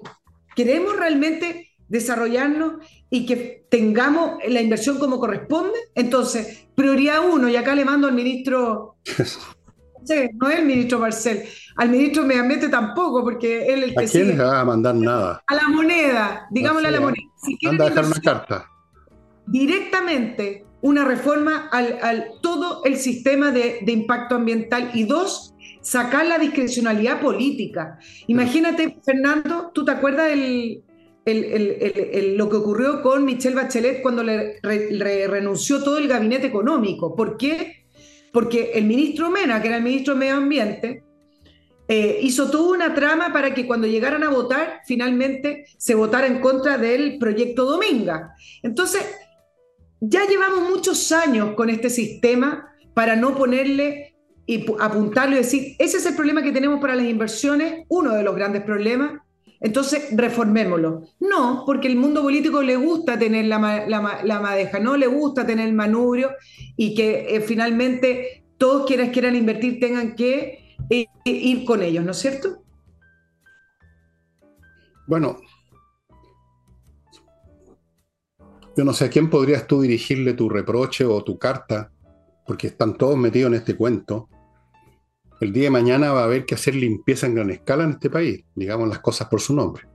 ¿Queremos 0.55 0.97
realmente 0.97 1.67
desarrollarnos 1.89 2.75
y 3.11 3.27
que 3.27 3.67
tengamos 3.69 4.39
la 4.49 4.61
inversión 4.61 4.99
como 4.99 5.19
corresponde. 5.19 5.79
Entonces, 5.95 6.69
prioridad 6.75 7.21
uno, 7.29 7.49
y 7.49 7.57
acá 7.57 7.75
le 7.75 7.85
mando 7.85 8.07
al 8.09 8.15
ministro, 8.15 8.97
no 10.35 10.51
es 10.51 10.59
el 10.59 10.67
ministro 10.67 10.99
Marcel, 10.99 11.45
al 11.77 11.89
ministro 11.91 12.23
de 12.23 12.29
Medio 12.29 12.43
Ambiente 12.43 12.69
tampoco, 12.69 13.23
porque 13.23 13.67
él 13.67 13.85
el 13.85 13.95
que... 13.95 14.05
¿A 14.05 14.09
quién 14.09 14.29
le 14.29 14.45
va 14.45 14.61
a 14.61 14.65
mandar 14.65 14.95
nada? 14.95 15.43
A 15.47 15.55
la 15.55 15.69
moneda, 15.69 16.47
digámosle 16.51 16.89
a 16.89 16.93
la 16.93 17.01
moneda. 17.01 17.25
Si 17.37 17.59
Anda 17.67 17.87
a 17.87 17.89
dejar 17.89 18.05
una 18.07 18.21
carta. 18.21 18.71
Directamente 19.47 20.65
una 20.83 21.05
reforma 21.05 21.69
al, 21.73 22.27
todo 22.43 22.85
el 22.85 22.97
sistema 22.97 23.51
de, 23.51 23.81
de 23.83 23.93
impacto 23.93 24.37
ambiental 24.37 24.91
y 24.95 25.05
dos, 25.05 25.55
sacar 25.87 26.27
la 26.27 26.37
discrecionalidad 26.37 27.21
política. 27.21 28.01
Imagínate, 28.27 28.99
Fernando, 29.05 29.71
¿tú 29.73 29.85
te 29.85 29.93
acuerdas 29.93 30.31
del, 30.31 30.83
lo 32.37 32.51
que 32.51 32.57
ocurrió 32.57 33.03
con 33.03 33.25
Michelle 33.25 33.55
Bachelet 33.55 34.03
cuando 34.03 34.25
le, 34.25 34.59
renunció 35.29 35.81
todo 35.85 35.99
el 35.99 36.09
gabinete 36.09 36.49
económico. 36.49 37.15
¿Por 37.15 37.37
qué? 37.37 37.85
Porque 38.33 38.73
el 38.75 38.85
ministro 38.85 39.31
Mena, 39.31 39.63
que 39.63 39.69
era 39.69 39.77
el 39.77 39.85
ministro 39.85 40.15
de 40.15 40.21
Medio 40.21 40.35
Ambiente, 40.35 41.05
eh, 41.87 42.19
hizo 42.21 42.51
toda 42.51 42.75
una 42.77 42.93
trama 42.93 43.33
para 43.33 43.55
que 43.55 43.65
cuando 43.65 43.87
llegaran 43.87 44.25
a 44.25 44.31
votar, 44.31 44.81
finalmente 44.87 45.67
se 45.79 45.95
votara 45.95 46.27
en 46.27 46.41
contra 46.41 46.79
del 46.79 47.17
proyecto 47.19 47.65
Dominga. 47.65 48.35
Entonces, 48.61 49.07
ya 50.01 50.27
llevamos 50.27 50.69
muchos 50.69 51.13
años 51.13 51.55
con 51.55 51.71
este 51.71 51.91
sistema 51.91 52.73
para 52.93 53.15
no 53.15 53.37
ponerle 53.37 54.16
y 54.47 54.65
apuntarlo 54.79 55.35
y 55.35 55.39
decir, 55.39 55.75
ese 55.79 55.99
es 55.99 56.07
el 56.07 56.15
problema 56.15 56.43
que 56.43 56.53
tenemos 56.53 56.81
para 56.81 56.95
las 56.95 57.07
inversiones, 57.07 57.85
uno 57.89 58.15
de 58.15 58.23
los 58.23 58.35
grandes 58.37 58.63
problemas, 58.63 59.21
entonces, 59.61 60.09
reformémoslo. 60.13 61.03
No, 61.21 61.63
porque 61.65 61.89
el 61.89 61.97
mundo 61.97 62.23
político 62.23 62.63
le 62.63 62.77
gusta 62.77 63.19
tener 63.19 63.47
la, 63.47 63.59
madeja, 63.59 64.79
no 64.79 64.97
le 64.97 65.07
gusta 65.07 65.47
tener 65.47 65.67
el 65.67 65.75
manubrio 65.75 66.31
y 66.77 66.95
que 66.95 67.37
eh, 67.37 67.41
finalmente 67.41 68.45
todos 68.59 68.87
quienes 68.87 69.11
quieran 69.11 69.35
invertir 69.35 69.81
tengan 69.81 70.15
que 70.15 70.77
eh, 70.91 71.07
ir 71.25 71.65
con 71.65 71.83
ellos, 71.83 72.05
¿no 72.05 72.11
es 72.11 72.19
cierto? 72.19 72.63
Bueno, 75.07 75.39
yo 78.77 78.85
no 78.85 78.93
sé 78.93 79.07
a 79.07 79.11
quién 79.11 79.31
podrías 79.31 79.67
tú 79.67 79.81
dirigirle 79.81 80.35
tu 80.35 80.49
reproche 80.49 81.05
o 81.05 81.23
tu 81.25 81.39
carta, 81.39 81.91
porque 82.45 82.69
están 82.69 82.97
todos 82.97 83.17
metidos 83.17 83.49
en 83.49 83.55
este 83.55 83.77
cuento. 83.77 84.29
El 85.41 85.53
día 85.53 85.65
de 85.65 85.71
mañana 85.71 86.13
va 86.13 86.23
a 86.23 86.25
haber 86.25 86.47
que 86.47 86.55
hacer 86.55 86.75
limpieza 86.75 87.27
en 87.27 87.35
gran 87.35 87.51
escala 87.51 87.85
en 87.85 87.91
este 87.91 88.09
país, 88.09 88.45
digamos 88.55 88.89
las 88.89 89.01
cosas 89.01 89.29
por 89.29 89.41
su 89.41 89.55
nombre. 89.55 89.87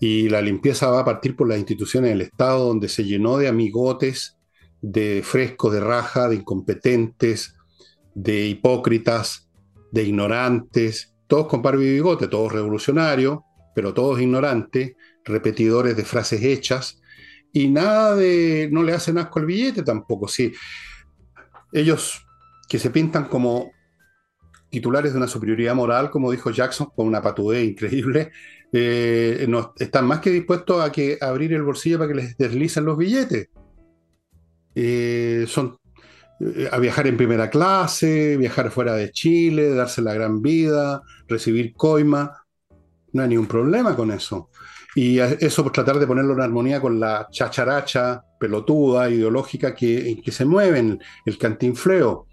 Y 0.00 0.28
la 0.28 0.42
limpieza 0.42 0.90
va 0.90 1.00
a 1.00 1.04
partir 1.04 1.36
por 1.36 1.48
las 1.48 1.58
instituciones 1.58 2.10
del 2.10 2.22
Estado, 2.22 2.66
donde 2.66 2.88
se 2.88 3.04
llenó 3.04 3.38
de 3.38 3.46
amigotes, 3.46 4.36
de 4.80 5.22
fresco, 5.24 5.70
de 5.70 5.80
raja, 5.80 6.28
de 6.28 6.36
incompetentes, 6.36 7.54
de 8.14 8.46
hipócritas, 8.46 9.48
de 9.92 10.02
ignorantes, 10.02 11.14
todos 11.28 11.46
con 11.46 11.62
barba 11.62 11.82
y 11.82 11.92
bigote, 11.92 12.26
todos 12.26 12.52
revolucionarios, 12.52 13.38
pero 13.76 13.94
todos 13.94 14.20
ignorantes, 14.20 14.96
repetidores 15.24 15.96
de 15.96 16.04
frases 16.04 16.42
hechas, 16.42 17.00
y 17.52 17.68
nada 17.68 18.16
de, 18.16 18.68
no 18.72 18.82
le 18.82 18.94
hacen 18.94 19.18
asco 19.18 19.38
al 19.38 19.46
billete 19.46 19.82
tampoco, 19.82 20.26
sí. 20.26 20.52
Ellos 21.70 22.26
que 22.68 22.78
se 22.78 22.90
pintan 22.90 23.26
como 23.26 23.70
titulares 24.72 25.12
de 25.12 25.18
una 25.18 25.28
superioridad 25.28 25.74
moral, 25.74 26.10
como 26.10 26.30
dijo 26.30 26.50
Jackson, 26.50 26.88
con 26.96 27.06
una 27.06 27.20
patudez 27.20 27.62
increíble, 27.62 28.32
eh, 28.72 29.46
están 29.78 30.06
más 30.06 30.20
que 30.20 30.30
dispuestos 30.30 30.82
a, 30.82 30.90
que, 30.90 31.18
abrir 31.20 31.52
el 31.52 31.62
bolsillo 31.62 31.98
para 31.98 32.08
que 32.08 32.14
les 32.14 32.36
deslicen 32.38 32.86
los 32.86 32.96
billetes. 32.96 33.50
Eh, 34.74 35.44
son 35.46 35.76
eh, 36.40 36.70
a 36.72 36.78
viajar 36.78 37.06
en 37.06 37.18
primera 37.18 37.50
clase, 37.50 38.38
viajar 38.38 38.70
fuera 38.70 38.94
de 38.94 39.10
Chile, 39.10 39.74
darse 39.74 40.00
la 40.00 40.14
gran 40.14 40.40
vida, 40.40 41.02
recibir 41.28 41.74
coima. 41.74 42.42
No 43.12 43.22
hay 43.22 43.28
ningún 43.28 43.46
problema 43.46 43.94
con 43.94 44.10
eso. 44.10 44.48
Y 44.94 45.18
eso 45.18 45.62
por 45.62 45.72
tratar 45.72 45.98
de 45.98 46.06
ponerlo 46.06 46.32
en 46.32 46.40
armonía 46.40 46.80
con 46.80 46.98
la 46.98 47.28
chacharacha 47.30 48.24
pelotuda, 48.40 49.10
ideológica 49.10 49.74
que, 49.74 50.20
que 50.22 50.32
se 50.32 50.46
mueve 50.46 50.78
en 50.78 50.98
el 51.26 51.38
cantinfleo. 51.38 52.26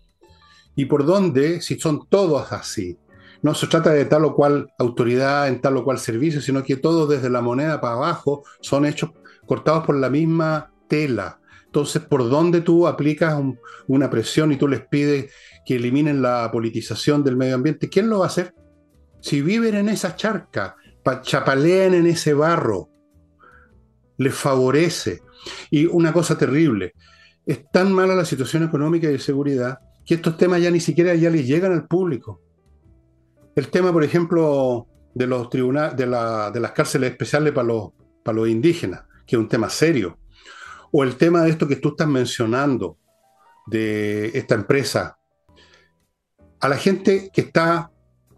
¿Y 0.79 0.85
por 0.85 1.05
dónde? 1.05 1.59
Si 1.59 1.77
son 1.77 2.07
todos 2.07 2.53
así. 2.53 2.97
No 3.41 3.53
se 3.53 3.67
trata 3.67 3.89
de 3.89 4.05
tal 4.05 4.23
o 4.23 4.33
cual 4.33 4.71
autoridad 4.79 5.49
en 5.49 5.59
tal 5.59 5.75
o 5.75 5.83
cual 5.83 5.99
servicio, 5.99 6.39
sino 6.39 6.63
que 6.63 6.77
todos 6.77 7.09
desde 7.09 7.29
la 7.29 7.41
moneda 7.41 7.81
para 7.81 7.95
abajo 7.95 8.45
son 8.61 8.85
hechos 8.85 9.09
cortados 9.45 9.85
por 9.85 9.97
la 9.97 10.09
misma 10.09 10.71
tela. 10.87 11.41
Entonces, 11.65 12.01
¿por 12.03 12.29
dónde 12.29 12.61
tú 12.61 12.87
aplicas 12.87 13.43
una 13.87 14.09
presión 14.09 14.53
y 14.53 14.55
tú 14.55 14.69
les 14.69 14.87
pides 14.87 15.33
que 15.65 15.75
eliminen 15.75 16.21
la 16.21 16.49
politización 16.49 17.25
del 17.25 17.35
medio 17.35 17.55
ambiente? 17.55 17.89
¿Quién 17.89 18.09
lo 18.09 18.19
va 18.19 18.27
a 18.27 18.29
hacer? 18.29 18.55
Si 19.19 19.41
viven 19.41 19.75
en 19.75 19.89
esa 19.89 20.15
charca, 20.15 20.77
chapalean 21.23 21.93
en 21.93 22.07
ese 22.07 22.33
barro, 22.33 22.87
les 24.15 24.33
favorece. 24.33 25.23
Y 25.71 25.87
una 25.87 26.13
cosa 26.13 26.37
terrible, 26.37 26.93
es 27.45 27.69
tan 27.69 27.91
mala 27.91 28.15
la 28.15 28.23
situación 28.23 28.63
económica 28.63 29.09
y 29.09 29.11
de 29.11 29.19
seguridad 29.19 29.79
que 30.09 30.15
estos 30.15 30.37
temas 30.37 30.59
ya 30.59 30.71
ni 30.71 30.79
siquiera 30.79 31.13
ya 31.13 31.29
les 31.29 31.45
llegan 31.45 31.71
al 31.71 31.85
público. 31.85 32.41
El 33.55 33.67
tema, 33.67 33.93
por 33.93 34.03
ejemplo, 34.03 34.87
de 35.13 35.27
los 35.27 35.51
tribunales, 35.51 35.95
de, 35.95 36.07
las 36.07 36.71
cárceles 36.71 37.11
especiales 37.11 37.53
para 37.53 37.67
los, 37.67 37.91
para 38.23 38.37
los 38.37 38.49
indígenas, 38.49 39.03
que 39.27 39.35
es 39.35 39.39
un 39.39 39.47
tema 39.47 39.69
serio. 39.69 40.17
O 40.91 41.03
el 41.03 41.15
tema 41.15 41.43
de 41.43 41.51
esto 41.51 41.67
que 41.67 41.75
tú 41.75 41.89
estás 41.89 42.07
mencionando, 42.07 42.97
de 43.67 44.31
esta 44.33 44.55
empresa. 44.55 45.19
A 46.59 46.67
la 46.67 46.77
gente 46.77 47.29
que 47.31 47.41
está 47.41 47.91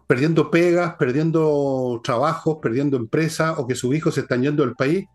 perdiendo 0.06 0.50
pegas, 0.50 0.96
perdiendo 0.96 2.02
trabajos, 2.04 2.58
perdiendo 2.60 2.98
empresas 2.98 3.54
o 3.56 3.66
que 3.66 3.76
sus 3.76 3.94
hijos 3.94 4.12
se 4.16 4.20
están 4.20 4.42
yendo 4.42 4.62
del 4.62 4.74
país, 4.74 5.06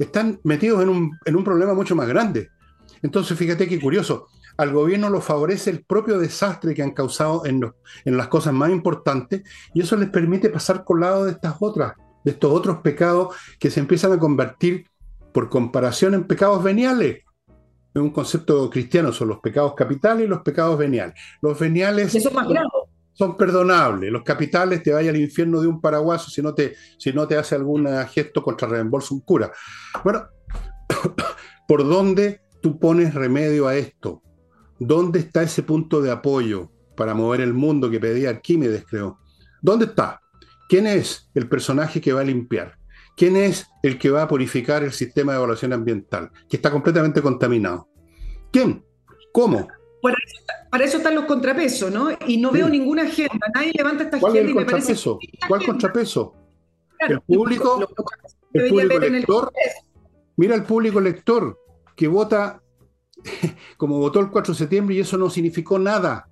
están 0.00 0.40
metidos 0.42 0.82
en 0.82 0.88
un, 0.88 1.16
en 1.24 1.36
un 1.36 1.44
problema 1.44 1.74
mucho 1.74 1.94
más 1.94 2.08
grande. 2.08 2.48
Entonces, 3.02 3.38
fíjate 3.38 3.68
qué 3.68 3.78
curioso, 3.78 4.26
al 4.56 4.72
gobierno 4.72 5.10
lo 5.10 5.20
favorece 5.20 5.70
el 5.70 5.84
propio 5.84 6.18
desastre 6.18 6.74
que 6.74 6.82
han 6.82 6.92
causado 6.92 7.44
en, 7.46 7.72
en 8.04 8.16
las 8.16 8.28
cosas 8.28 8.52
más 8.52 8.70
importantes 8.70 9.42
y 9.74 9.80
eso 9.80 9.96
les 9.96 10.10
permite 10.10 10.50
pasar 10.50 10.84
colado 10.84 11.24
de 11.24 11.32
estas 11.32 11.56
otras, 11.60 11.94
de 12.24 12.32
estos 12.32 12.52
otros 12.52 12.78
pecados 12.78 13.34
que 13.58 13.70
se 13.70 13.80
empiezan 13.80 14.12
a 14.12 14.18
convertir 14.18 14.86
por 15.32 15.48
comparación 15.48 16.14
en 16.14 16.24
pecados 16.24 16.62
veniales. 16.62 17.22
Es 17.94 18.00
un 18.00 18.10
concepto 18.10 18.70
cristiano, 18.70 19.12
son 19.12 19.28
los 19.28 19.40
pecados 19.40 19.74
capitales 19.74 20.24
y 20.24 20.28
los 20.28 20.40
pecados 20.42 20.78
veniales. 20.78 21.14
Los 21.40 21.58
veniales... 21.58 22.14
Eso 22.14 22.30
más 22.30 22.48
grave 22.48 22.68
son 23.12 23.36
perdonables. 23.36 24.10
Los 24.10 24.22
capitales 24.22 24.82
te 24.82 24.92
vaya 24.92 25.10
al 25.10 25.16
infierno 25.16 25.60
de 25.60 25.66
un 25.66 25.80
paraguaso 25.80 26.30
si 26.30 26.42
no 26.42 26.54
te, 26.54 26.74
si 26.98 27.12
no 27.12 27.26
te 27.26 27.36
hace 27.36 27.54
algún 27.54 27.86
gesto 28.08 28.42
contra 28.42 28.68
reembolso 28.68 29.14
un 29.14 29.20
cura. 29.20 29.52
Bueno, 30.02 30.26
¿por 31.68 31.86
dónde 31.86 32.40
tú 32.60 32.78
pones 32.78 33.14
remedio 33.14 33.68
a 33.68 33.76
esto? 33.76 34.22
¿Dónde 34.84 35.20
está 35.20 35.44
ese 35.44 35.62
punto 35.62 36.02
de 36.02 36.10
apoyo 36.10 36.68
para 36.96 37.14
mover 37.14 37.40
el 37.40 37.54
mundo 37.54 37.88
que 37.88 38.00
pedía 38.00 38.30
Arquímedes, 38.30 38.84
creo? 38.84 39.18
¿Dónde 39.60 39.84
está? 39.84 40.20
¿Quién 40.68 40.88
es 40.88 41.30
el 41.34 41.48
personaje 41.48 42.00
que 42.00 42.12
va 42.12 42.22
a 42.22 42.24
limpiar? 42.24 42.78
¿Quién 43.16 43.36
es 43.36 43.68
el 43.84 43.96
que 43.96 44.10
va 44.10 44.22
a 44.22 44.28
purificar 44.28 44.82
el 44.82 44.92
sistema 44.92 45.32
de 45.32 45.38
evaluación 45.38 45.72
ambiental, 45.72 46.32
que 46.48 46.56
está 46.56 46.72
completamente 46.72 47.22
contaminado? 47.22 47.88
¿Quién? 48.50 48.84
¿Cómo? 49.32 49.68
Para 50.70 50.84
eso, 50.84 50.96
están 50.96 51.14
los 51.14 51.26
contrapesos, 51.26 51.92
¿no? 51.92 52.08
Y 52.26 52.38
no 52.38 52.50
veo 52.50 52.68
ninguna 52.68 53.02
agenda. 53.02 53.46
Nadie 53.54 53.72
levanta 53.74 54.02
esta 54.04 54.18
¿Cuál 54.18 54.32
agenda 54.32 54.50
es 54.50 54.56
el 54.56 54.64
contrapeso? 54.66 55.18
¿Cuál 55.46 55.64
contrapeso? 55.64 56.34
el 56.98 57.20
público, 57.20 57.88
el 58.52 58.68
público 58.68 58.98
lector. 58.98 59.52
Mira 60.36 60.56
el 60.56 60.64
público 60.64 61.00
lector 61.00 61.56
que 61.94 62.08
vota 62.08 62.61
como 63.76 63.98
votó 63.98 64.20
el 64.20 64.30
4 64.30 64.52
de 64.52 64.58
septiembre 64.58 64.94
y 64.94 65.00
eso 65.00 65.16
no 65.16 65.30
significó 65.30 65.78
nada. 65.78 66.28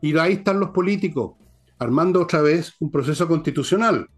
Y 0.00 0.16
ahí 0.18 0.34
están 0.34 0.60
los 0.60 0.70
políticos, 0.70 1.34
armando 1.78 2.20
otra 2.20 2.42
vez 2.42 2.74
un 2.80 2.90
proceso 2.90 3.28
constitucional. 3.28 4.08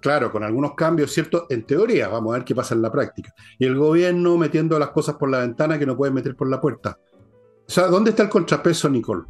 Claro, 0.00 0.32
con 0.32 0.42
algunos 0.42 0.74
cambios, 0.74 1.12
¿cierto? 1.12 1.46
En 1.48 1.64
teoría, 1.64 2.08
vamos 2.08 2.32
a 2.32 2.38
ver 2.38 2.44
qué 2.44 2.56
pasa 2.56 2.74
en 2.74 2.82
la 2.82 2.90
práctica. 2.90 3.32
Y 3.56 3.66
el 3.66 3.76
gobierno 3.76 4.36
metiendo 4.36 4.76
las 4.78 4.90
cosas 4.90 5.14
por 5.14 5.30
la 5.30 5.40
ventana 5.40 5.78
que 5.78 5.86
no 5.86 5.96
puede 5.96 6.12
meter 6.12 6.34
por 6.34 6.48
la 6.50 6.60
puerta. 6.60 6.98
O 7.68 7.70
sea, 7.70 7.86
¿dónde 7.86 8.10
está 8.10 8.24
el 8.24 8.28
contrapeso, 8.28 8.90
Nicole? 8.90 9.22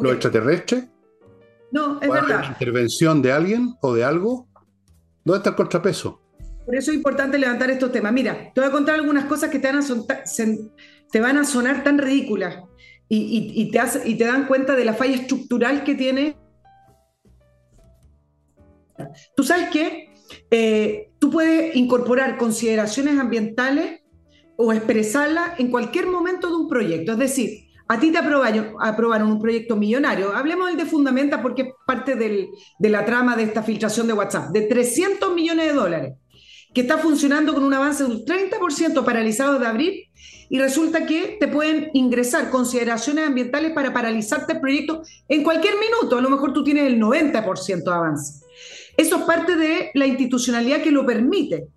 ¿Los 0.00 0.12
extraterrestres? 0.12 0.88
No, 1.70 2.00
es 2.00 2.08
verdad. 2.08 2.44
intervención 2.48 3.20
de 3.20 3.32
alguien 3.32 3.74
o 3.82 3.92
de 3.92 4.04
algo? 4.04 4.48
¿Dónde 5.22 5.38
está 5.38 5.50
el 5.50 5.56
contrapeso? 5.56 6.21
Por 6.64 6.76
eso 6.76 6.90
es 6.90 6.96
importante 6.96 7.38
levantar 7.38 7.70
estos 7.70 7.90
temas. 7.90 8.12
Mira, 8.12 8.52
te 8.54 8.60
voy 8.60 8.68
a 8.68 8.72
contar 8.72 8.94
algunas 8.94 9.24
cosas 9.24 9.50
que 9.50 9.58
te 9.58 9.72
van 9.72 9.82
a, 9.82 10.22
te 11.10 11.20
van 11.20 11.38
a 11.38 11.44
sonar 11.44 11.82
tan 11.82 11.98
ridículas 11.98 12.56
y, 13.08 13.70
te 13.70 13.80
y 14.04 14.14
te 14.14 14.24
dan 14.24 14.46
cuenta 14.46 14.74
de 14.74 14.84
la 14.84 14.94
falla 14.94 15.16
estructural 15.16 15.84
que 15.84 15.94
tiene. 15.94 16.36
Tú 19.36 19.42
sabes 19.42 19.68
que 19.70 20.14
eh, 20.50 21.10
tú 21.18 21.30
puedes 21.30 21.76
incorporar 21.76 22.38
consideraciones 22.38 23.18
ambientales 23.18 24.02
o 24.56 24.72
expresarla 24.72 25.54
en 25.58 25.70
cualquier 25.70 26.06
momento 26.06 26.48
de 26.48 26.56
un 26.56 26.68
proyecto. 26.68 27.12
Es 27.12 27.18
decir, 27.18 27.68
a 27.88 27.98
ti 27.98 28.10
te 28.12 28.18
aprobaron, 28.18 29.30
un 29.30 29.40
proyecto 29.40 29.76
millonario. 29.76 30.34
Hablemos 30.34 30.68
del 30.68 30.76
de 30.76 30.86
Fundamenta 30.86 31.42
porque 31.42 31.62
es 31.62 31.68
parte 31.86 32.14
de 32.14 32.48
la 32.88 33.04
trama 33.04 33.36
de 33.36 33.42
esta 33.42 33.62
filtración 33.62 34.06
de 34.06 34.12
WhatsApp, 34.14 34.50
de 34.50 34.62
300 34.62 35.34
millones 35.34 35.66
de 35.66 35.72
dólares, 35.74 36.14
que 36.74 36.82
está 36.82 36.98
funcionando 36.98 37.54
con 37.54 37.64
un 37.64 37.74
avance 37.74 38.04
de 38.04 38.10
un 38.10 38.24
30% 38.24 39.04
paralizado 39.04 39.58
de 39.58 39.66
abril 39.66 40.08
y 40.48 40.58
resulta 40.58 41.06
que 41.06 41.38
te 41.40 41.48
pueden 41.48 41.90
ingresar 41.94 42.50
consideraciones 42.50 43.26
ambientales 43.26 43.72
para 43.72 43.92
paralizarte 43.92 44.54
el 44.54 44.60
proyecto 44.60 45.02
en 45.28 45.42
cualquier 45.42 45.74
minuto. 45.78 46.18
A 46.18 46.20
lo 46.20 46.28
mejor 46.28 46.52
tú 46.52 46.62
tienes 46.62 46.86
el 46.86 47.00
90% 47.00 47.84
de 47.84 47.90
avance. 47.90 48.44
Eso 48.96 49.16
es 49.16 49.22
parte 49.22 49.56
de 49.56 49.90
la 49.94 50.06
institucionalidad 50.06 50.82
que 50.82 50.90
lo 50.90 51.06
permite. 51.06 51.68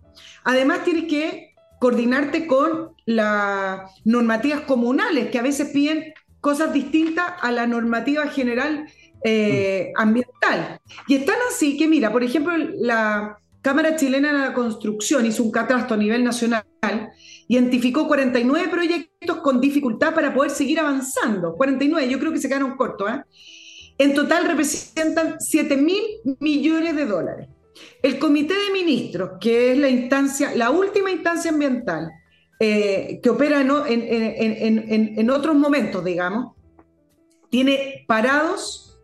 Además, 0.44 0.84
tienes 0.84 1.06
que 1.06 1.56
coordinarte 1.80 2.48
con 2.48 2.92
las 3.06 3.92
normativas 4.04 4.62
comunales, 4.62 5.30
que 5.30 5.40
a 5.40 5.44
veces 5.44 5.70
piden 5.70 6.14
cosas 6.42 6.74
distintas 6.74 7.26
a 7.42 7.52
la 7.52 7.68
normativa 7.68 8.28
general 8.28 8.88
eh, 9.24 9.92
ambiental. 9.96 10.80
Y 11.08 11.16
están 11.16 11.38
así 11.50 11.78
que, 11.78 11.88
mira, 11.88 12.12
por 12.12 12.24
ejemplo, 12.24 12.54
la 12.58 13.40
Cámara 13.66 13.96
Chilena 13.96 14.32
de 14.32 14.38
la 14.38 14.54
Construcción 14.54 15.26
hizo 15.26 15.42
un 15.42 15.50
catastro 15.50 15.96
a 15.96 15.98
nivel 15.98 16.24
nacional, 16.24 16.64
identificó 17.48 18.08
49 18.08 18.68
proyectos 18.68 19.38
con 19.38 19.60
dificultad 19.60 20.14
para 20.14 20.36
poder 20.36 20.52
seguir 20.52 20.80
avanzando. 20.80 21.56
49, 21.56 22.08
yo 22.08 22.20
creo 22.20 22.32
que 22.32 22.38
se 22.38 22.48
quedaron 22.48 22.78
cortos. 22.78 23.10
¿eh? 23.10 23.24
En 23.98 24.14
total 24.14 24.46
representan 24.46 25.38
7 25.40 25.78
mil 25.78 26.00
millones 26.40 26.96
de 26.96 27.06
dólares. 27.08 27.50
El 28.04 28.20
Comité 28.20 28.54
de 28.54 28.72
Ministros, 28.72 29.32
que 29.42 29.72
es 29.72 29.80
la 29.80 29.90
instancia, 29.90 30.52
la 30.56 30.70
última 30.70 31.10
instancia 31.10 31.50
ambiental, 31.50 32.12
eh, 32.60 33.20
que 33.24 33.30
opera 33.32 33.62
en, 33.62 35.30
otros 35.32 35.56
momentos, 35.56 36.06
digamos, 36.06 36.54
tiene 37.50 38.06
parados 38.08 39.00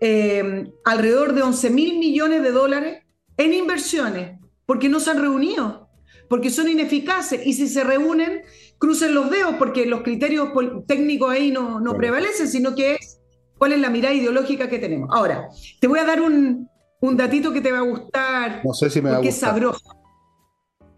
eh, 0.00 0.66
alrededor 0.86 1.34
de 1.34 1.42
11 1.42 1.68
mil 1.68 1.98
millones 1.98 2.42
de 2.42 2.52
dólares 2.52 3.02
en 3.38 3.54
inversiones, 3.54 4.38
porque 4.66 4.88
no 4.88 5.00
se 5.00 5.10
han 5.10 5.20
reunido, 5.20 5.88
porque 6.28 6.50
son 6.50 6.68
ineficaces 6.68 7.46
y 7.46 7.54
si 7.54 7.68
se 7.68 7.84
reúnen, 7.84 8.42
crucen 8.76 9.14
los 9.14 9.30
dedos, 9.30 9.54
porque 9.58 9.86
los 9.86 10.02
criterios 10.02 10.50
técnicos 10.86 11.30
ahí 11.30 11.50
no, 11.50 11.80
no 11.80 11.94
prevalecen, 11.94 12.48
sino 12.48 12.74
que 12.74 12.96
es 12.96 13.20
cuál 13.56 13.72
es 13.72 13.80
la 13.80 13.90
mirada 13.90 14.14
ideológica 14.14 14.68
que 14.68 14.78
tenemos. 14.78 15.08
Ahora, 15.12 15.48
te 15.80 15.86
voy 15.86 16.00
a 16.00 16.04
dar 16.04 16.20
un, 16.20 16.68
un 17.00 17.16
datito 17.16 17.52
que 17.52 17.60
te 17.60 17.72
va 17.72 17.78
a 17.78 17.82
gustar. 17.82 18.62
No 18.64 18.74
sé 18.74 18.90
si 18.90 19.00
me 19.00 19.10
va 19.10 19.16
a 19.16 19.18
gustar. 19.20 19.32
es 19.32 19.40
sabroso. 19.40 19.96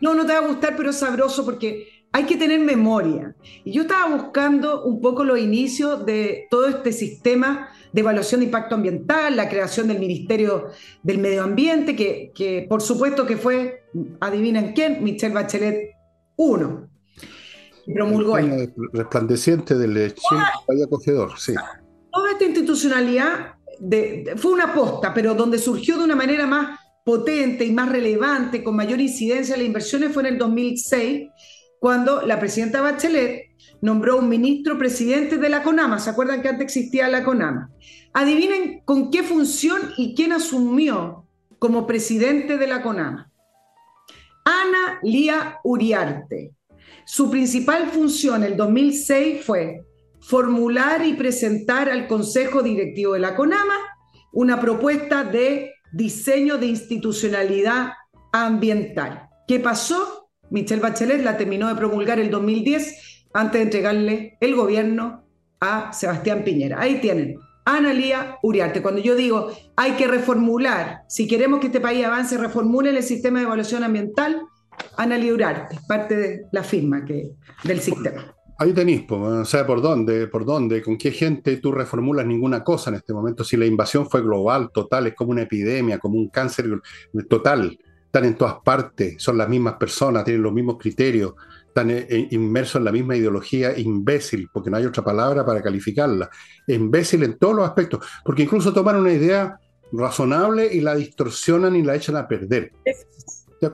No, 0.01 0.14
no 0.14 0.26
te 0.26 0.32
va 0.32 0.38
a 0.38 0.49
gustar, 0.49 0.74
pero 0.76 0.91
es 0.91 0.97
sabroso 0.97 1.45
porque 1.45 1.86
hay 2.12 2.24
que 2.24 2.36
tener 2.36 2.61
memoria. 2.61 3.36
Y 3.64 3.72
yo 3.72 3.82
estaba 3.82 4.14
buscando 4.16 4.84
un 4.84 5.01
poco 5.01 5.24
los 5.24 5.38
inicios 5.38 6.05
de 6.07 6.47
todo 6.51 6.68
este 6.68 6.93
sistema 6.93 7.68
de 7.93 8.01
evaluación 8.01 8.41
de 8.41 8.47
impacto 8.47 8.74
ambiental, 8.74 9.36
la 9.36 9.49
creación 9.49 9.88
del 9.88 9.99
Ministerio 9.99 10.68
del 11.03 11.18
Medio 11.18 11.43
Ambiente, 11.43 11.97
que, 11.97 12.32
que 12.34 12.66
por 12.68 12.82
supuesto 12.82 13.26
que 13.26 13.36
fue, 13.36 13.84
adivinen 14.20 14.72
quién, 14.72 15.03
Michelle 15.03 15.34
Bachelet 15.34 15.91
1. 16.36 16.88
Promulgó 17.95 18.38
el 18.38 18.72
resplandeciente 18.93 19.76
del 19.76 20.14
Chile 20.14 20.84
acogedor, 20.84 21.38
sí. 21.38 21.55
Toda 22.12 22.32
esta 22.32 22.45
institucionalidad 22.45 23.55
fue 24.36 24.53
una 24.53 24.64
aposta, 24.64 25.12
pero 25.14 25.34
donde 25.34 25.59
surgió 25.59 25.99
de 25.99 26.05
una 26.05 26.16
manera 26.16 26.47
más 26.47 26.78
potente 27.05 27.64
y 27.64 27.72
más 27.72 27.91
relevante, 27.91 28.62
con 28.62 28.76
mayor 28.76 29.01
incidencia 29.01 29.55
en 29.55 29.61
las 29.61 29.66
inversiones, 29.66 30.12
fue 30.12 30.22
en 30.22 30.34
el 30.34 30.38
2006, 30.38 31.28
cuando 31.78 32.22
la 32.22 32.38
presidenta 32.38 32.80
Bachelet 32.80 33.50
nombró 33.81 34.19
un 34.19 34.29
ministro 34.29 34.79
presidente 34.79 35.39
de 35.39 35.49
la 35.49 35.63
CONAMA. 35.63 35.99
¿Se 35.99 36.11
acuerdan 36.11 36.43
que 36.43 36.49
antes 36.49 36.65
existía 36.65 37.09
la 37.09 37.25
CONAMA? 37.25 37.71
Adivinen 38.13 38.83
con 38.85 39.11
qué 39.11 39.23
función 39.23 39.81
y 39.97 40.15
quién 40.15 40.33
asumió 40.33 41.27
como 41.59 41.87
presidente 41.87 42.59
de 42.59 42.67
la 42.67 42.83
CONAMA. 42.83 43.31
Ana 44.45 44.99
Lía 45.03 45.59
Uriarte. 45.65 46.53
Su 47.05 47.31
principal 47.31 47.89
función 47.89 48.43
en 48.43 48.53
el 48.53 48.57
2006 48.57 49.45
fue 49.45 49.85
formular 50.21 51.05
y 51.05 51.15
presentar 51.15 51.89
al 51.89 52.07
Consejo 52.07 52.63
Directivo 52.63 53.15
de 53.15 53.21
la 53.21 53.37
CONAMA 53.37 53.75
una 54.33 54.61
propuesta 54.61 55.25
de 55.25 55.73
diseño 55.93 56.59
de 56.59 56.67
institucionalidad 56.67 57.93
ambiental. 58.33 59.29
¿Qué 59.49 59.59
pasó? 59.59 60.31
Michelle 60.51 60.83
Bachelet 60.83 61.23
la 61.23 61.37
terminó 61.37 61.69
de 61.69 61.75
promulgar 61.75 62.19
el 62.19 62.31
2010 62.31 63.10
antes 63.33 63.59
de 63.59 63.62
entregarle 63.62 64.37
el 64.41 64.55
gobierno 64.55 65.24
a 65.61 65.93
Sebastián 65.93 66.43
Piñera. 66.45 66.81
Ahí 66.81 67.01
tienen. 67.01 67.39
Analía 67.64 68.39
Uriarte. 68.43 68.83
Cuando 68.83 69.01
yo 69.01 69.14
digo 69.14 69.51
hay 69.76 69.93
que 69.93 70.09
reformular, 70.09 71.03
si 71.09 71.28
queremos 71.28 71.61
que 71.61 71.66
este 71.66 71.81
país 71.81 72.05
avance, 72.05 72.37
reformule 72.37 72.91
el 72.91 73.03
sistema 73.03 73.39
de 73.39 73.45
evaluación 73.45 73.85
ambiental, 73.85 74.43
Analía 74.97 75.33
Uriarte, 75.33 75.78
parte 75.87 76.16
de 76.16 76.43
la 76.53 76.62
firma 76.62 77.05
que, 77.05 77.31
del 77.64 77.81
sistema. 77.81 78.35
Ahí 78.59 78.74
tenéis, 78.74 79.05
o 79.09 79.45
sea, 79.47 79.66
por 79.66 79.81
dónde, 79.81 80.26
por 80.26 80.45
dónde, 80.45 80.83
con 80.83 80.99
qué 80.99 81.12
gente 81.12 81.57
tú 81.57 81.72
reformulas 81.72 82.26
ninguna 82.26 82.62
cosa 82.62 82.91
en 82.91 82.97
este 82.97 83.14
momento. 83.14 83.43
Si 83.43 83.57
la 83.57 83.64
invasión 83.64 84.09
fue 84.09 84.20
global, 84.20 84.70
total, 84.70 85.07
es 85.07 85.14
como 85.14 85.31
una 85.31 85.43
epidemia, 85.43 85.99
como 85.99 86.18
un 86.18 86.28
cáncer 86.28 86.66
total, 87.28 87.78
están 88.05 88.24
en 88.26 88.35
todas 88.35 88.57
partes, 88.62 89.14
son 89.16 89.39
las 89.39 89.49
mismas 89.49 89.74
personas, 89.74 90.24
tienen 90.24 90.43
los 90.43 90.53
mismos 90.53 90.76
criterios, 90.78 91.33
están 91.81 91.91
eh, 91.91 92.07
eh, 92.09 92.28
inmersos 92.33 92.76
en 92.76 92.85
la 92.85 92.93
misma 92.93 93.16
ideología 93.16 93.78
imbécil, 93.78 94.49
porque 94.53 94.70
no 94.70 94.76
hay 94.76 94.87
otra 94.87 95.03
palabra 95.03 95.45
para 95.45 95.62
calificarla. 95.62 96.28
Imbécil 96.66 97.22
en 97.22 97.39
todos 97.39 97.55
los 97.55 97.66
aspectos, 97.66 98.07
porque 98.24 98.43
incluso 98.43 98.72
toman 98.72 98.97
una 98.97 99.12
idea 99.12 99.59
razonable 99.93 100.72
y 100.72 100.81
la 100.81 100.95
distorsionan 100.95 101.74
y 101.76 101.83
la 101.83 101.97
echan 101.97 102.16
a 102.16 102.28
perder. 102.28 102.72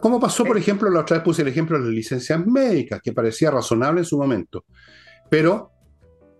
¿Cómo 0.00 0.18
pasó, 0.18 0.44
por 0.44 0.58
ejemplo, 0.58 0.90
la 0.90 1.00
otra 1.00 1.18
vez 1.18 1.24
puse 1.24 1.42
el 1.42 1.48
ejemplo 1.48 1.78
de 1.78 1.84
las 1.84 1.92
licencias 1.92 2.44
médicas, 2.44 3.00
que 3.02 3.12
parecía 3.12 3.50
razonable 3.50 4.00
en 4.00 4.04
su 4.04 4.18
momento, 4.18 4.64
pero 5.30 5.70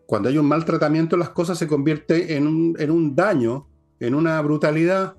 cuando 0.07 0.29
hay 0.29 0.39
un 0.39 0.47
maltratamiento 0.47 1.17
las 1.17 1.31
cosas 1.31 1.59
se 1.59 1.67
convierte 1.67 2.37
en 2.37 2.47
un, 2.47 3.15
daño, 3.15 3.69
en 4.01 4.15
una 4.15 4.41
brutalidad. 4.41 5.17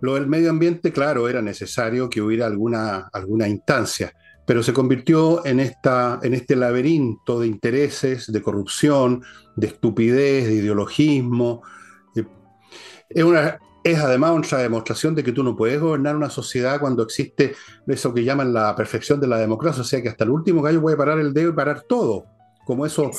Lo 0.00 0.14
del 0.14 0.26
medio 0.26 0.50
ambiente, 0.50 0.92
claro, 0.92 1.28
era 1.28 1.40
necesario 1.40 2.10
que 2.10 2.20
hubiera 2.20 2.46
alguna 2.46 3.48
instancia, 3.48 4.12
pero 4.46 4.62
se 4.62 4.72
convirtió 4.72 5.44
en, 5.46 5.60
esta, 5.60 6.20
en 6.22 6.34
este 6.34 6.56
laberinto 6.56 7.40
de 7.40 7.46
intereses, 7.46 8.30
de 8.30 8.42
corrupción, 8.42 9.22
de 9.56 9.68
estupidez, 9.68 10.46
de 10.46 10.54
ideologismo. 10.54 11.62
Es 13.08 13.24
una, 13.24 13.58
es 13.84 13.98
además 13.98 14.32
otra 14.32 14.58
demostración 14.58 15.14
de 15.14 15.22
que 15.22 15.32
tú 15.32 15.44
no 15.44 15.54
puedes 15.56 15.80
gobernar 15.80 16.16
una 16.16 16.30
sociedad 16.30 16.80
cuando 16.80 17.02
existe 17.02 17.54
eso 17.86 18.14
que 18.14 18.24
llaman 18.24 18.52
la 18.52 18.74
perfección 18.74 19.20
de 19.20 19.28
la 19.28 19.38
democracia, 19.38 19.82
o 19.82 19.84
sea 19.84 20.02
que 20.02 20.08
hasta 20.08 20.24
el 20.24 20.30
último 20.30 20.62
gallo 20.62 20.80
puede 20.80 20.96
parar 20.96 21.18
el 21.18 21.32
dedo 21.32 21.50
y 21.50 21.54
parar 21.54 21.82
todo. 21.82 22.24
Como 22.64 22.86
eso, 22.86 23.10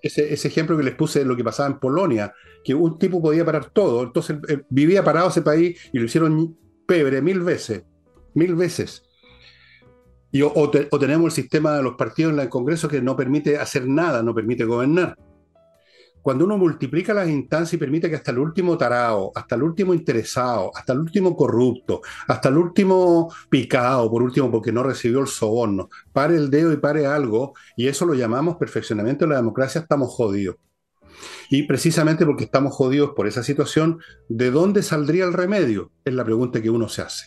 ese, 0.00 0.32
ese, 0.32 0.46
ejemplo 0.46 0.76
que 0.76 0.84
les 0.84 0.94
puse 0.94 1.18
de 1.18 1.24
lo 1.24 1.36
que 1.36 1.42
pasaba 1.42 1.68
en 1.68 1.80
Polonia, 1.80 2.32
que 2.62 2.72
un 2.72 3.00
tipo 3.00 3.20
podía 3.20 3.44
parar 3.44 3.70
todo, 3.70 4.04
entonces 4.04 4.36
vivía 4.70 5.02
parado 5.02 5.28
ese 5.28 5.42
país 5.42 5.76
y 5.92 5.98
lo 5.98 6.04
hicieron 6.04 6.56
pebre 6.86 7.20
mil 7.20 7.40
veces, 7.40 7.82
mil 8.34 8.54
veces. 8.54 9.02
Y, 10.32 10.42
o 10.42 10.70
tenemos 10.98 11.26
el 11.26 11.42
sistema 11.42 11.76
de 11.76 11.82
los 11.82 11.94
partidos 11.94 12.32
en 12.32 12.40
el 12.40 12.48
Congreso 12.48 12.88
que 12.88 13.02
no 13.02 13.14
permite 13.14 13.58
hacer 13.58 13.86
nada, 13.86 14.22
no 14.22 14.34
permite 14.34 14.64
gobernar 14.64 15.16
cuando 16.22 16.44
uno 16.44 16.56
multiplica 16.56 17.12
las 17.12 17.28
instancias 17.28 17.74
y 17.74 17.78
permite 17.78 18.08
que 18.08 18.16
hasta 18.16 18.30
el 18.30 18.38
último 18.38 18.78
tarao, 18.78 19.32
hasta 19.34 19.56
el 19.56 19.64
último 19.64 19.92
interesado, 19.92 20.70
hasta 20.74 20.92
el 20.92 21.00
último 21.00 21.36
corrupto, 21.36 22.00
hasta 22.28 22.48
el 22.48 22.56
último 22.56 23.32
picado, 23.50 24.08
por 24.08 24.22
último 24.22 24.50
porque 24.50 24.72
no 24.72 24.84
recibió 24.84 25.20
el 25.20 25.26
soborno, 25.26 25.90
pare 26.12 26.36
el 26.36 26.48
dedo 26.48 26.72
y 26.72 26.76
pare 26.76 27.06
algo, 27.06 27.54
y 27.76 27.88
eso 27.88 28.06
lo 28.06 28.14
llamamos 28.14 28.56
perfeccionamiento 28.56 29.24
de 29.24 29.30
la 29.30 29.36
democracia, 29.36 29.80
estamos 29.80 30.10
jodidos. 30.10 30.56
Y 31.50 31.64
precisamente 31.64 32.24
porque 32.24 32.44
estamos 32.44 32.74
jodidos 32.74 33.10
por 33.14 33.26
esa 33.26 33.42
situación, 33.42 34.00
¿de 34.28 34.50
dónde 34.50 34.82
saldría 34.82 35.24
el 35.24 35.32
remedio? 35.32 35.90
Es 36.04 36.14
la 36.14 36.24
pregunta 36.24 36.62
que 36.62 36.70
uno 36.70 36.88
se 36.88 37.02
hace. 37.02 37.26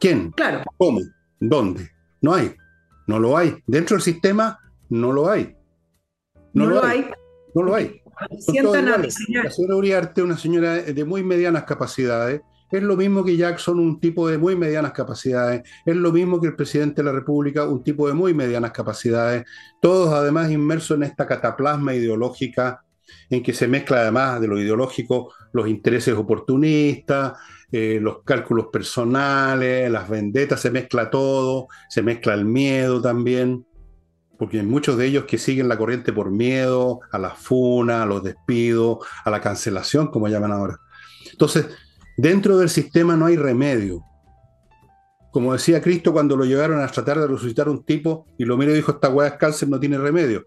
¿Quién? 0.00 0.30
Claro. 0.30 0.62
¿Cómo? 0.78 1.00
¿Dónde? 1.48 1.90
No 2.20 2.34
hay. 2.34 2.54
No 3.08 3.18
lo 3.18 3.36
hay. 3.36 3.56
Dentro 3.66 3.96
del 3.96 4.02
sistema 4.02 4.60
no 4.90 5.12
lo 5.12 5.28
hay. 5.28 5.56
No, 6.54 6.66
lo, 6.66 6.84
hay. 6.84 7.10
No 7.54 7.62
lo 7.62 7.74
hay. 7.74 8.00
la 8.30 9.50
señora 9.50 9.76
Uriarte, 9.76 10.22
una 10.22 10.38
señora 10.38 10.74
de 10.74 11.04
muy 11.04 11.24
medianas 11.24 11.64
capacidades, 11.64 12.42
es 12.70 12.82
lo 12.82 12.96
mismo 12.96 13.24
que 13.24 13.36
Jackson, 13.36 13.80
un 13.80 13.98
tipo 13.98 14.28
de 14.28 14.38
muy 14.38 14.54
medianas 14.54 14.92
capacidades, 14.92 15.62
es 15.84 15.96
lo 15.96 16.12
mismo 16.12 16.40
que 16.40 16.46
el 16.46 16.56
presidente 16.56 17.02
de 17.02 17.06
la 17.06 17.12
República, 17.12 17.66
un 17.66 17.82
tipo 17.82 18.06
de 18.06 18.14
muy 18.14 18.32
medianas 18.34 18.70
capacidades, 18.70 19.44
todos 19.80 20.12
además 20.14 20.50
inmersos 20.50 20.96
en 20.96 21.02
esta 21.02 21.26
cataplasma 21.26 21.94
ideológica 21.94 22.84
en 23.28 23.42
que 23.42 23.52
se 23.52 23.66
mezcla 23.66 24.00
además 24.00 24.40
de 24.40 24.46
lo 24.46 24.58
ideológico 24.60 25.34
los 25.52 25.68
intereses 25.68 26.14
oportunistas, 26.14 27.32
eh, 27.72 27.98
los 28.00 28.22
cálculos 28.22 28.66
personales, 28.72 29.90
las 29.90 30.08
vendetas, 30.08 30.60
se 30.60 30.70
mezcla 30.70 31.10
todo, 31.10 31.68
se 31.88 32.02
mezcla 32.02 32.34
el 32.34 32.44
miedo 32.44 33.00
también 33.00 33.66
porque 34.42 34.58
hay 34.58 34.66
muchos 34.66 34.98
de 34.98 35.06
ellos 35.06 35.24
que 35.24 35.38
siguen 35.38 35.68
la 35.68 35.78
corriente 35.78 36.12
por 36.12 36.32
miedo 36.32 36.98
a 37.12 37.18
la 37.20 37.30
funa, 37.30 38.02
a 38.02 38.06
los 38.06 38.24
despidos, 38.24 38.98
a 39.24 39.30
la 39.30 39.40
cancelación, 39.40 40.08
como 40.08 40.26
llaman 40.26 40.50
ahora. 40.50 40.80
Entonces, 41.30 41.66
dentro 42.16 42.58
del 42.58 42.68
sistema 42.68 43.14
no 43.14 43.26
hay 43.26 43.36
remedio. 43.36 44.02
Como 45.30 45.52
decía 45.52 45.80
Cristo 45.80 46.12
cuando 46.12 46.36
lo 46.36 46.44
llevaron 46.44 46.80
a 46.80 46.88
tratar 46.88 47.20
de 47.20 47.28
resucitar 47.28 47.68
un 47.68 47.84
tipo 47.84 48.26
y 48.36 48.44
lo 48.44 48.56
miró 48.56 48.72
y 48.72 48.74
dijo, 48.74 48.90
esta 48.90 49.10
weá 49.10 49.28
es 49.28 49.34
cáncer, 49.34 49.68
no 49.68 49.78
tiene 49.78 49.96
remedio. 49.96 50.44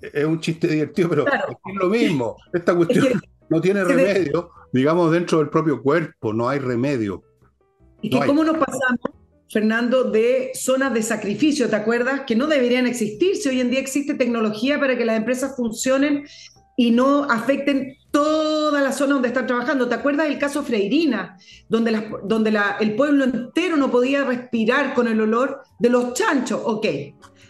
Es 0.00 0.24
un 0.24 0.40
chiste 0.40 0.66
divertido, 0.66 1.08
pero 1.08 1.24
es 1.26 1.74
lo 1.76 1.88
mismo. 1.88 2.36
Esta 2.52 2.74
cuestión 2.74 3.06
no 3.48 3.60
tiene 3.60 3.84
remedio, 3.84 4.50
digamos, 4.72 5.10
dentro 5.12 5.38
del 5.38 5.48
propio 5.48 5.82
cuerpo, 5.82 6.32
no 6.32 6.48
hay 6.48 6.58
remedio. 6.58 7.22
¿Y 8.02 8.10
cómo 8.10 8.44
nos 8.44 8.56
pasamos 8.56 9.00
Fernando, 9.50 10.04
de 10.04 10.52
zonas 10.54 10.94
de 10.94 11.02
sacrificio, 11.02 11.68
¿te 11.68 11.74
acuerdas? 11.74 12.22
Que 12.24 12.36
no 12.36 12.46
deberían 12.46 12.86
existir 12.86 13.36
si 13.36 13.48
hoy 13.48 13.60
en 13.60 13.70
día 13.70 13.80
existe 13.80 14.14
tecnología 14.14 14.78
para 14.78 14.96
que 14.96 15.04
las 15.04 15.16
empresas 15.16 15.56
funcionen 15.56 16.24
y 16.76 16.92
no 16.92 17.24
afecten 17.24 17.96
toda 18.12 18.80
la 18.80 18.92
zona 18.92 19.14
donde 19.14 19.28
están 19.28 19.48
trabajando. 19.48 19.88
¿Te 19.88 19.96
acuerdas 19.96 20.28
del 20.28 20.38
caso 20.38 20.62
Freirina, 20.62 21.36
donde, 21.68 22.10
donde 22.24 22.58
el 22.78 22.94
pueblo 22.94 23.24
entero 23.24 23.76
no 23.76 23.90
podía 23.90 24.24
respirar 24.24 24.94
con 24.94 25.08
el 25.08 25.20
olor 25.20 25.62
de 25.80 25.90
los 25.90 26.14
chanchos? 26.14 26.60
Ok, 26.64 26.86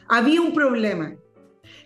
había 0.08 0.40
un 0.40 0.54
problema. 0.54 1.14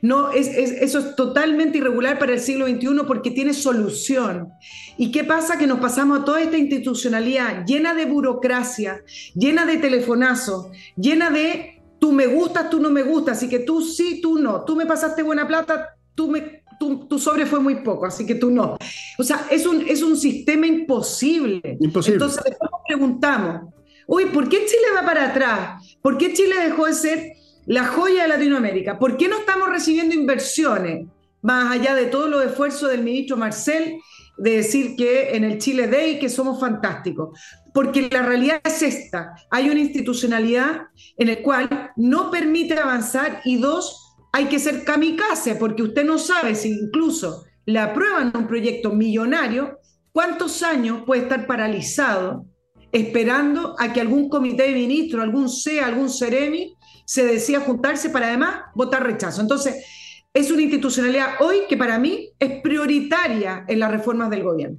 No, 0.03 0.33
es, 0.33 0.49
eso 0.49 0.99
es 0.99 1.17
totalmente 1.17 1.79
irregular 1.79 2.19
para 2.19 2.33
el 2.35 2.41
siglo 2.41 2.67
XXI 2.67 3.05
porque 3.07 3.31
tiene 3.31 3.55
solución. 3.55 4.51
¿Y 4.99 5.11
qué 5.11 5.25
pasa? 5.25 5.57
Que 5.57 5.67
nos 5.67 5.81
pasamos 5.81 6.21
a 6.21 6.25
toda 6.25 6.43
esta 6.43 6.59
institucionalidad 6.59 7.65
llena 7.65 7.95
de 7.95 8.05
burocracia, 8.05 9.03
llena 9.35 9.65
de 9.65 9.79
telefonazos, 9.79 10.67
llena 10.97 11.31
de 11.31 11.83
tú 11.99 12.13
me 12.13 12.27
gustas, 12.27 12.69
tú 12.69 12.81
no 12.81 12.91
me 12.91 13.03
gustas, 13.03 13.39
así 13.39 13.49
que 13.49 13.61
tú 13.61 13.81
sí, 13.81 14.21
tú 14.21 14.39
no, 14.39 14.65
tú 14.65 14.77
me 14.77 14.85
pasaste 14.85 15.23
buena 15.23 15.49
plata, 15.49 15.97
tú 16.15 16.29
me 16.29 16.65
tu, 16.79 17.19
sobre 17.19 17.47
fue 17.47 17.61
muy 17.61 17.77
poco, 17.77 18.07
así 18.07 18.27
que 18.27 18.35
tú 18.35 18.51
no. 18.51 18.77
O 19.19 19.23
sea, 19.23 19.47
es 19.51 19.67
un, 19.67 19.87
es 19.89 20.03
un 20.03 20.17
sistema 20.17 20.67
imposible. 20.67 21.79
Imposible. 21.81 22.17
Entonces 22.17 22.45
después 22.45 22.71
nos 22.71 22.81
preguntamos, 22.87 23.73
uy, 24.07 24.27
¿por 24.27 24.49
qué 24.49 24.67
Chile 24.67 24.89
va 24.95 25.03
para 25.05 25.31
atrás? 25.31 25.99
¿Por 26.03 26.19
qué 26.19 26.33
Chile 26.33 26.57
dejó 26.63 26.87
de 26.87 26.93
ser 26.93 27.33
la 27.67 27.87
joya 27.87 28.23
de 28.23 28.29
Latinoamérica? 28.29 28.99
¿Por 28.99 29.17
qué 29.17 29.29
no 29.29 29.39
estamos 29.39 29.69
recibiendo 29.69 30.15
inversiones? 30.15 31.07
Más 31.43 31.73
allá 31.73 31.95
de 31.95 32.07
todos 32.07 32.31
los 32.31 32.45
esfuerzos 32.45 32.91
del 32.91 33.03
ministro 33.03 33.37
Marcel 33.37 33.99
de 34.37 34.57
decir 34.57 34.97
que 34.97 35.37
en 35.37 35.45
el 35.45 35.59
Chile 35.59 35.87
Day 35.87 36.19
que 36.19 36.29
somos 36.29 36.59
fantásticos. 36.61 37.39
Porque 37.73 38.09
la 38.11 38.23
realidad 38.23 38.61
es 38.65 38.83
esta. 38.83 39.35
Hay 39.51 39.69
una 39.69 39.81
institucionalidad 39.81 40.83
en 41.17 41.29
la 41.29 41.43
cual 41.43 41.93
no 41.97 42.31
permite 42.31 42.79
avanzar 42.79 43.41
y 43.45 43.57
dos, 43.57 44.17
hay 44.33 44.47
que 44.47 44.59
ser 44.59 44.85
kamikaze, 44.85 45.57
porque 45.57 45.83
usted 45.83 46.05
no 46.05 46.19
sabe 46.19 46.55
si 46.55 46.71
incluso 46.71 47.45
le 47.67 47.79
aprueban 47.79 48.33
un 48.35 48.47
proyecto 48.47 48.91
millonario, 48.91 49.79
cuántos 50.13 50.63
años 50.63 51.03
puede 51.07 51.23
estar 51.23 51.47
paralizado 51.47 52.47
esperando 52.95 53.75
a 53.81 53.93
que 53.93 54.01
algún 54.01 54.29
comité 54.29 54.69
de 54.69 54.75
ministros, 54.75 55.21
algún 55.21 55.49
CEA, 55.49 55.87
algún 55.87 56.09
CEREMI, 56.09 56.74
se 57.05 57.25
decida 57.25 57.61
juntarse 57.61 58.11
para 58.11 58.29
además 58.29 58.63
votar 58.75 59.03
rechazo. 59.03 59.41
Entonces, 59.41 59.85
es 60.33 60.51
una 60.51 60.63
institucionalidad 60.63 61.35
hoy 61.41 61.61
que 61.69 61.77
para 61.77 61.99
mí 61.99 62.31
es 62.39 62.61
prioritaria 62.61 63.65
en 63.69 63.79
las 63.79 63.91
reformas 63.91 64.31
del 64.31 64.43
gobierno. 64.43 64.79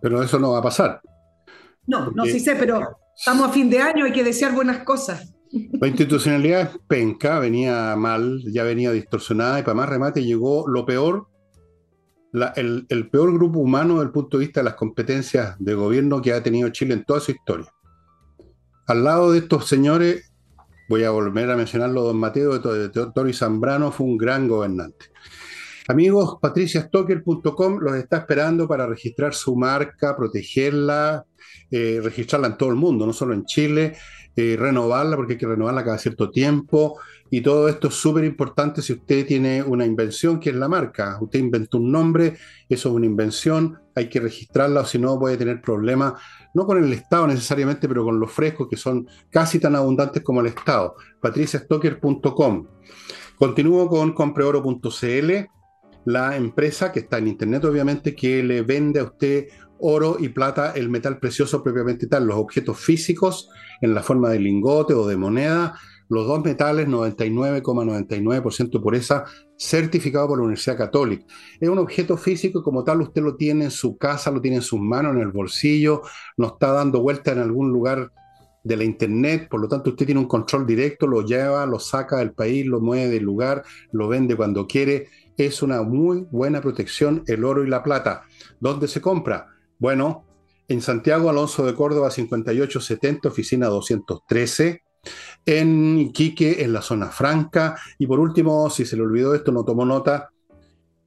Pero 0.00 0.22
eso 0.22 0.38
no 0.38 0.52
va 0.52 0.58
a 0.58 0.62
pasar. 0.62 1.00
No, 1.86 2.10
no 2.12 2.24
sí 2.24 2.40
sé, 2.40 2.54
pero 2.56 2.96
estamos 3.16 3.48
a 3.48 3.52
fin 3.52 3.68
de 3.68 3.80
año, 3.80 4.04
hay 4.04 4.12
que 4.12 4.24
desear 4.24 4.52
buenas 4.54 4.84
cosas. 4.84 5.34
La 5.50 5.86
institucionalidad 5.86 6.72
penca, 6.88 7.38
venía 7.38 7.94
mal, 7.96 8.42
ya 8.46 8.64
venía 8.64 8.90
distorsionada 8.92 9.60
y 9.60 9.62
para 9.62 9.74
más 9.74 9.88
remate 9.88 10.24
llegó 10.24 10.66
lo 10.68 10.84
peor, 10.84 11.28
el, 12.56 12.86
el, 12.88 13.10
peor 13.10 13.32
grupo 13.32 13.60
humano 13.60 13.94
desde 13.94 14.06
el 14.06 14.10
punto 14.10 14.38
de 14.38 14.46
vista 14.46 14.60
de 14.60 14.64
las 14.64 14.74
competencias 14.74 15.54
de 15.58 15.74
gobierno 15.74 16.20
que 16.20 16.32
ha 16.32 16.42
tenido 16.42 16.68
Chile 16.70 16.94
en 16.94 17.04
toda 17.04 17.20
su 17.20 17.30
historia. 17.30 17.72
Al 18.86 19.04
lado 19.04 19.30
de 19.30 19.38
estos 19.38 19.68
señores, 19.68 20.33
voy 20.88 21.04
a 21.04 21.10
volver 21.10 21.50
a 21.50 21.56
mencionarlo, 21.56 22.02
don 22.02 22.16
Mateo 22.16 22.58
de 22.58 22.88
Toro 22.88 23.28
y 23.28 23.32
Zambrano 23.32 23.90
fue 23.92 24.06
un 24.06 24.16
gran 24.16 24.48
gobernante. 24.48 25.06
Amigos, 25.86 26.38
patriciastocker.com 26.40 27.78
los 27.78 27.96
está 27.96 28.18
esperando 28.18 28.66
para 28.66 28.86
registrar 28.86 29.34
su 29.34 29.54
marca, 29.54 30.16
protegerla, 30.16 31.26
eh, 31.70 32.00
registrarla 32.02 32.46
en 32.46 32.56
todo 32.56 32.70
el 32.70 32.76
mundo, 32.76 33.06
no 33.06 33.12
solo 33.12 33.34
en 33.34 33.44
Chile, 33.44 33.94
eh, 34.34 34.56
renovarla 34.58 35.16
porque 35.16 35.34
hay 35.34 35.38
que 35.38 35.46
renovarla 35.46 35.84
cada 35.84 35.98
cierto 35.98 36.30
tiempo. 36.30 36.98
Y 37.36 37.40
todo 37.40 37.68
esto 37.68 37.88
es 37.88 37.94
súper 37.94 38.22
importante 38.22 38.80
si 38.80 38.92
usted 38.92 39.26
tiene 39.26 39.60
una 39.60 39.84
invención 39.84 40.38
que 40.38 40.50
es 40.50 40.54
la 40.54 40.68
marca. 40.68 41.18
Usted 41.20 41.40
inventó 41.40 41.78
un 41.78 41.90
nombre, 41.90 42.36
eso 42.68 42.88
es 42.88 42.94
una 42.94 43.06
invención, 43.06 43.76
hay 43.92 44.08
que 44.08 44.20
registrarla 44.20 44.82
o 44.82 44.84
si 44.84 45.00
no 45.00 45.18
puede 45.18 45.36
tener 45.36 45.60
problemas, 45.60 46.12
no 46.54 46.64
con 46.64 46.80
el 46.80 46.92
Estado 46.92 47.26
necesariamente, 47.26 47.88
pero 47.88 48.04
con 48.04 48.20
los 48.20 48.30
frescos 48.30 48.68
que 48.70 48.76
son 48.76 49.08
casi 49.30 49.58
tan 49.58 49.74
abundantes 49.74 50.22
como 50.22 50.42
el 50.42 50.46
Estado. 50.46 50.94
patriciastocker.com. 51.20 52.68
Continúo 53.36 53.88
con 53.88 54.12
compreoro.cl, 54.12 55.32
la 56.04 56.36
empresa 56.36 56.92
que 56.92 57.00
está 57.00 57.18
en 57.18 57.26
Internet 57.26 57.64
obviamente 57.64 58.14
que 58.14 58.44
le 58.44 58.62
vende 58.62 59.00
a 59.00 59.04
usted 59.06 59.48
oro 59.80 60.18
y 60.20 60.28
plata, 60.28 60.70
el 60.76 60.88
metal 60.88 61.18
precioso 61.18 61.64
propiamente 61.64 62.06
tal, 62.06 62.28
los 62.28 62.36
objetos 62.36 62.78
físicos 62.78 63.48
en 63.80 63.92
la 63.92 64.04
forma 64.04 64.30
de 64.30 64.38
lingote 64.38 64.94
o 64.94 65.04
de 65.08 65.16
moneda, 65.16 65.74
los 66.08 66.26
dos 66.26 66.44
metales 66.44 66.88
99,99% 66.88 68.82
pureza, 68.82 69.24
certificado 69.56 70.28
por 70.28 70.38
la 70.38 70.44
Universidad 70.44 70.76
Católica. 70.76 71.24
Es 71.60 71.68
un 71.68 71.78
objeto 71.78 72.16
físico 72.16 72.60
y 72.60 72.62
como 72.62 72.84
tal 72.84 73.00
usted 73.02 73.22
lo 73.22 73.36
tiene 73.36 73.64
en 73.64 73.70
su 73.70 73.96
casa, 73.96 74.30
lo 74.30 74.40
tiene 74.40 74.58
en 74.58 74.62
sus 74.62 74.80
manos, 74.80 75.14
en 75.14 75.22
el 75.22 75.32
bolsillo, 75.32 76.02
no 76.36 76.48
está 76.48 76.72
dando 76.72 77.00
vuelta 77.00 77.32
en 77.32 77.38
algún 77.38 77.70
lugar 77.70 78.10
de 78.64 78.76
la 78.76 78.84
internet, 78.84 79.48
por 79.48 79.60
lo 79.60 79.68
tanto 79.68 79.90
usted 79.90 80.06
tiene 80.06 80.20
un 80.20 80.26
control 80.26 80.66
directo, 80.66 81.06
lo 81.06 81.22
lleva, 81.22 81.66
lo 81.66 81.78
saca 81.78 82.16
del 82.16 82.32
país, 82.32 82.66
lo 82.66 82.80
mueve 82.80 83.10
del 83.10 83.22
lugar, 83.22 83.62
lo 83.92 84.08
vende 84.08 84.36
cuando 84.36 84.66
quiere. 84.66 85.08
Es 85.36 85.62
una 85.62 85.82
muy 85.82 86.26
buena 86.30 86.60
protección 86.60 87.22
el 87.26 87.44
oro 87.44 87.62
y 87.62 87.68
la 87.68 87.82
plata. 87.82 88.22
¿Dónde 88.60 88.88
se 88.88 89.02
compra? 89.02 89.48
Bueno, 89.78 90.24
en 90.66 90.80
Santiago 90.80 91.28
Alonso 91.28 91.66
de 91.66 91.74
Córdoba 91.74 92.10
5870, 92.10 93.28
oficina 93.28 93.66
213. 93.66 94.83
En 95.46 95.98
Iquique, 95.98 96.62
en 96.62 96.72
la 96.72 96.82
zona 96.82 97.08
franca. 97.08 97.76
Y 97.98 98.06
por 98.06 98.20
último, 98.20 98.70
si 98.70 98.84
se 98.84 98.96
le 98.96 99.02
olvidó 99.02 99.34
esto, 99.34 99.52
no 99.52 99.64
tomó 99.64 99.84
nota, 99.84 100.30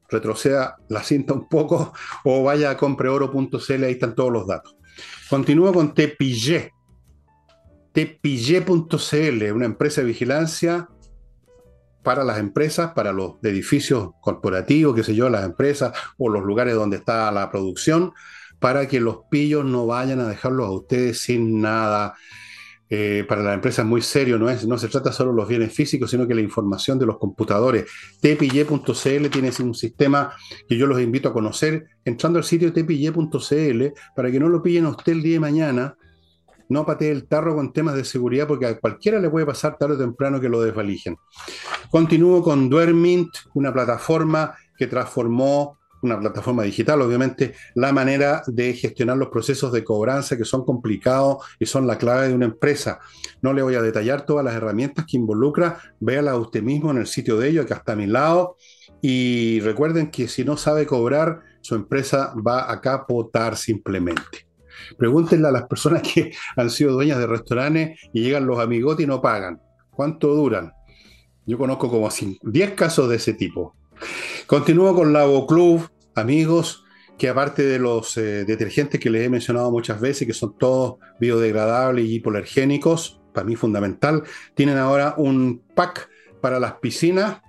retroceda 0.09 0.77
la 0.89 1.03
cinta 1.03 1.33
un 1.33 1.47
poco 1.47 1.93
o 2.23 2.43
vaya 2.43 2.71
a 2.71 2.77
compreoro.cl, 2.77 3.83
ahí 3.83 3.93
están 3.93 4.15
todos 4.15 4.31
los 4.31 4.47
datos. 4.47 4.75
Continúo 5.29 5.73
con 5.73 5.93
Tepillé. 5.93 6.71
Tepillé.cl, 7.91 9.51
una 9.53 9.65
empresa 9.65 10.01
de 10.01 10.07
vigilancia 10.07 10.87
para 12.03 12.23
las 12.23 12.37
empresas, 12.37 12.93
para 12.93 13.11
los 13.11 13.33
edificios 13.43 14.11
corporativos, 14.21 14.95
qué 14.95 15.03
sé 15.03 15.13
yo, 15.13 15.29
las 15.29 15.43
empresas 15.43 15.91
o 16.17 16.29
los 16.29 16.43
lugares 16.43 16.73
donde 16.73 16.97
está 16.97 17.29
la 17.31 17.51
producción, 17.51 18.13
para 18.59 18.87
que 18.87 19.01
los 19.01 19.21
pillos 19.29 19.65
no 19.65 19.87
vayan 19.87 20.21
a 20.21 20.27
dejarlos 20.29 20.67
a 20.67 20.71
ustedes 20.71 21.21
sin 21.21 21.59
nada. 21.59 22.15
Eh, 22.89 23.25
para 23.27 23.43
la 23.43 23.53
empresa 23.53 23.81
es 23.81 23.87
muy 23.87 24.01
serio, 24.01 24.39
no, 24.39 24.49
es, 24.49 24.65
no 24.65 24.77
se 24.77 24.87
trata 24.87 25.11
solo 25.11 25.31
de 25.31 25.37
los 25.37 25.47
bienes 25.47 25.73
físicos, 25.73 26.09
sino 26.09 26.25
que 26.25 26.33
la 26.33 26.41
información 26.41 26.97
de 26.97 27.05
los 27.05 27.17
computadores. 27.17 27.85
tpille.cl 28.21 29.29
tiene 29.29 29.51
un 29.59 29.73
sistema 29.73 30.33
que 30.67 30.77
yo 30.77 30.87
los 30.87 31.01
invito 31.01 31.29
a 31.29 31.33
conocer 31.33 31.85
entrando 32.05 32.39
al 32.39 32.45
sitio 32.45 32.71
tpille.cl 32.71 33.85
para 34.15 34.31
que 34.31 34.39
no 34.39 34.47
lo 34.47 34.63
pillen 34.63 34.85
a 34.85 34.89
usted 34.89 35.11
el 35.11 35.21
día 35.21 35.33
de 35.33 35.39
mañana, 35.39 35.97
no 36.69 36.85
patee 36.85 37.11
el 37.11 37.27
tarro 37.27 37.55
con 37.55 37.73
temas 37.73 37.95
de 37.95 38.05
seguridad 38.05 38.47
porque 38.47 38.65
a 38.65 38.79
cualquiera 38.79 39.19
le 39.19 39.29
puede 39.29 39.45
pasar 39.45 39.77
tarde 39.77 39.95
o 39.95 39.97
temprano 39.97 40.39
que 40.39 40.49
lo 40.49 40.61
desvalijen. 40.61 41.17
Continúo 41.89 42.41
con 42.41 42.69
Duermint, 42.69 43.29
una 43.53 43.73
plataforma 43.73 44.55
que 44.77 44.87
transformó 44.87 45.77
una 46.07 46.19
plataforma 46.19 46.63
digital, 46.63 47.01
obviamente, 47.01 47.53
la 47.75 47.91
manera 47.93 48.41
de 48.47 48.73
gestionar 48.73 49.17
los 49.17 49.29
procesos 49.29 49.71
de 49.71 49.83
cobranza 49.83 50.37
que 50.37 50.45
son 50.45 50.65
complicados 50.65 51.37
y 51.59 51.65
son 51.65 51.87
la 51.87 51.97
clave 51.97 52.29
de 52.29 52.33
una 52.33 52.45
empresa. 52.45 52.99
No 53.41 53.53
le 53.53 53.61
voy 53.61 53.75
a 53.75 53.81
detallar 53.81 54.25
todas 54.25 54.43
las 54.43 54.55
herramientas 54.55 55.05
que 55.05 55.17
involucra, 55.17 55.79
véala 55.99 56.35
usted 56.35 56.63
mismo 56.63 56.91
en 56.91 56.97
el 56.97 57.07
sitio 57.07 57.37
de 57.37 57.49
ellos, 57.49 57.65
que 57.65 57.73
está 57.73 57.93
a 57.93 57.95
mi 57.95 58.07
lado. 58.07 58.57
Y 59.01 59.59
recuerden 59.61 60.09
que 60.09 60.27
si 60.27 60.43
no 60.43 60.57
sabe 60.57 60.85
cobrar, 60.85 61.41
su 61.61 61.75
empresa 61.75 62.33
va 62.35 62.71
a 62.71 62.81
capotar 62.81 63.55
simplemente. 63.55 64.47
Pregúntenle 64.97 65.47
a 65.47 65.51
las 65.51 65.67
personas 65.67 66.01
que 66.01 66.31
han 66.55 66.69
sido 66.69 66.93
dueñas 66.93 67.19
de 67.19 67.27
restaurantes 67.27 67.99
y 68.13 68.21
llegan 68.21 68.47
los 68.47 68.59
amigotes 68.59 69.03
y 69.03 69.07
no 69.07 69.21
pagan. 69.21 69.61
¿Cuánto 69.91 70.33
duran? 70.33 70.73
Yo 71.45 71.57
conozco 71.57 71.89
como 71.89 72.09
10 72.41 72.71
casos 72.71 73.09
de 73.09 73.15
ese 73.15 73.33
tipo. 73.33 73.75
Continúo 74.45 74.93
con 74.93 75.11
Lago 75.13 75.47
Club, 75.47 75.89
amigos, 76.17 76.83
que 77.17 77.29
aparte 77.29 77.63
de 77.63 77.79
los 77.79 78.15
eh, 78.17 78.45
detergentes 78.45 78.99
que 78.99 79.09
les 79.09 79.25
he 79.25 79.29
mencionado 79.29 79.71
muchas 79.71 79.99
veces, 79.99 80.27
que 80.27 80.33
son 80.33 80.57
todos 80.57 80.95
biodegradables 81.19 82.05
y 82.05 82.15
hipoalergénicos, 82.15 83.19
para 83.33 83.45
mí 83.45 83.55
fundamental, 83.55 84.23
tienen 84.53 84.77
ahora 84.77 85.15
un 85.17 85.61
pack 85.75 86.09
para 86.41 86.59
las 86.59 86.73
piscinas 86.75 87.41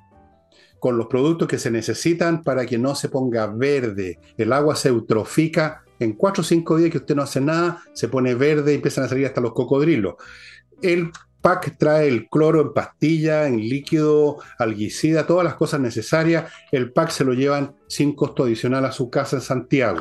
con 0.79 0.97
los 0.97 1.07
productos 1.07 1.49
que 1.49 1.59
se 1.59 1.71
necesitan 1.71 2.43
para 2.43 2.67
que 2.67 2.79
no 2.79 2.95
se 2.95 3.09
ponga 3.09 3.47
verde. 3.47 4.19
El 4.37 4.53
agua 4.53 4.77
se 4.77 4.89
eutrofica 4.89 5.83
en 5.99 6.13
4 6.13 6.43
o 6.43 6.45
5 6.45 6.77
días 6.77 6.91
que 6.91 6.99
usted 6.99 7.17
no 7.17 7.23
hace 7.23 7.41
nada, 7.41 7.83
se 7.93 8.09
pone 8.09 8.35
verde 8.35 8.73
y 8.73 8.77
empiezan 8.77 9.05
a 9.05 9.09
salir 9.09 9.27
hasta 9.27 9.41
los 9.41 9.53
cocodrilos. 9.53 10.15
El 10.81 11.11
pack 11.49 11.79
trae 11.79 12.09
el 12.09 12.29
cloro 12.29 12.61
en 12.61 12.75
pastilla, 12.75 13.47
en 13.47 13.57
líquido, 13.57 14.37
alguicida, 14.59 15.27
todas 15.27 15.45
las 15.45 15.55
cosas 15.55 15.81
necesarias. 15.81 16.53
El 16.71 16.93
pack 16.93 17.09
se 17.09 17.25
lo 17.25 17.33
llevan 17.33 17.75
sin 17.87 18.15
costo 18.15 18.45
adicional 18.45 18.85
a 18.85 18.93
su 18.93 19.09
casa 19.09 19.37
en 19.37 19.43
Santiago. 19.43 20.01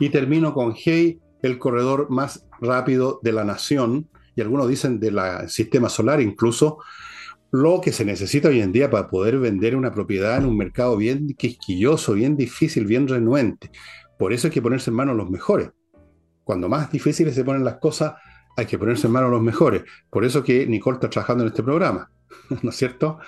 Y 0.00 0.08
termino 0.08 0.54
con 0.54 0.74
Hey, 0.74 1.20
el 1.42 1.58
corredor 1.58 2.08
más 2.08 2.46
rápido 2.58 3.20
de 3.22 3.32
la 3.32 3.44
nación, 3.44 4.08
y 4.34 4.40
algunos 4.40 4.66
dicen 4.66 4.98
del 4.98 5.20
sistema 5.48 5.90
solar 5.90 6.22
incluso, 6.22 6.78
lo 7.50 7.82
que 7.82 7.92
se 7.92 8.06
necesita 8.06 8.48
hoy 8.48 8.62
en 8.62 8.72
día 8.72 8.90
para 8.90 9.08
poder 9.08 9.38
vender 9.38 9.76
una 9.76 9.92
propiedad 9.92 10.38
en 10.38 10.46
un 10.46 10.56
mercado 10.56 10.96
bien 10.96 11.34
quisquilloso, 11.36 12.14
bien 12.14 12.34
difícil, 12.34 12.86
bien 12.86 13.06
renuente. 13.06 13.70
Por 14.18 14.32
eso 14.32 14.46
hay 14.46 14.54
que 14.54 14.62
ponerse 14.62 14.88
en 14.88 14.96
manos 14.96 15.16
los 15.16 15.28
mejores. 15.28 15.68
Cuando 16.44 16.70
más 16.70 16.90
difíciles 16.90 17.34
se 17.34 17.44
ponen 17.44 17.62
las 17.62 17.76
cosas, 17.76 18.14
hay 18.58 18.66
que 18.66 18.76
ponerse 18.76 19.06
en 19.06 19.12
manos 19.12 19.30
los 19.30 19.40
mejores. 19.40 19.84
Por 20.10 20.24
eso 20.24 20.42
que 20.42 20.66
Nicole 20.66 20.96
está 20.96 21.08
trabajando 21.08 21.44
en 21.44 21.48
este 21.48 21.62
programa, 21.62 22.10
¿no 22.62 22.70
es 22.70 22.76
cierto? 22.76 23.20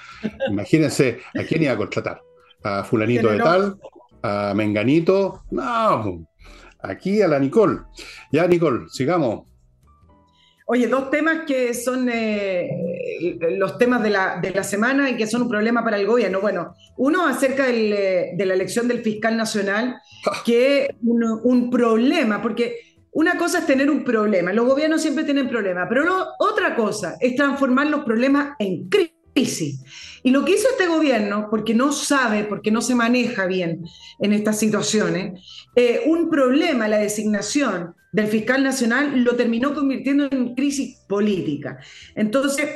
Imagínense, 0.48 1.20
¿a 1.38 1.44
quién 1.44 1.62
iba 1.62 1.72
a 1.72 1.76
contratar? 1.76 2.20
¿A 2.64 2.82
fulanito 2.82 3.28
de 3.28 3.38
tal? 3.38 3.78
¿A 4.22 4.52
Menganito? 4.56 5.44
No, 5.52 6.26
aquí 6.80 7.22
a 7.22 7.28
la 7.28 7.38
Nicole. 7.38 7.78
Ya, 8.32 8.48
Nicole, 8.48 8.88
sigamos. 8.88 9.46
Oye, 10.66 10.88
dos 10.88 11.10
temas 11.10 11.44
que 11.46 11.74
son 11.74 12.08
eh, 12.12 12.68
los 13.56 13.78
temas 13.78 14.02
de 14.02 14.10
la, 14.10 14.40
de 14.40 14.50
la, 14.50 14.62
semana 14.62 15.10
y 15.10 15.16
que 15.16 15.26
son 15.26 15.42
un 15.42 15.48
problema 15.48 15.82
para 15.82 15.96
el 15.96 16.06
gobierno. 16.06 16.40
Bueno, 16.40 16.74
uno 16.96 17.26
acerca 17.26 17.66
del, 17.66 17.92
eh, 17.92 18.30
de 18.36 18.46
la 18.46 18.54
elección 18.54 18.86
del 18.86 19.00
fiscal 19.00 19.36
nacional, 19.36 20.00
que 20.44 20.84
es 20.84 20.90
un, 21.02 21.24
un, 21.42 21.70
problema, 21.70 22.40
porque 22.40 22.89
una 23.12 23.36
cosa 23.36 23.58
es 23.58 23.66
tener 23.66 23.90
un 23.90 24.04
problema, 24.04 24.52
los 24.52 24.66
gobiernos 24.66 25.02
siempre 25.02 25.24
tienen 25.24 25.48
problemas, 25.48 25.86
pero 25.88 26.28
otra 26.38 26.76
cosa 26.76 27.16
es 27.20 27.34
transformar 27.34 27.88
los 27.88 28.04
problemas 28.04 28.54
en 28.58 28.88
crisis. 28.88 29.82
Y 30.22 30.30
lo 30.30 30.44
que 30.44 30.54
hizo 30.54 30.68
este 30.70 30.86
gobierno, 30.86 31.48
porque 31.50 31.74
no 31.74 31.92
sabe, 31.92 32.44
porque 32.44 32.70
no 32.70 32.82
se 32.82 32.94
maneja 32.94 33.46
bien 33.46 33.84
en 34.18 34.32
estas 34.32 34.58
situaciones, 34.58 35.40
eh, 35.76 36.02
un 36.06 36.30
problema, 36.30 36.88
la 36.88 36.98
designación 36.98 37.94
del 38.12 38.26
fiscal 38.26 38.62
nacional, 38.62 39.22
lo 39.22 39.36
terminó 39.36 39.74
convirtiendo 39.74 40.28
en 40.30 40.54
crisis 40.54 40.98
política. 41.08 41.78
Entonces, 42.14 42.68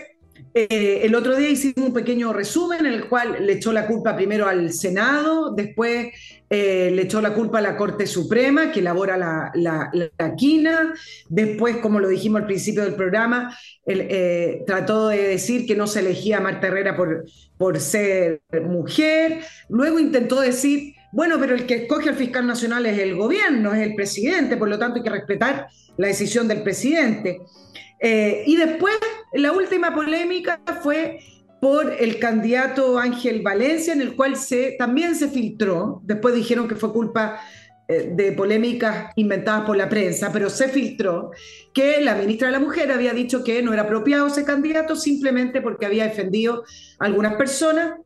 eh, 0.57 1.01
el 1.03 1.17
otro 1.17 1.35
día 1.35 1.49
hicimos 1.49 1.89
un 1.89 1.93
pequeño 1.93 2.33
resumen 2.33 2.87
en 2.87 2.93
el 2.93 3.09
cual 3.09 3.45
le 3.45 3.55
echó 3.55 3.73
la 3.73 3.89
culpa 3.89 4.15
primero 4.15 4.47
al 4.47 4.73
Senado, 4.73 5.53
después 5.53 6.13
eh, 6.49 6.93
le 6.93 7.03
echó 7.03 7.21
la 7.21 7.35
culpa 7.35 7.59
a 7.59 7.61
la 7.61 7.77
Corte 7.77 8.07
Suprema, 8.07 8.71
que 8.71 8.79
elabora 8.79 9.17
la, 9.17 10.35
quina, 10.37 10.95
después, 11.29 11.79
como 11.79 11.99
lo 11.99 12.07
dijimos 12.07 12.43
al 12.43 12.47
principio 12.47 12.85
del 12.85 12.95
programa, 12.95 13.57
eh, 13.85 14.63
trató 14.65 15.09
de 15.09 15.23
decir 15.23 15.67
que 15.67 15.75
no 15.75 15.89
se 15.89 16.01
elegía 16.01 16.37
a 16.37 16.41
Marta 16.41 16.69
Herrera 16.69 16.95
por, 16.95 17.25
por 17.59 17.81
ser 17.81 18.43
mujer, 18.65 19.41
luego 19.69 19.99
intentó 19.99 20.41
decir, 20.41 20.95
bueno, 21.11 21.37
pero 21.41 21.57
el 21.57 21.67
que 21.67 21.75
escoge 21.75 22.11
al 22.11 22.15
fiscal 22.15 22.47
nacional 22.47 22.87
es 22.87 23.01
el 23.01 23.17
gobierno, 23.17 23.75
es 23.75 23.85
el 23.85 23.97
presidente, 23.97 24.57
por 24.57 24.69
lo 24.69 24.79
tanto 24.79 24.99
hay 24.99 25.03
que 25.03 25.11
respetar 25.11 25.67
la 25.97 26.07
decisión 26.07 26.47
del 26.47 26.63
presidente. 26.63 27.41
Y 28.47 28.57
después, 28.57 28.95
la 29.35 29.53
última 29.53 29.95
polémica 29.95 30.61
fue 30.83 31.19
por 31.61 31.97
el 31.99 32.19
candidato 32.19 32.99
Ángel 32.99 33.43
Valencia, 33.43 33.93
en 33.93 34.03
el 34.03 34.15
cual 34.15 34.37
se, 34.37 34.77
también 34.79 35.15
se 35.15 35.29
filtró, 35.29 36.01
después 36.05 36.35
dijeron 36.35 36.69
que 36.69 36.77
fue 36.77 36.93
culpa 36.93 37.41
eh, 37.89 38.13
de 38.15 38.33
polémicas 38.33 39.13
inventadas 39.17 39.65
por 39.65 39.77
la 39.77 39.89
prensa, 39.89 40.31
pero 40.33 40.51
se 40.51 40.69
filtró 40.69 41.31
que 41.73 42.01
la 42.01 42.15
ministra 42.15 42.49
de 42.49 42.53
la 42.53 42.61
Mujer 42.61 42.93
había 42.93 43.13
dicho 43.13 43.43
que 43.43 43.63
no 43.63 43.73
era 43.73 43.83
apropiado 43.83 44.27
ese 44.27 44.45
candidato 44.45 44.95
simplemente 44.95 45.61
porque 45.61 45.87
había 45.87 46.05
defendido 46.05 46.65
a 46.99 47.07
algunas 47.07 47.35
personas 47.35 47.99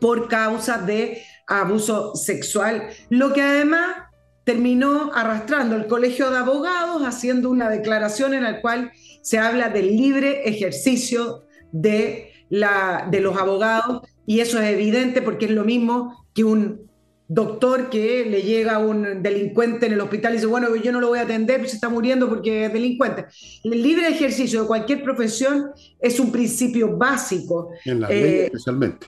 por 0.00 0.28
causa 0.28 0.78
de 0.78 1.22
abuso 1.46 2.14
sexual, 2.14 2.88
lo 3.10 3.32
que 3.32 3.42
además 3.42 3.96
terminó 4.44 5.10
arrastrando 5.14 5.76
el 5.76 5.86
Colegio 5.86 6.30
de 6.30 6.38
Abogados 6.38 7.02
haciendo 7.02 7.50
una 7.50 7.68
declaración 7.68 8.34
en 8.34 8.44
la 8.44 8.60
cual 8.60 8.92
se 9.24 9.38
habla 9.38 9.70
del 9.70 9.96
libre 9.96 10.46
ejercicio 10.46 11.46
de, 11.72 12.30
la, 12.50 13.08
de 13.10 13.20
los 13.22 13.38
abogados 13.38 14.02
y 14.26 14.40
eso 14.40 14.60
es 14.60 14.68
evidente 14.68 15.22
porque 15.22 15.46
es 15.46 15.50
lo 15.50 15.64
mismo 15.64 16.26
que 16.34 16.44
un 16.44 16.90
doctor 17.26 17.88
que 17.88 18.26
le 18.26 18.42
llega 18.42 18.74
a 18.74 18.78
un 18.80 19.22
delincuente 19.22 19.86
en 19.86 19.94
el 19.94 20.00
hospital 20.02 20.34
y 20.34 20.36
dice, 20.36 20.46
bueno, 20.46 20.76
yo 20.76 20.92
no 20.92 21.00
lo 21.00 21.08
voy 21.08 21.20
a 21.20 21.22
atender, 21.22 21.60
pues 21.60 21.70
se 21.70 21.76
está 21.78 21.88
muriendo 21.88 22.28
porque 22.28 22.66
es 22.66 22.72
delincuente. 22.72 23.24
El 23.64 23.82
libre 23.82 24.08
ejercicio 24.08 24.60
de 24.60 24.66
cualquier 24.66 25.02
profesión 25.02 25.70
es 25.98 26.20
un 26.20 26.30
principio 26.30 26.94
básico. 26.94 27.70
En 27.86 28.00
la 28.00 28.08
ley 28.10 28.22
eh, 28.22 28.44
especialmente. 28.44 29.06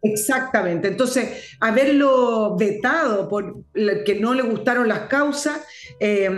Exactamente. 0.00 0.88
Entonces, 0.88 1.56
haberlo 1.60 2.56
vetado 2.56 3.28
por 3.28 3.62
que 3.74 4.18
no 4.18 4.32
le 4.32 4.42
gustaron 4.42 4.88
las 4.88 5.00
causas, 5.00 5.60
eh, 6.00 6.30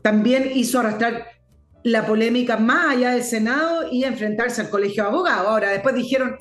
también 0.00 0.52
hizo 0.54 0.78
arrastrar 0.78 1.35
la 1.86 2.04
polémica 2.04 2.56
más 2.56 2.96
allá 2.96 3.10
del 3.12 3.22
Senado 3.22 3.86
y 3.92 4.02
enfrentarse 4.02 4.60
al 4.60 4.70
Colegio 4.70 5.04
de 5.04 5.08
Abogados. 5.08 5.46
Ahora, 5.46 5.70
después 5.70 5.94
dijeron, 5.94 6.36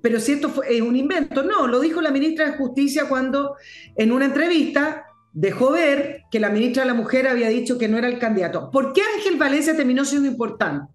pero 0.00 0.18
si 0.18 0.32
esto 0.32 0.50
es 0.66 0.80
un 0.80 0.96
invento. 0.96 1.42
No, 1.42 1.66
lo 1.66 1.80
dijo 1.80 2.00
la 2.00 2.10
ministra 2.10 2.46
de 2.46 2.56
Justicia 2.56 3.06
cuando 3.06 3.54
en 3.96 4.12
una 4.12 4.24
entrevista 4.24 5.04
dejó 5.34 5.72
ver 5.72 6.22
que 6.30 6.40
la 6.40 6.48
ministra 6.48 6.84
de 6.84 6.88
la 6.88 6.94
Mujer 6.94 7.28
había 7.28 7.50
dicho 7.50 7.76
que 7.76 7.86
no 7.86 7.98
era 7.98 8.08
el 8.08 8.18
candidato. 8.18 8.70
¿Por 8.70 8.94
qué 8.94 9.02
Ángel 9.14 9.36
Valencia 9.36 9.76
terminó 9.76 10.06
siendo 10.06 10.26
importante? 10.26 10.90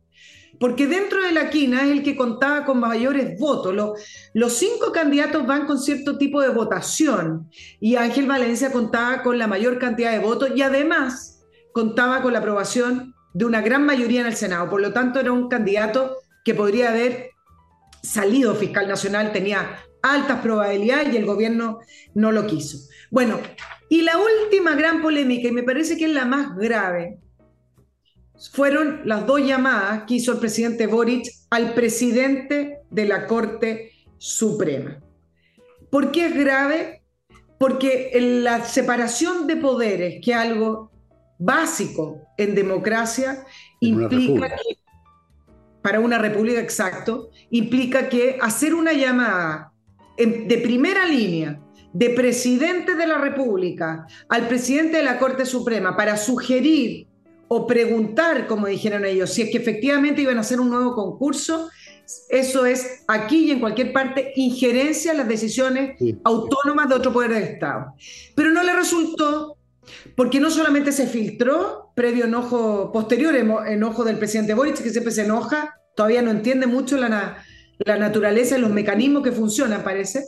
Porque 0.60 0.88
dentro 0.88 1.22
de 1.22 1.32
la 1.32 1.52
quina 1.52 1.84
es 1.84 1.91
el 1.91 2.02
que 2.02 2.16
contaba 2.16 2.66
con 2.66 2.80
mayores 2.80 3.38
votos. 3.39 3.76
Los, 3.76 4.00
los 4.34 4.54
cinco 4.54 4.91
candidatos 4.91 5.46
van 5.46 5.68
con 5.68 5.78
cierto 5.78 6.18
tipo 6.18 6.41
de 6.41 6.50
votación 6.50 7.48
y 7.80 7.96
Ángel 7.96 8.26
Valencia 8.26 8.72
contaba 8.72 9.22
con 9.22 9.38
la 9.38 9.46
mayor 9.46 9.78
cantidad 9.78 10.12
de 10.12 10.20
votos 10.20 10.50
y 10.56 10.64
además 10.64 11.46
contaba 11.74 12.24
con 12.24 12.34
la 12.34 12.39
aprobación 12.39 13.12
de 13.34 13.46
una 13.46 13.62
gran 13.62 13.86
mayoría 13.86 14.22
en 14.22 14.28
el 14.28 14.36
Senado. 14.36 14.70
Por 14.70 14.82
lo 14.82 14.94
tanto, 14.94 15.20
era 15.20 15.32
un 15.32 15.50
candidato 15.50 16.18
que 16.44 16.54
podría 16.54 16.90
haber 16.90 17.32
salido 18.02 18.54
fiscal 18.56 18.88
nacional, 18.88 19.32
tenía 19.32 19.80
altas 20.02 20.42
probabilidades 20.42 21.14
y 21.14 21.18
el 21.18 21.26
gobierno 21.26 21.80
no 22.14 22.32
lo 22.32 22.46
quiso. 22.46 22.78
Bueno, 23.10 23.40
y 23.90 24.02
la 24.02 24.18
última 24.18 24.76
gran 24.76 25.02
polémica, 25.02 25.48
y 25.48 25.52
me 25.52 25.64
parece 25.64 25.98
que 25.98 26.06
es 26.06 26.12
la 26.12 26.26
más 26.26 26.56
grave, 26.58 27.20
fueron 28.52 29.02
las 29.06 29.26
dos 29.26 29.40
llamadas 29.42 30.04
que 30.06 30.16
hizo 30.16 30.34
el 30.34 30.40
presidente 30.40 30.88
Boric 30.88 31.28
al 31.50 31.74
presidente 31.74 32.80
de 32.90 33.06
la 33.06 33.26
Corte 33.28 33.92
Suprema. 34.18 35.00
¿Por 35.90 36.12
qué 36.12 36.28
es 36.28 36.36
grave? 36.36 37.04
Porque 37.58 38.12
la 38.42 38.66
separación 38.66 39.48
de 39.48 39.56
poderes, 39.56 40.20
que 40.24 40.32
es 40.32 40.38
algo 40.38 40.92
básico 41.38 42.22
en 42.38 42.56
democracia 42.56 43.46
implica 43.80 44.50
que, 44.50 44.78
para 45.82 46.00
una 46.00 46.18
república 46.18 46.60
exacto, 46.60 47.30
implica 47.50 48.10
que 48.10 48.38
hacer 48.42 48.74
una 48.74 48.94
llamada 48.94 49.74
de 50.18 50.58
primera 50.60 51.06
línea 51.06 51.60
de 51.92 52.10
presidente 52.12 52.96
de 52.96 53.08
la 53.08 53.20
República 53.20 54.08
al 54.30 54.48
presidente 54.48 54.98
de 54.98 55.04
la 55.04 55.20
Corte 55.20 55.46
Suprema 55.46 55.96
para 55.96 56.18
sugerir 56.18 57.08
o 57.48 57.68
preguntar, 57.68 58.48
como 58.48 58.68
dijeron 58.68 59.06
ellos, 59.06 59.32
si 59.32 59.44
es 59.44 59.52
que 59.52 59.58
efectivamente 59.58 60.22
iban 60.22 60.38
a 60.38 60.42
hacer 60.42 60.60
un 60.60 60.70
nuevo 60.70 60.96
concurso, 60.96 61.70
eso 62.30 62.66
es 62.66 63.04
aquí 63.08 63.46
y 63.46 63.52
en 63.52 63.60
cualquier 63.60 63.94
parte 63.94 64.34
injerencia 64.36 65.12
en 65.12 65.20
las 65.20 65.28
decisiones 65.28 65.98
autónomas 66.24 66.90
de 66.90 66.96
otro 66.96 67.14
poder 67.14 67.32
del 67.34 67.44
Estado. 67.44 67.94
Pero 68.36 68.52
no 68.52 68.64
le 68.64 68.74
resultó 68.74 69.58
porque 70.16 70.40
no 70.40 70.50
solamente 70.50 70.92
se 70.92 71.08
filtró 71.08 71.92
previo 71.96 72.26
enojo, 72.26 72.92
posterior 72.92 73.36
enojo 73.36 74.04
del 74.04 74.18
presidente 74.18 74.54
Boric, 74.54 74.82
que 74.82 74.90
siempre 74.90 75.12
se 75.12 75.24
enoja, 75.24 75.76
todavía 75.96 76.22
no 76.22 76.32
entiende 76.32 76.68
mucho 76.68 76.98
la, 76.98 77.44
la 77.80 77.98
naturaleza 77.98 78.58
y 78.58 78.62
los 78.62 78.72
mecanismos 78.72 79.24
que 79.24 79.32
funcionan, 79.32 79.84
parece, 79.84 80.26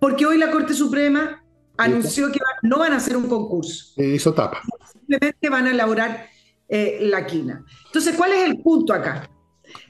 porque 0.00 0.26
hoy 0.26 0.38
la 0.38 0.50
Corte 0.50 0.74
Suprema 0.74 1.44
anunció 1.76 2.30
que 2.30 2.40
no 2.62 2.78
van 2.78 2.92
a 2.92 2.96
hacer 2.96 3.16
un 3.16 3.28
concurso. 3.28 4.00
Hizo 4.00 4.32
tapa. 4.32 4.62
Simplemente 4.92 5.48
van 5.48 5.66
a 5.66 5.70
elaborar 5.70 6.28
eh, 6.68 6.98
la 7.02 7.26
quina. 7.26 7.64
Entonces, 7.86 8.14
¿cuál 8.16 8.32
es 8.32 8.44
el 8.48 8.58
punto 8.62 8.92
acá? 8.92 9.28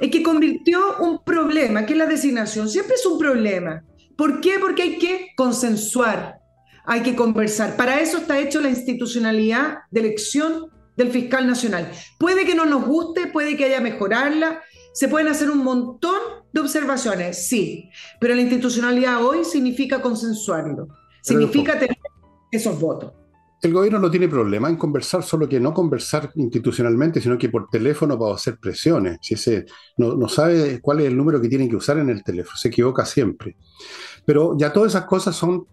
Es 0.01 0.11
que 0.11 0.23
convirtió 0.23 0.99
un 1.01 1.23
problema, 1.25 1.85
que 1.85 1.93
es 1.93 1.99
la 1.99 2.07
designación, 2.07 2.69
siempre 2.69 2.95
es 2.95 3.05
un 3.07 3.19
problema. 3.19 3.83
¿Por 4.17 4.41
qué? 4.41 4.59
Porque 4.61 4.83
hay 4.83 4.99
que 4.99 5.29
consensuar 5.37 6.39
hay 6.87 7.03
que 7.03 7.17
conversar. 7.17 7.77
Para 7.77 8.01
eso 8.01 8.19
está 8.19 8.39
hecho 8.39 8.61
la 8.61 8.71
institucionalidad 8.71 9.79
de 9.91 10.01
elección 10.01 10.71
del 10.97 11.11
fiscal 11.11 11.47
nacional. 11.47 11.91
Puede 12.19 12.45
que 12.45 12.55
no 12.55 12.65
nos 12.67 12.85
guste, 12.87 13.27
puede 13.27 13.57
que 13.57 13.65
haya 13.65 13.81
mejorarla, 13.81 14.63
se 14.93 15.09
pueden 15.09 15.29
hacer 15.29 15.51
un 15.51 15.65
montón 15.65 16.15
de 16.53 16.61
observaciones, 16.61 17.49
sí, 17.49 17.91
pero 18.21 18.35
la 18.35 18.43
institucionalidad 18.43 19.25
hoy 19.25 19.45
significa 19.45 20.01
consensuarlo, 20.01 20.87
significa 21.21 21.77
tener 21.79 21.99
esos 22.53 22.79
votos. 22.79 23.13
El 23.61 23.73
gobierno 23.73 23.99
no 23.99 24.11
tiene 24.11 24.29
problema 24.29 24.69
en 24.69 24.77
conversar, 24.77 25.23
solo 25.23 25.49
que 25.49 25.59
no 25.59 25.73
conversar 25.73 26.31
institucionalmente, 26.35 27.21
sino 27.21 27.39
que 27.39 27.49
por 27.49 27.69
teléfono 27.71 28.19
para 28.19 28.35
hacer 28.35 28.59
presiones. 28.59 29.19
Si 29.23 29.35
ese 29.35 29.65
no, 29.97 30.15
no 30.15 30.29
sabe 30.29 30.81
cuál 30.83 31.01
es 31.01 31.07
el 31.07 31.17
número 31.17 31.41
que 31.41 31.49
tienen 31.49 31.71
que 31.71 31.77
usar 31.77 31.99
en 31.99 32.11
el 32.11 32.23
teléfono, 32.23 32.57
se 32.57 32.69
equivoca 32.69 33.07
siempre. 33.07 33.57
Pero 34.27 34.55
ya 34.59 34.71
todas 34.73 34.93
esas 34.93 35.07
cosas 35.07 35.35
son 35.35 35.67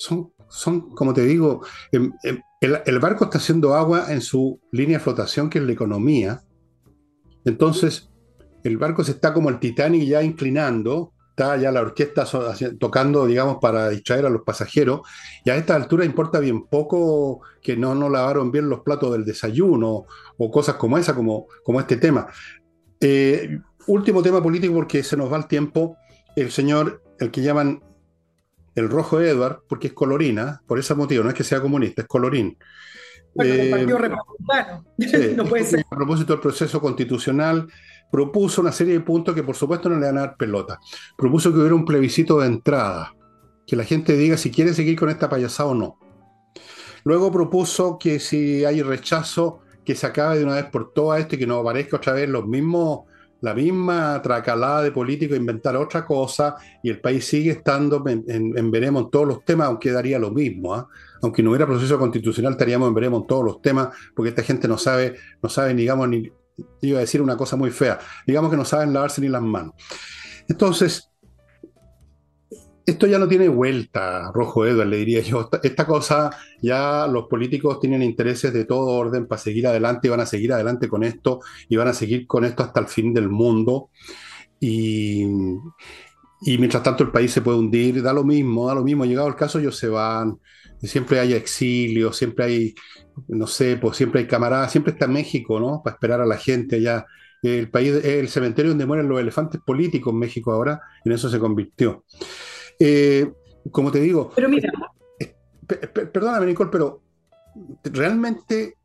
son, 0.00 0.32
son 0.48 0.94
como 0.94 1.12
te 1.12 1.24
digo, 1.24 1.62
em, 1.92 2.10
em, 2.22 2.40
el, 2.60 2.98
barco 2.98 3.24
está 3.24 3.36
haciendo 3.36 3.74
agua 3.74 4.06
en 4.08 4.22
su 4.22 4.58
línea 4.72 4.96
de 4.98 5.04
flotación, 5.04 5.50
que 5.50 5.58
es 5.58 5.64
la 5.64 5.72
economía. 5.72 6.40
Entonces, 7.44 8.10
el 8.64 8.78
barco 8.78 9.04
se 9.04 9.12
está 9.12 9.34
como 9.34 9.50
el 9.50 9.58
Titanic 9.58 10.04
ya 10.04 10.22
inclinando, 10.22 11.12
está 11.30 11.56
ya 11.58 11.70
la 11.70 11.82
orquesta 11.82 12.24
tocando, 12.78 13.26
digamos, 13.26 13.58
para 13.60 13.90
distraer 13.90 14.24
a 14.24 14.30
los 14.30 14.42
pasajeros, 14.42 15.02
y 15.44 15.50
a 15.50 15.56
esta 15.56 15.74
altura 15.74 16.06
importa 16.06 16.40
bien 16.40 16.66
poco 16.66 17.42
que 17.62 17.76
no, 17.76 17.94
no 17.94 18.08
lavaron 18.08 18.50
bien 18.50 18.70
los 18.70 18.80
platos 18.80 19.12
del 19.12 19.26
desayuno 19.26 20.06
o 20.38 20.50
cosas 20.50 20.76
como 20.76 20.96
esa, 20.96 21.14
como, 21.14 21.46
como 21.62 21.78
este 21.78 21.98
tema. 21.98 22.26
Eh, 23.00 23.58
último 23.86 24.22
tema 24.22 24.42
político 24.42 24.74
porque 24.74 25.02
se 25.02 25.16
nos 25.16 25.30
va 25.30 25.36
el 25.36 25.46
tiempo. 25.46 25.96
El 26.36 26.50
señor, 26.50 27.02
el 27.18 27.30
que 27.30 27.42
llaman 27.42 27.82
el 28.74 28.88
rojo 28.88 29.20
Edward, 29.20 29.62
porque 29.68 29.88
es 29.88 29.92
colorina, 29.92 30.62
por 30.66 30.78
ese 30.78 30.94
motivo, 30.94 31.24
no 31.24 31.30
es 31.30 31.34
que 31.34 31.44
sea 31.44 31.60
comunista, 31.60 32.02
es 32.02 32.08
colorín. 32.08 32.56
el 33.36 33.70
Partido 33.70 33.98
Republicano. 33.98 34.84
no 35.36 35.44
puede 35.44 35.64
ser. 35.64 35.84
A 35.90 35.96
propósito 35.96 36.32
del 36.32 36.40
proceso 36.40 36.80
constitucional, 36.80 37.66
propuso 38.10 38.60
una 38.60 38.72
serie 38.72 38.94
de 38.94 39.00
puntos 39.00 39.34
que 39.34 39.42
por 39.42 39.56
supuesto 39.56 39.88
no 39.88 39.98
le 39.98 40.06
van 40.06 40.18
a 40.18 40.20
dar 40.20 40.36
pelota. 40.36 40.78
Propuso 41.16 41.52
que 41.52 41.58
hubiera 41.58 41.74
un 41.74 41.84
plebiscito 41.84 42.40
de 42.40 42.46
entrada, 42.46 43.14
que 43.66 43.76
la 43.76 43.84
gente 43.84 44.16
diga 44.16 44.36
si 44.36 44.50
quiere 44.50 44.74
seguir 44.74 44.98
con 44.98 45.10
esta 45.10 45.28
payasada 45.28 45.70
o 45.70 45.74
no. 45.74 45.98
Luego 47.04 47.32
propuso 47.32 47.98
que 47.98 48.20
si 48.20 48.64
hay 48.64 48.82
rechazo, 48.82 49.60
que 49.84 49.94
se 49.94 50.06
acabe 50.06 50.38
de 50.38 50.44
una 50.44 50.56
vez 50.56 50.66
por 50.66 50.92
todas 50.92 51.20
esto 51.20 51.36
y 51.36 51.38
que 51.38 51.46
no 51.46 51.58
aparezca 51.58 51.96
otra 51.96 52.12
vez 52.12 52.28
los 52.28 52.46
mismos, 52.46 53.00
la 53.40 53.54
misma 53.54 54.20
tracalada 54.22 54.82
de 54.82 54.92
políticos, 54.92 55.36
inventar 55.36 55.76
otra 55.76 56.04
cosa 56.04 56.56
y 56.82 56.90
el 56.90 57.00
país 57.00 57.24
sigue 57.26 57.52
estando 57.52 58.04
en, 58.06 58.70
veremos 58.70 59.10
todos 59.10 59.26
los 59.26 59.44
temas, 59.44 59.68
aunque 59.68 59.90
daría 59.90 60.18
lo 60.18 60.30
mismo. 60.30 60.74
¿ah? 60.74 60.88
Aunque 61.22 61.42
no 61.42 61.50
hubiera 61.50 61.66
proceso 61.66 61.98
constitucional, 61.98 62.52
estaríamos 62.52 62.88
en 62.88 62.94
veremos 62.94 63.26
todos 63.26 63.44
los 63.44 63.62
temas, 63.62 63.88
porque 64.14 64.30
esta 64.30 64.42
gente 64.42 64.68
no 64.68 64.78
sabe, 64.78 65.16
no 65.42 65.48
sabe, 65.48 65.74
digamos, 65.74 66.08
ni, 66.08 66.30
iba 66.82 66.98
a 66.98 67.00
decir 67.00 67.22
una 67.22 67.36
cosa 67.36 67.56
muy 67.56 67.70
fea, 67.70 67.98
digamos 68.26 68.50
que 68.50 68.56
no 68.56 68.64
saben 68.64 68.92
lavarse 68.92 69.20
ni 69.20 69.28
las 69.28 69.42
manos. 69.42 69.74
Entonces, 70.48 71.09
esto 72.86 73.06
ya 73.06 73.18
no 73.18 73.28
tiene 73.28 73.48
vuelta, 73.48 74.30
Rojo 74.32 74.66
Edward, 74.66 74.88
le 74.88 74.98
diría 74.98 75.20
yo. 75.20 75.48
Esta 75.62 75.86
cosa 75.86 76.30
ya 76.60 77.06
los 77.06 77.28
políticos 77.28 77.78
tienen 77.80 78.02
intereses 78.02 78.52
de 78.52 78.64
todo 78.64 78.86
orden 78.86 79.26
para 79.26 79.40
seguir 79.40 79.66
adelante 79.66 80.08
y 80.08 80.10
van 80.10 80.20
a 80.20 80.26
seguir 80.26 80.52
adelante 80.52 80.88
con 80.88 81.04
esto 81.04 81.40
y 81.68 81.76
van 81.76 81.88
a 81.88 81.92
seguir 81.92 82.26
con 82.26 82.44
esto 82.44 82.62
hasta 82.62 82.80
el 82.80 82.86
fin 82.88 83.14
del 83.14 83.28
mundo. 83.28 83.90
Y, 84.58 85.24
y 86.42 86.58
mientras 86.58 86.82
tanto 86.82 87.04
el 87.04 87.10
país 87.10 87.32
se 87.32 87.42
puede 87.42 87.58
hundir, 87.58 88.02
da 88.02 88.12
lo 88.12 88.24
mismo, 88.24 88.66
da 88.66 88.74
lo 88.74 88.82
mismo. 88.82 89.04
Llegado 89.04 89.28
el 89.28 89.36
caso, 89.36 89.58
ellos 89.58 89.76
se 89.76 89.88
van, 89.88 90.38
siempre 90.82 91.20
hay 91.20 91.34
exilio, 91.34 92.12
siempre 92.12 92.44
hay, 92.44 92.74
no 93.28 93.46
sé, 93.46 93.76
pues 93.76 93.96
siempre 93.96 94.20
hay 94.20 94.26
camaradas, 94.26 94.72
siempre 94.72 94.92
está 94.92 95.06
México, 95.06 95.60
¿no? 95.60 95.82
Para 95.84 95.94
esperar 95.94 96.20
a 96.20 96.26
la 96.26 96.36
gente 96.36 96.76
allá. 96.76 97.06
El 97.42 97.70
país, 97.70 98.04
el 98.04 98.28
cementerio 98.28 98.70
donde 98.70 98.84
mueren 98.84 99.08
los 99.08 99.18
elefantes 99.20 99.60
políticos, 99.64 100.12
México 100.12 100.52
ahora, 100.52 100.80
en 101.04 101.12
eso 101.12 101.30
se 101.30 101.38
convirtió. 101.38 102.04
Eh, 102.80 103.30
como 103.70 103.92
te 103.92 104.00
digo. 104.00 104.32
Pero 104.34 104.48
mira. 104.48 104.72
Eh, 105.20 105.36
perdóname, 105.68 106.46
Nicole, 106.46 106.70
pero 106.72 107.02
realmente 107.84 108.78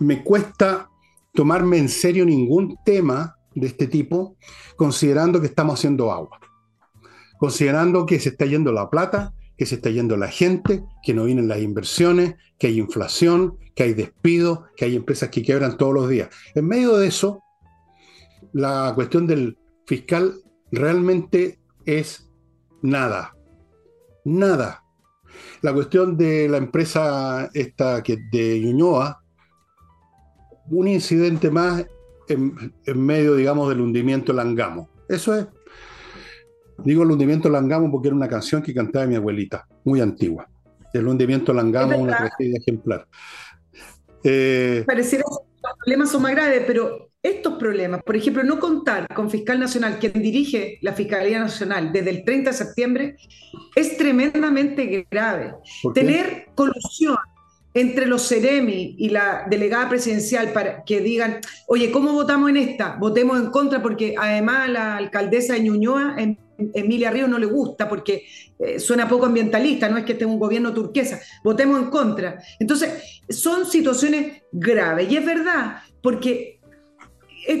me 0.00 0.22
cuesta 0.22 0.90
tomarme 1.32 1.78
en 1.78 1.88
serio 1.88 2.26
ningún 2.26 2.76
tema 2.84 3.36
de 3.54 3.68
este 3.68 3.86
tipo, 3.86 4.36
considerando 4.76 5.40
que 5.40 5.46
estamos 5.46 5.78
haciendo 5.78 6.12
agua. 6.12 6.38
Considerando 7.38 8.04
que 8.04 8.18
se 8.20 8.30
está 8.30 8.46
yendo 8.46 8.72
la 8.72 8.90
plata, 8.90 9.32
que 9.56 9.66
se 9.66 9.76
está 9.76 9.90
yendo 9.90 10.16
la 10.16 10.28
gente, 10.28 10.84
que 11.02 11.14
no 11.14 11.24
vienen 11.24 11.48
las 11.48 11.60
inversiones, 11.60 12.34
que 12.58 12.68
hay 12.68 12.78
inflación, 12.78 13.58
que 13.74 13.84
hay 13.84 13.94
despidos, 13.94 14.60
que 14.76 14.86
hay 14.86 14.96
empresas 14.96 15.30
que 15.30 15.42
quebran 15.42 15.76
todos 15.76 15.94
los 15.94 16.08
días. 16.08 16.28
En 16.54 16.66
medio 16.66 16.96
de 16.96 17.08
eso, 17.08 17.42
la 18.52 18.92
cuestión 18.94 19.26
del 19.26 19.58
fiscal 19.86 20.34
realmente 20.70 21.60
es 21.84 22.23
nada. 22.84 23.34
Nada. 24.24 24.84
La 25.62 25.72
cuestión 25.72 26.16
de 26.16 26.48
la 26.48 26.58
empresa 26.58 27.50
esta 27.54 28.02
que 28.02 28.18
de 28.30 28.60
Ñuñoa, 28.60 29.22
un 30.70 30.88
incidente 30.88 31.50
más 31.50 31.84
en, 32.28 32.72
medio, 32.94 33.34
digamos, 33.34 33.68
del 33.68 33.80
hundimiento 33.80 34.32
Langamo. 34.32 34.88
Eso 35.08 35.34
es. 35.34 35.46
Digo 36.78 37.02
el 37.02 37.10
hundimiento 37.10 37.48
Langamo 37.48 37.90
porque 37.90 38.08
era 38.08 38.16
una 38.16 38.28
canción 38.28 38.62
que 38.62 38.74
cantaba 38.74 39.06
mi 39.06 39.14
abuelita, 39.14 39.66
muy 39.84 40.00
antigua. 40.00 40.48
El 40.92 41.08
hundimiento 41.08 41.52
Langamo, 41.52 41.96
una 41.96 42.16
tragedia 42.16 42.58
ejemplar. 42.60 43.06
Eh, 44.22 44.84
Pareciera 44.86 45.24
que 45.24 45.30
los 45.30 45.76
problemas 45.78 46.10
son 46.10 46.22
más 46.22 46.32
graves, 46.32 46.62
pero 46.66 47.10
estos 47.24 47.54
problemas, 47.54 48.02
por 48.02 48.16
ejemplo, 48.16 48.44
no 48.44 48.60
contar 48.60 49.08
con 49.14 49.30
fiscal 49.30 49.58
nacional, 49.58 49.98
quien 49.98 50.12
dirige 50.12 50.78
la 50.82 50.92
Fiscalía 50.92 51.38
Nacional 51.38 51.90
desde 51.90 52.10
el 52.10 52.22
30 52.22 52.50
de 52.50 52.56
septiembre, 52.56 53.16
es 53.74 53.96
tremendamente 53.96 55.06
grave. 55.10 55.54
Tener 55.94 56.48
colusión 56.54 57.16
entre 57.72 58.06
los 58.06 58.28
Ceremi 58.28 58.94
y 58.98 59.08
la 59.08 59.46
delegada 59.48 59.88
presidencial 59.88 60.52
para 60.52 60.84
que 60.84 61.00
digan, 61.00 61.40
oye, 61.66 61.90
¿cómo 61.90 62.12
votamos 62.12 62.50
en 62.50 62.58
esta? 62.58 62.96
Votemos 62.96 63.40
en 63.40 63.46
contra 63.46 63.80
porque 63.82 64.14
además 64.18 64.68
la 64.68 64.98
alcaldesa 64.98 65.54
de 65.54 65.60
Ñuñoa, 65.60 66.16
em, 66.18 66.36
Emilia 66.74 67.10
Río, 67.10 67.26
no 67.26 67.38
le 67.38 67.46
gusta 67.46 67.88
porque 67.88 68.26
eh, 68.58 68.78
suena 68.78 69.08
poco 69.08 69.26
ambientalista, 69.26 69.88
no 69.88 69.96
es 69.96 70.04
que 70.04 70.12
esté 70.12 70.26
un 70.26 70.38
gobierno 70.38 70.72
turquesa, 70.74 71.20
votemos 71.42 71.80
en 71.80 71.90
contra. 71.90 72.38
Entonces, 72.60 73.22
son 73.28 73.66
situaciones 73.66 74.42
graves 74.52 75.10
y 75.10 75.16
es 75.16 75.24
verdad, 75.24 75.78
porque 76.00 76.53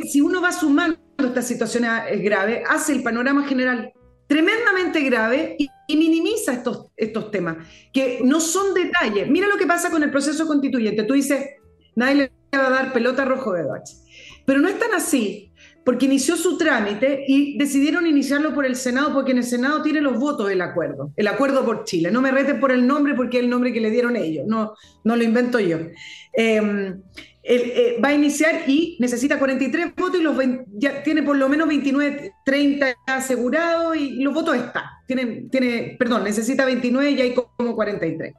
si 0.04 0.20
uno 0.20 0.40
va 0.40 0.52
sumando 0.52 0.98
esta 1.18 1.42
situación 1.42 1.84
eh, 1.84 2.16
grave, 2.18 2.62
hace 2.68 2.92
el 2.92 3.02
panorama 3.02 3.46
general 3.46 3.92
tremendamente 4.26 5.00
grave 5.02 5.56
y, 5.58 5.68
minimiza 5.96 6.52
estos, 6.52 6.86
estos 6.96 7.30
temas, 7.30 7.58
que 7.92 8.20
no 8.24 8.40
son 8.40 8.74
detalles. 8.74 9.28
Mira 9.28 9.46
lo 9.46 9.58
que 9.58 9.66
pasa 9.66 9.90
con 9.90 10.02
el 10.02 10.10
proceso 10.10 10.46
constituyente. 10.46 11.04
Tú 11.04 11.14
dices, 11.14 11.44
nadie 11.94 12.14
le 12.14 12.58
va 12.58 12.66
a 12.66 12.70
dar 12.70 12.92
pelota 12.92 13.24
rojo 13.24 13.52
de 13.52 13.62
Dodge. 13.62 13.94
Pero 14.46 14.60
no 14.60 14.68
es 14.68 14.78
tan 14.78 14.92
así, 14.94 15.52
porque 15.84 16.06
inició 16.06 16.36
su 16.36 16.56
trámite 16.56 17.24
y 17.28 17.58
decidieron 17.58 18.06
iniciarlo 18.06 18.54
por 18.54 18.64
el 18.64 18.76
Senado, 18.76 19.12
porque 19.12 19.32
en 19.32 19.38
el 19.38 19.44
Senado 19.44 19.82
tiene 19.82 20.00
los 20.00 20.18
votos 20.18 20.48
del 20.48 20.62
acuerdo, 20.62 21.12
el 21.16 21.28
acuerdo 21.28 21.64
por 21.64 21.84
Chile. 21.84 22.10
No 22.10 22.22
me 22.22 22.30
reten 22.30 22.60
por 22.60 22.72
el 22.72 22.86
nombre, 22.86 23.14
porque 23.14 23.38
es 23.38 23.44
el 23.44 23.50
nombre 23.50 23.72
que 23.72 23.80
le 23.80 23.90
dieron 23.90 24.16
ellos, 24.16 24.46
no, 24.46 24.74
no 25.04 25.16
lo 25.16 25.22
invento 25.22 25.60
yo. 25.60 25.78
Eh, 26.32 26.94
eh, 27.46 28.00
va 28.02 28.08
a 28.08 28.14
iniciar 28.14 28.62
y 28.66 28.96
necesita 29.00 29.38
43 29.38 29.94
votos 29.94 30.18
y 30.18 30.22
los 30.22 30.34
ya 30.72 31.02
tiene 31.02 31.22
por 31.22 31.36
lo 31.36 31.48
menos 31.48 31.68
29, 31.68 32.32
30 32.44 32.94
asegurados 33.06 33.96
y 33.96 34.22
los 34.22 34.32
votos 34.32 34.56
están. 34.56 34.84
Tiene, 35.06 35.46
tiene, 35.50 35.96
perdón, 35.98 36.24
necesita 36.24 36.64
29 36.64 37.10
y 37.10 37.20
hay 37.20 37.34
como 37.34 37.74
43. 37.74 38.32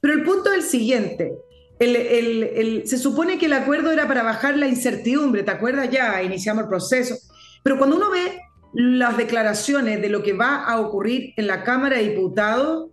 Pero 0.00 0.14
el 0.14 0.24
punto 0.24 0.50
es 0.50 0.56
el 0.56 0.62
siguiente. 0.64 1.32
se 1.78 2.98
supone 2.98 3.38
que 3.38 3.46
el 3.46 3.52
acuerdo 3.52 3.92
era 3.92 4.08
para 4.08 4.24
bajar 4.24 4.58
la 4.58 4.66
incertidumbre, 4.66 5.44
¿te 5.44 5.52
acuerdas? 5.52 5.88
Ya 5.90 6.20
iniciamos 6.22 6.64
el 6.64 6.68
proceso. 6.68 7.16
Pero 7.62 7.78
cuando 7.78 7.96
uno 7.96 8.10
ve 8.10 8.40
las 8.74 9.16
declaraciones 9.16 10.02
de 10.02 10.08
lo 10.08 10.24
que 10.24 10.32
va 10.32 10.64
a 10.64 10.80
ocurrir 10.80 11.32
en 11.36 11.46
la 11.46 11.62
Cámara 11.62 11.98
de 11.98 12.08
Diputados, 12.08 12.90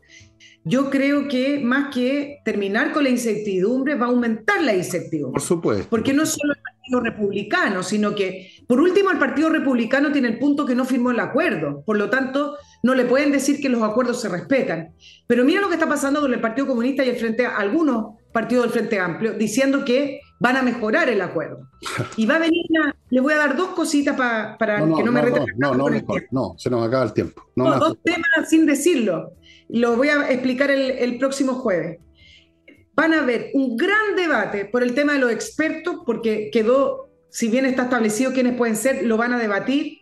yo 0.64 0.90
creo 0.90 1.28
que 1.28 1.60
más 1.60 1.94
que 1.94 2.40
terminar 2.46 2.92
con 2.92 3.04
la 3.04 3.10
incertidumbre, 3.10 3.96
va 3.96 4.06
a 4.06 4.10
aumentar 4.10 4.62
la 4.62 4.76
incertidumbre. 4.76 5.34
Por 5.34 5.42
supuesto. 5.42 5.88
Porque 5.90 6.14
no 6.14 6.26
solo 6.26 6.54
el 6.54 6.62
Partido 6.62 7.00
Republicano, 7.00 7.84
sino 7.84 8.14
que, 8.14 8.52
por 8.68 8.80
último, 8.80 9.10
el 9.12 9.18
Partido 9.18 9.50
Republicano 9.50 10.12
tiene 10.12 10.28
el 10.28 10.40
punto 10.40 10.66
que 10.66 10.76
no 10.76 10.86
firmó 10.86 11.12
el 11.12 11.20
acuerdo. 11.20 11.84
Por 11.84 11.98
lo 11.98 12.10
tanto, 12.10 12.58
no 12.84 12.94
le 12.94 13.06
pueden 13.06 13.32
decir 13.32 13.60
que 13.60 13.70
los 13.70 13.82
acuerdos 13.82 14.22
se 14.22 14.30
respetan. 14.30 14.94
Pero 15.26 15.44
mira 15.46 15.62
lo 15.62 15.68
que 15.68 15.76
está 15.76 15.90
pasando 15.90 16.22
con 16.22 16.34
el 16.34 16.42
Partido 16.42 16.68
Comunista 16.68 17.04
y 17.04 17.10
el 17.10 17.16
Frente, 17.16 17.46
algunos 17.46 18.18
partidos 18.32 18.66
del 18.66 18.72
Frente 18.72 19.00
Amplio, 19.00 19.34
diciendo 19.34 19.84
que 19.84 20.22
van 20.40 20.58
a 20.58 20.62
mejorar 20.62 21.10
el 21.10 21.22
acuerdo. 21.22 21.68
Y 22.18 22.26
va 22.26 22.36
a 22.36 22.40
venir, 22.40 22.66
le 23.10 23.22
voy 23.22 23.34
a 23.34 23.38
dar 23.38 23.56
dos 23.56 23.70
cositas 23.70 24.16
para 24.16 24.58
que 24.58 25.04
no, 25.04 25.12
me 25.12 25.22
reten. 25.22 25.46
No, 25.58 25.74
no, 25.74 25.90
no, 25.90 26.02
no, 26.32 26.54
se 26.58 26.70
nos 26.70 26.88
acaba 26.88 27.04
el 27.06 27.14
tiempo. 27.14 27.44
No, 27.56 27.80
dos 27.80 27.98
temas 28.04 28.50
sin 28.50 28.66
decirlo. 28.66 29.34
Lo 29.72 29.96
voy 29.96 30.10
a 30.10 30.30
explicar 30.30 30.70
el, 30.70 31.18
próximo 31.18 31.54
jueves. 31.54 32.00
Van 32.94 33.14
a 33.14 33.22
haber 33.22 33.52
un 33.54 33.78
gran 33.78 34.16
debate 34.18 34.66
por 34.66 34.84
el 34.84 34.94
tema 34.94 35.14
de 35.14 35.20
los 35.20 35.32
expertos, 35.32 35.98
porque 36.06 36.50
quedó, 36.52 37.10
si 37.30 37.48
bien 37.48 37.66
está 37.66 37.84
establecido 37.84 38.34
quiénes 38.34 38.58
pueden 38.58 38.76
ser, 38.76 39.04
lo 39.04 39.16
van 39.16 39.34
a 39.34 39.40
debatir 39.40 40.00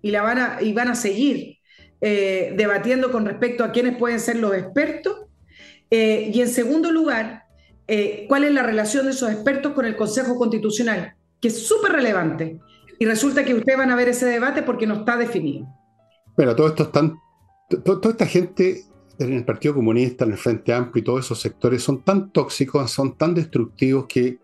y, 0.00 0.10
la 0.10 0.22
van, 0.22 0.38
a, 0.38 0.62
y 0.62 0.72
van 0.72 0.88
a 0.88 0.94
seguir 0.94 1.58
eh, 2.00 2.54
debatiendo 2.56 3.12
con 3.12 3.26
respecto 3.26 3.62
a 3.62 3.72
quiénes 3.72 3.98
pueden 3.98 4.20
ser 4.20 4.36
los 4.36 4.54
expertos. 4.54 5.26
Eh, 5.90 6.30
y 6.32 6.40
en 6.40 6.48
segundo 6.48 6.90
lugar, 6.90 7.44
eh, 7.88 8.24
cuál 8.26 8.44
es 8.44 8.52
la 8.52 8.62
relación 8.62 9.04
de 9.04 9.12
esos 9.12 9.30
expertos 9.30 9.72
con 9.72 9.84
el 9.84 9.96
Consejo 9.96 10.36
Constitucional, 10.36 11.14
que 11.42 11.48
es 11.48 11.66
súper 11.66 11.92
relevante. 11.92 12.58
Y 12.98 13.04
resulta 13.04 13.44
que 13.44 13.52
ustedes 13.52 13.76
van 13.76 13.90
a 13.90 13.96
ver 13.96 14.08
ese 14.08 14.24
debate 14.24 14.62
porque 14.62 14.86
no 14.86 14.94
está 14.94 15.18
definido. 15.18 15.66
Pero 16.36 16.56
todo 16.56 16.68
esto 16.68 16.84
están, 16.84 17.16
toda 17.84 18.12
esta 18.12 18.26
gente 18.26 18.84
en 19.20 19.34
el 19.34 19.44
Partido 19.44 19.74
Comunista, 19.74 20.24
en 20.24 20.32
el 20.32 20.38
Frente 20.38 20.72
Amplio 20.72 21.02
y 21.02 21.04
todos 21.04 21.24
esos 21.26 21.40
sectores 21.40 21.82
son 21.82 22.02
tan 22.02 22.32
tóxicos, 22.32 22.90
son 22.90 23.16
tan 23.16 23.34
destructivos 23.34 24.06
que 24.06 24.38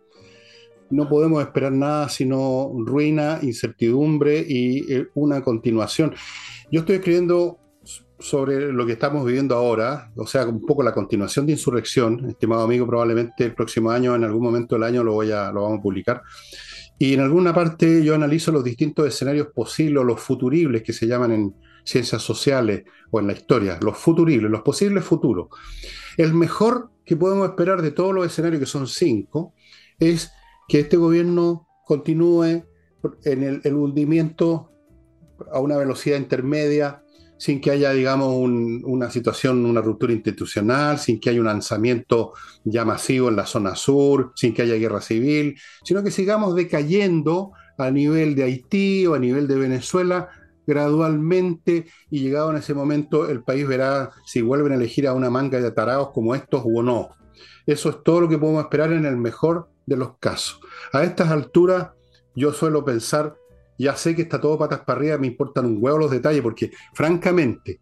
no 0.91 1.09
podemos 1.09 1.43
esperar 1.43 1.72
nada 1.72 2.09
sino 2.09 2.70
ruina, 2.85 3.39
incertidumbre 3.43 4.45
y 4.47 4.93
eh, 4.93 5.09
una 5.14 5.43
continuación. 5.43 6.14
Yo 6.70 6.81
estoy 6.81 6.97
escribiendo 6.97 7.59
sobre 8.18 8.72
lo 8.72 8.87
que 8.87 8.93
estamos 8.93 9.24
viviendo 9.24 9.55
ahora, 9.55 10.11
o 10.16 10.27
sea, 10.27 10.47
un 10.47 10.64
poco 10.64 10.83
la 10.83 10.93
continuación 10.93 11.47
de 11.47 11.53
insurrección, 11.53 12.29
estimado 12.29 12.62
amigo, 12.62 12.87
probablemente 12.87 13.45
el 13.45 13.55
próximo 13.55 13.91
año, 13.91 14.14
en 14.14 14.24
algún 14.24 14.43
momento 14.43 14.74
del 14.74 14.85
año 14.85 15.05
lo, 15.05 15.12
voy 15.12 15.33
a, 15.33 15.51
lo 15.53 15.62
vamos 15.62 15.81
a 15.81 15.83
publicar. 15.83 16.22
Y 16.99 17.14
en 17.14 17.20
alguna 17.20 17.53
parte 17.53 18.03
yo 18.03 18.14
analizo 18.14 18.53
los 18.53 18.64
distintos 18.64 19.07
escenarios 19.07 19.49
posibles, 19.55 20.03
los 20.05 20.20
futuribles 20.20 20.83
que 20.83 20.95
se 20.95 21.07
llaman 21.07 21.33
en, 21.33 21.55
ciencias 21.87 22.20
sociales 22.20 22.84
o 23.11 23.20
en 23.20 23.28
la 23.28 23.32
historia, 23.32 23.78
los 23.80 23.97
futuribles, 23.97 24.51
los 24.51 24.62
posibles 24.62 25.05
futuros. 25.05 25.49
El 26.16 26.34
mejor 26.34 26.91
que 27.05 27.16
podemos 27.16 27.49
esperar 27.49 27.80
de 27.80 27.93
todos 27.93 28.12
los 28.12 28.26
escenarios, 28.26 28.61
que 28.61 28.66
son 28.66 28.87
cinco, 28.89 29.55
es 29.99 30.32
que 30.68 30.80
este 30.80 30.97
gobierno 30.97 31.68
continúe 31.84 32.64
en 33.24 33.61
el, 33.62 33.74
hundimiento 33.74 34.72
a 35.53 35.61
una 35.61 35.76
velocidad 35.76 36.18
intermedia, 36.18 37.03
sin 37.39 37.61
que 37.61 37.70
haya, 37.70 37.93
digamos, 37.93 38.34
una 38.34 39.11
situación, 39.11 39.64
una 39.64 39.82
ruptura 39.82 40.12
institucional, 40.12 40.99
sin 40.99 41.20
que 41.20 41.30
haya 41.30 41.41
un 41.41 41.47
lanzamiento 41.47 42.32
ya 42.64 42.84
masivo 42.84 43.28
en 43.28 43.37
la 43.37 43.47
zona 43.47 43.76
sur, 43.76 44.32
sin 44.34 44.55
que 44.55 44.62
haya 44.62 44.74
guerra 44.74 45.03
civil, 45.03 45.57
sino 45.84 46.03
que 46.03 46.11
sigamos 46.11 46.57
decayendo 46.57 47.53
a 47.78 47.91
nivel 47.91 48.34
de 48.34 48.45
Haití 48.45 49.07
o 49.07 49.14
a 49.14 49.18
nivel 49.18 49.47
de 49.47 49.57
Venezuela 49.57 50.30
gradualmente 50.66 51.86
y 52.10 52.20
llegado 52.20 52.50
en 52.50 52.56
ese 52.56 52.74
momento 52.74 53.28
el 53.28 53.42
país 53.42 53.66
verá 53.66 54.10
si 54.24 54.42
vuelven 54.42 54.72
a 54.72 54.76
elegir 54.76 55.06
a 55.06 55.14
una 55.14 55.30
manga 55.30 55.60
de 55.60 55.66
atarados 55.66 56.10
como 56.10 56.34
estos 56.34 56.62
o 56.64 56.82
no. 56.82 57.10
Eso 57.66 57.90
es 57.90 58.02
todo 58.02 58.22
lo 58.22 58.28
que 58.28 58.38
podemos 58.38 58.62
esperar 58.62 58.92
en 58.92 59.04
el 59.06 59.16
mejor 59.16 59.68
de 59.86 59.96
los 59.96 60.16
casos. 60.18 60.60
A 60.92 61.02
estas 61.04 61.30
alturas 61.30 61.90
yo 62.34 62.52
suelo 62.52 62.84
pensar, 62.84 63.36
ya 63.78 63.96
sé 63.96 64.14
que 64.14 64.22
está 64.22 64.40
todo 64.40 64.58
patas 64.58 64.80
para 64.80 64.98
arriba, 64.98 65.18
me 65.18 65.26
importan 65.26 65.66
un 65.66 65.78
huevo 65.80 65.98
los 65.98 66.10
detalles, 66.10 66.42
porque 66.42 66.70
francamente 66.94 67.80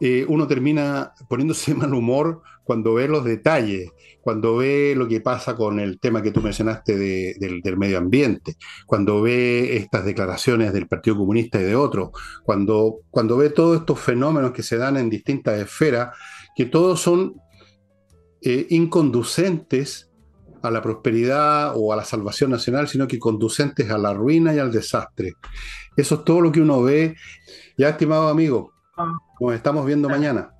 eh, 0.00 0.26
uno 0.28 0.46
termina 0.46 1.12
poniéndose 1.28 1.74
mal 1.74 1.94
humor 1.94 2.42
cuando 2.64 2.94
ve 2.94 3.06
los 3.06 3.24
detalles, 3.24 3.90
cuando 4.20 4.56
ve 4.56 4.94
lo 4.96 5.06
que 5.06 5.20
pasa 5.20 5.54
con 5.54 5.78
el 5.78 6.00
tema 6.00 6.22
que 6.22 6.32
tú 6.32 6.40
mencionaste 6.40 6.96
del, 6.96 7.76
medio 7.76 7.98
ambiente, 7.98 8.56
cuando 8.86 9.20
ve 9.22 9.76
estas 9.76 10.04
declaraciones 10.04 10.72
del 10.72 10.88
Partido 10.88 11.16
Comunista 11.18 11.60
y 11.60 11.64
de 11.64 11.76
otros, 11.76 12.10
cuando, 12.42 13.00
cuando 13.10 13.36
ve 13.36 13.50
todos 13.50 13.78
estos 13.78 14.00
fenómenos 14.00 14.52
que 14.52 14.62
se 14.62 14.78
dan 14.78 14.96
en 14.96 15.10
distintas 15.10 15.60
esferas, 15.60 16.16
que 16.56 16.64
todos 16.64 17.00
son 17.00 17.34
eh, 18.40 18.66
inconducentes 18.70 20.10
a 20.62 20.70
la 20.70 20.80
prosperidad 20.80 21.74
o 21.76 21.92
a 21.92 21.96
la 21.96 22.04
salvación 22.04 22.50
nacional, 22.50 22.88
sino 22.88 23.06
que 23.06 23.18
conducentes 23.18 23.90
a 23.90 23.98
la 23.98 24.14
ruina 24.14 24.54
y 24.54 24.58
al 24.58 24.72
desastre. 24.72 25.34
Eso 25.94 26.14
es 26.14 26.24
todo 26.24 26.40
lo 26.40 26.50
que 26.50 26.62
uno 26.62 26.82
ve. 26.82 27.16
Ya, 27.76 27.90
estimado 27.90 28.28
amigo, 28.28 28.72
ah. 28.96 29.12
nos 29.40 29.54
estamos 29.54 29.84
viendo 29.84 30.08
mañana. 30.08 30.53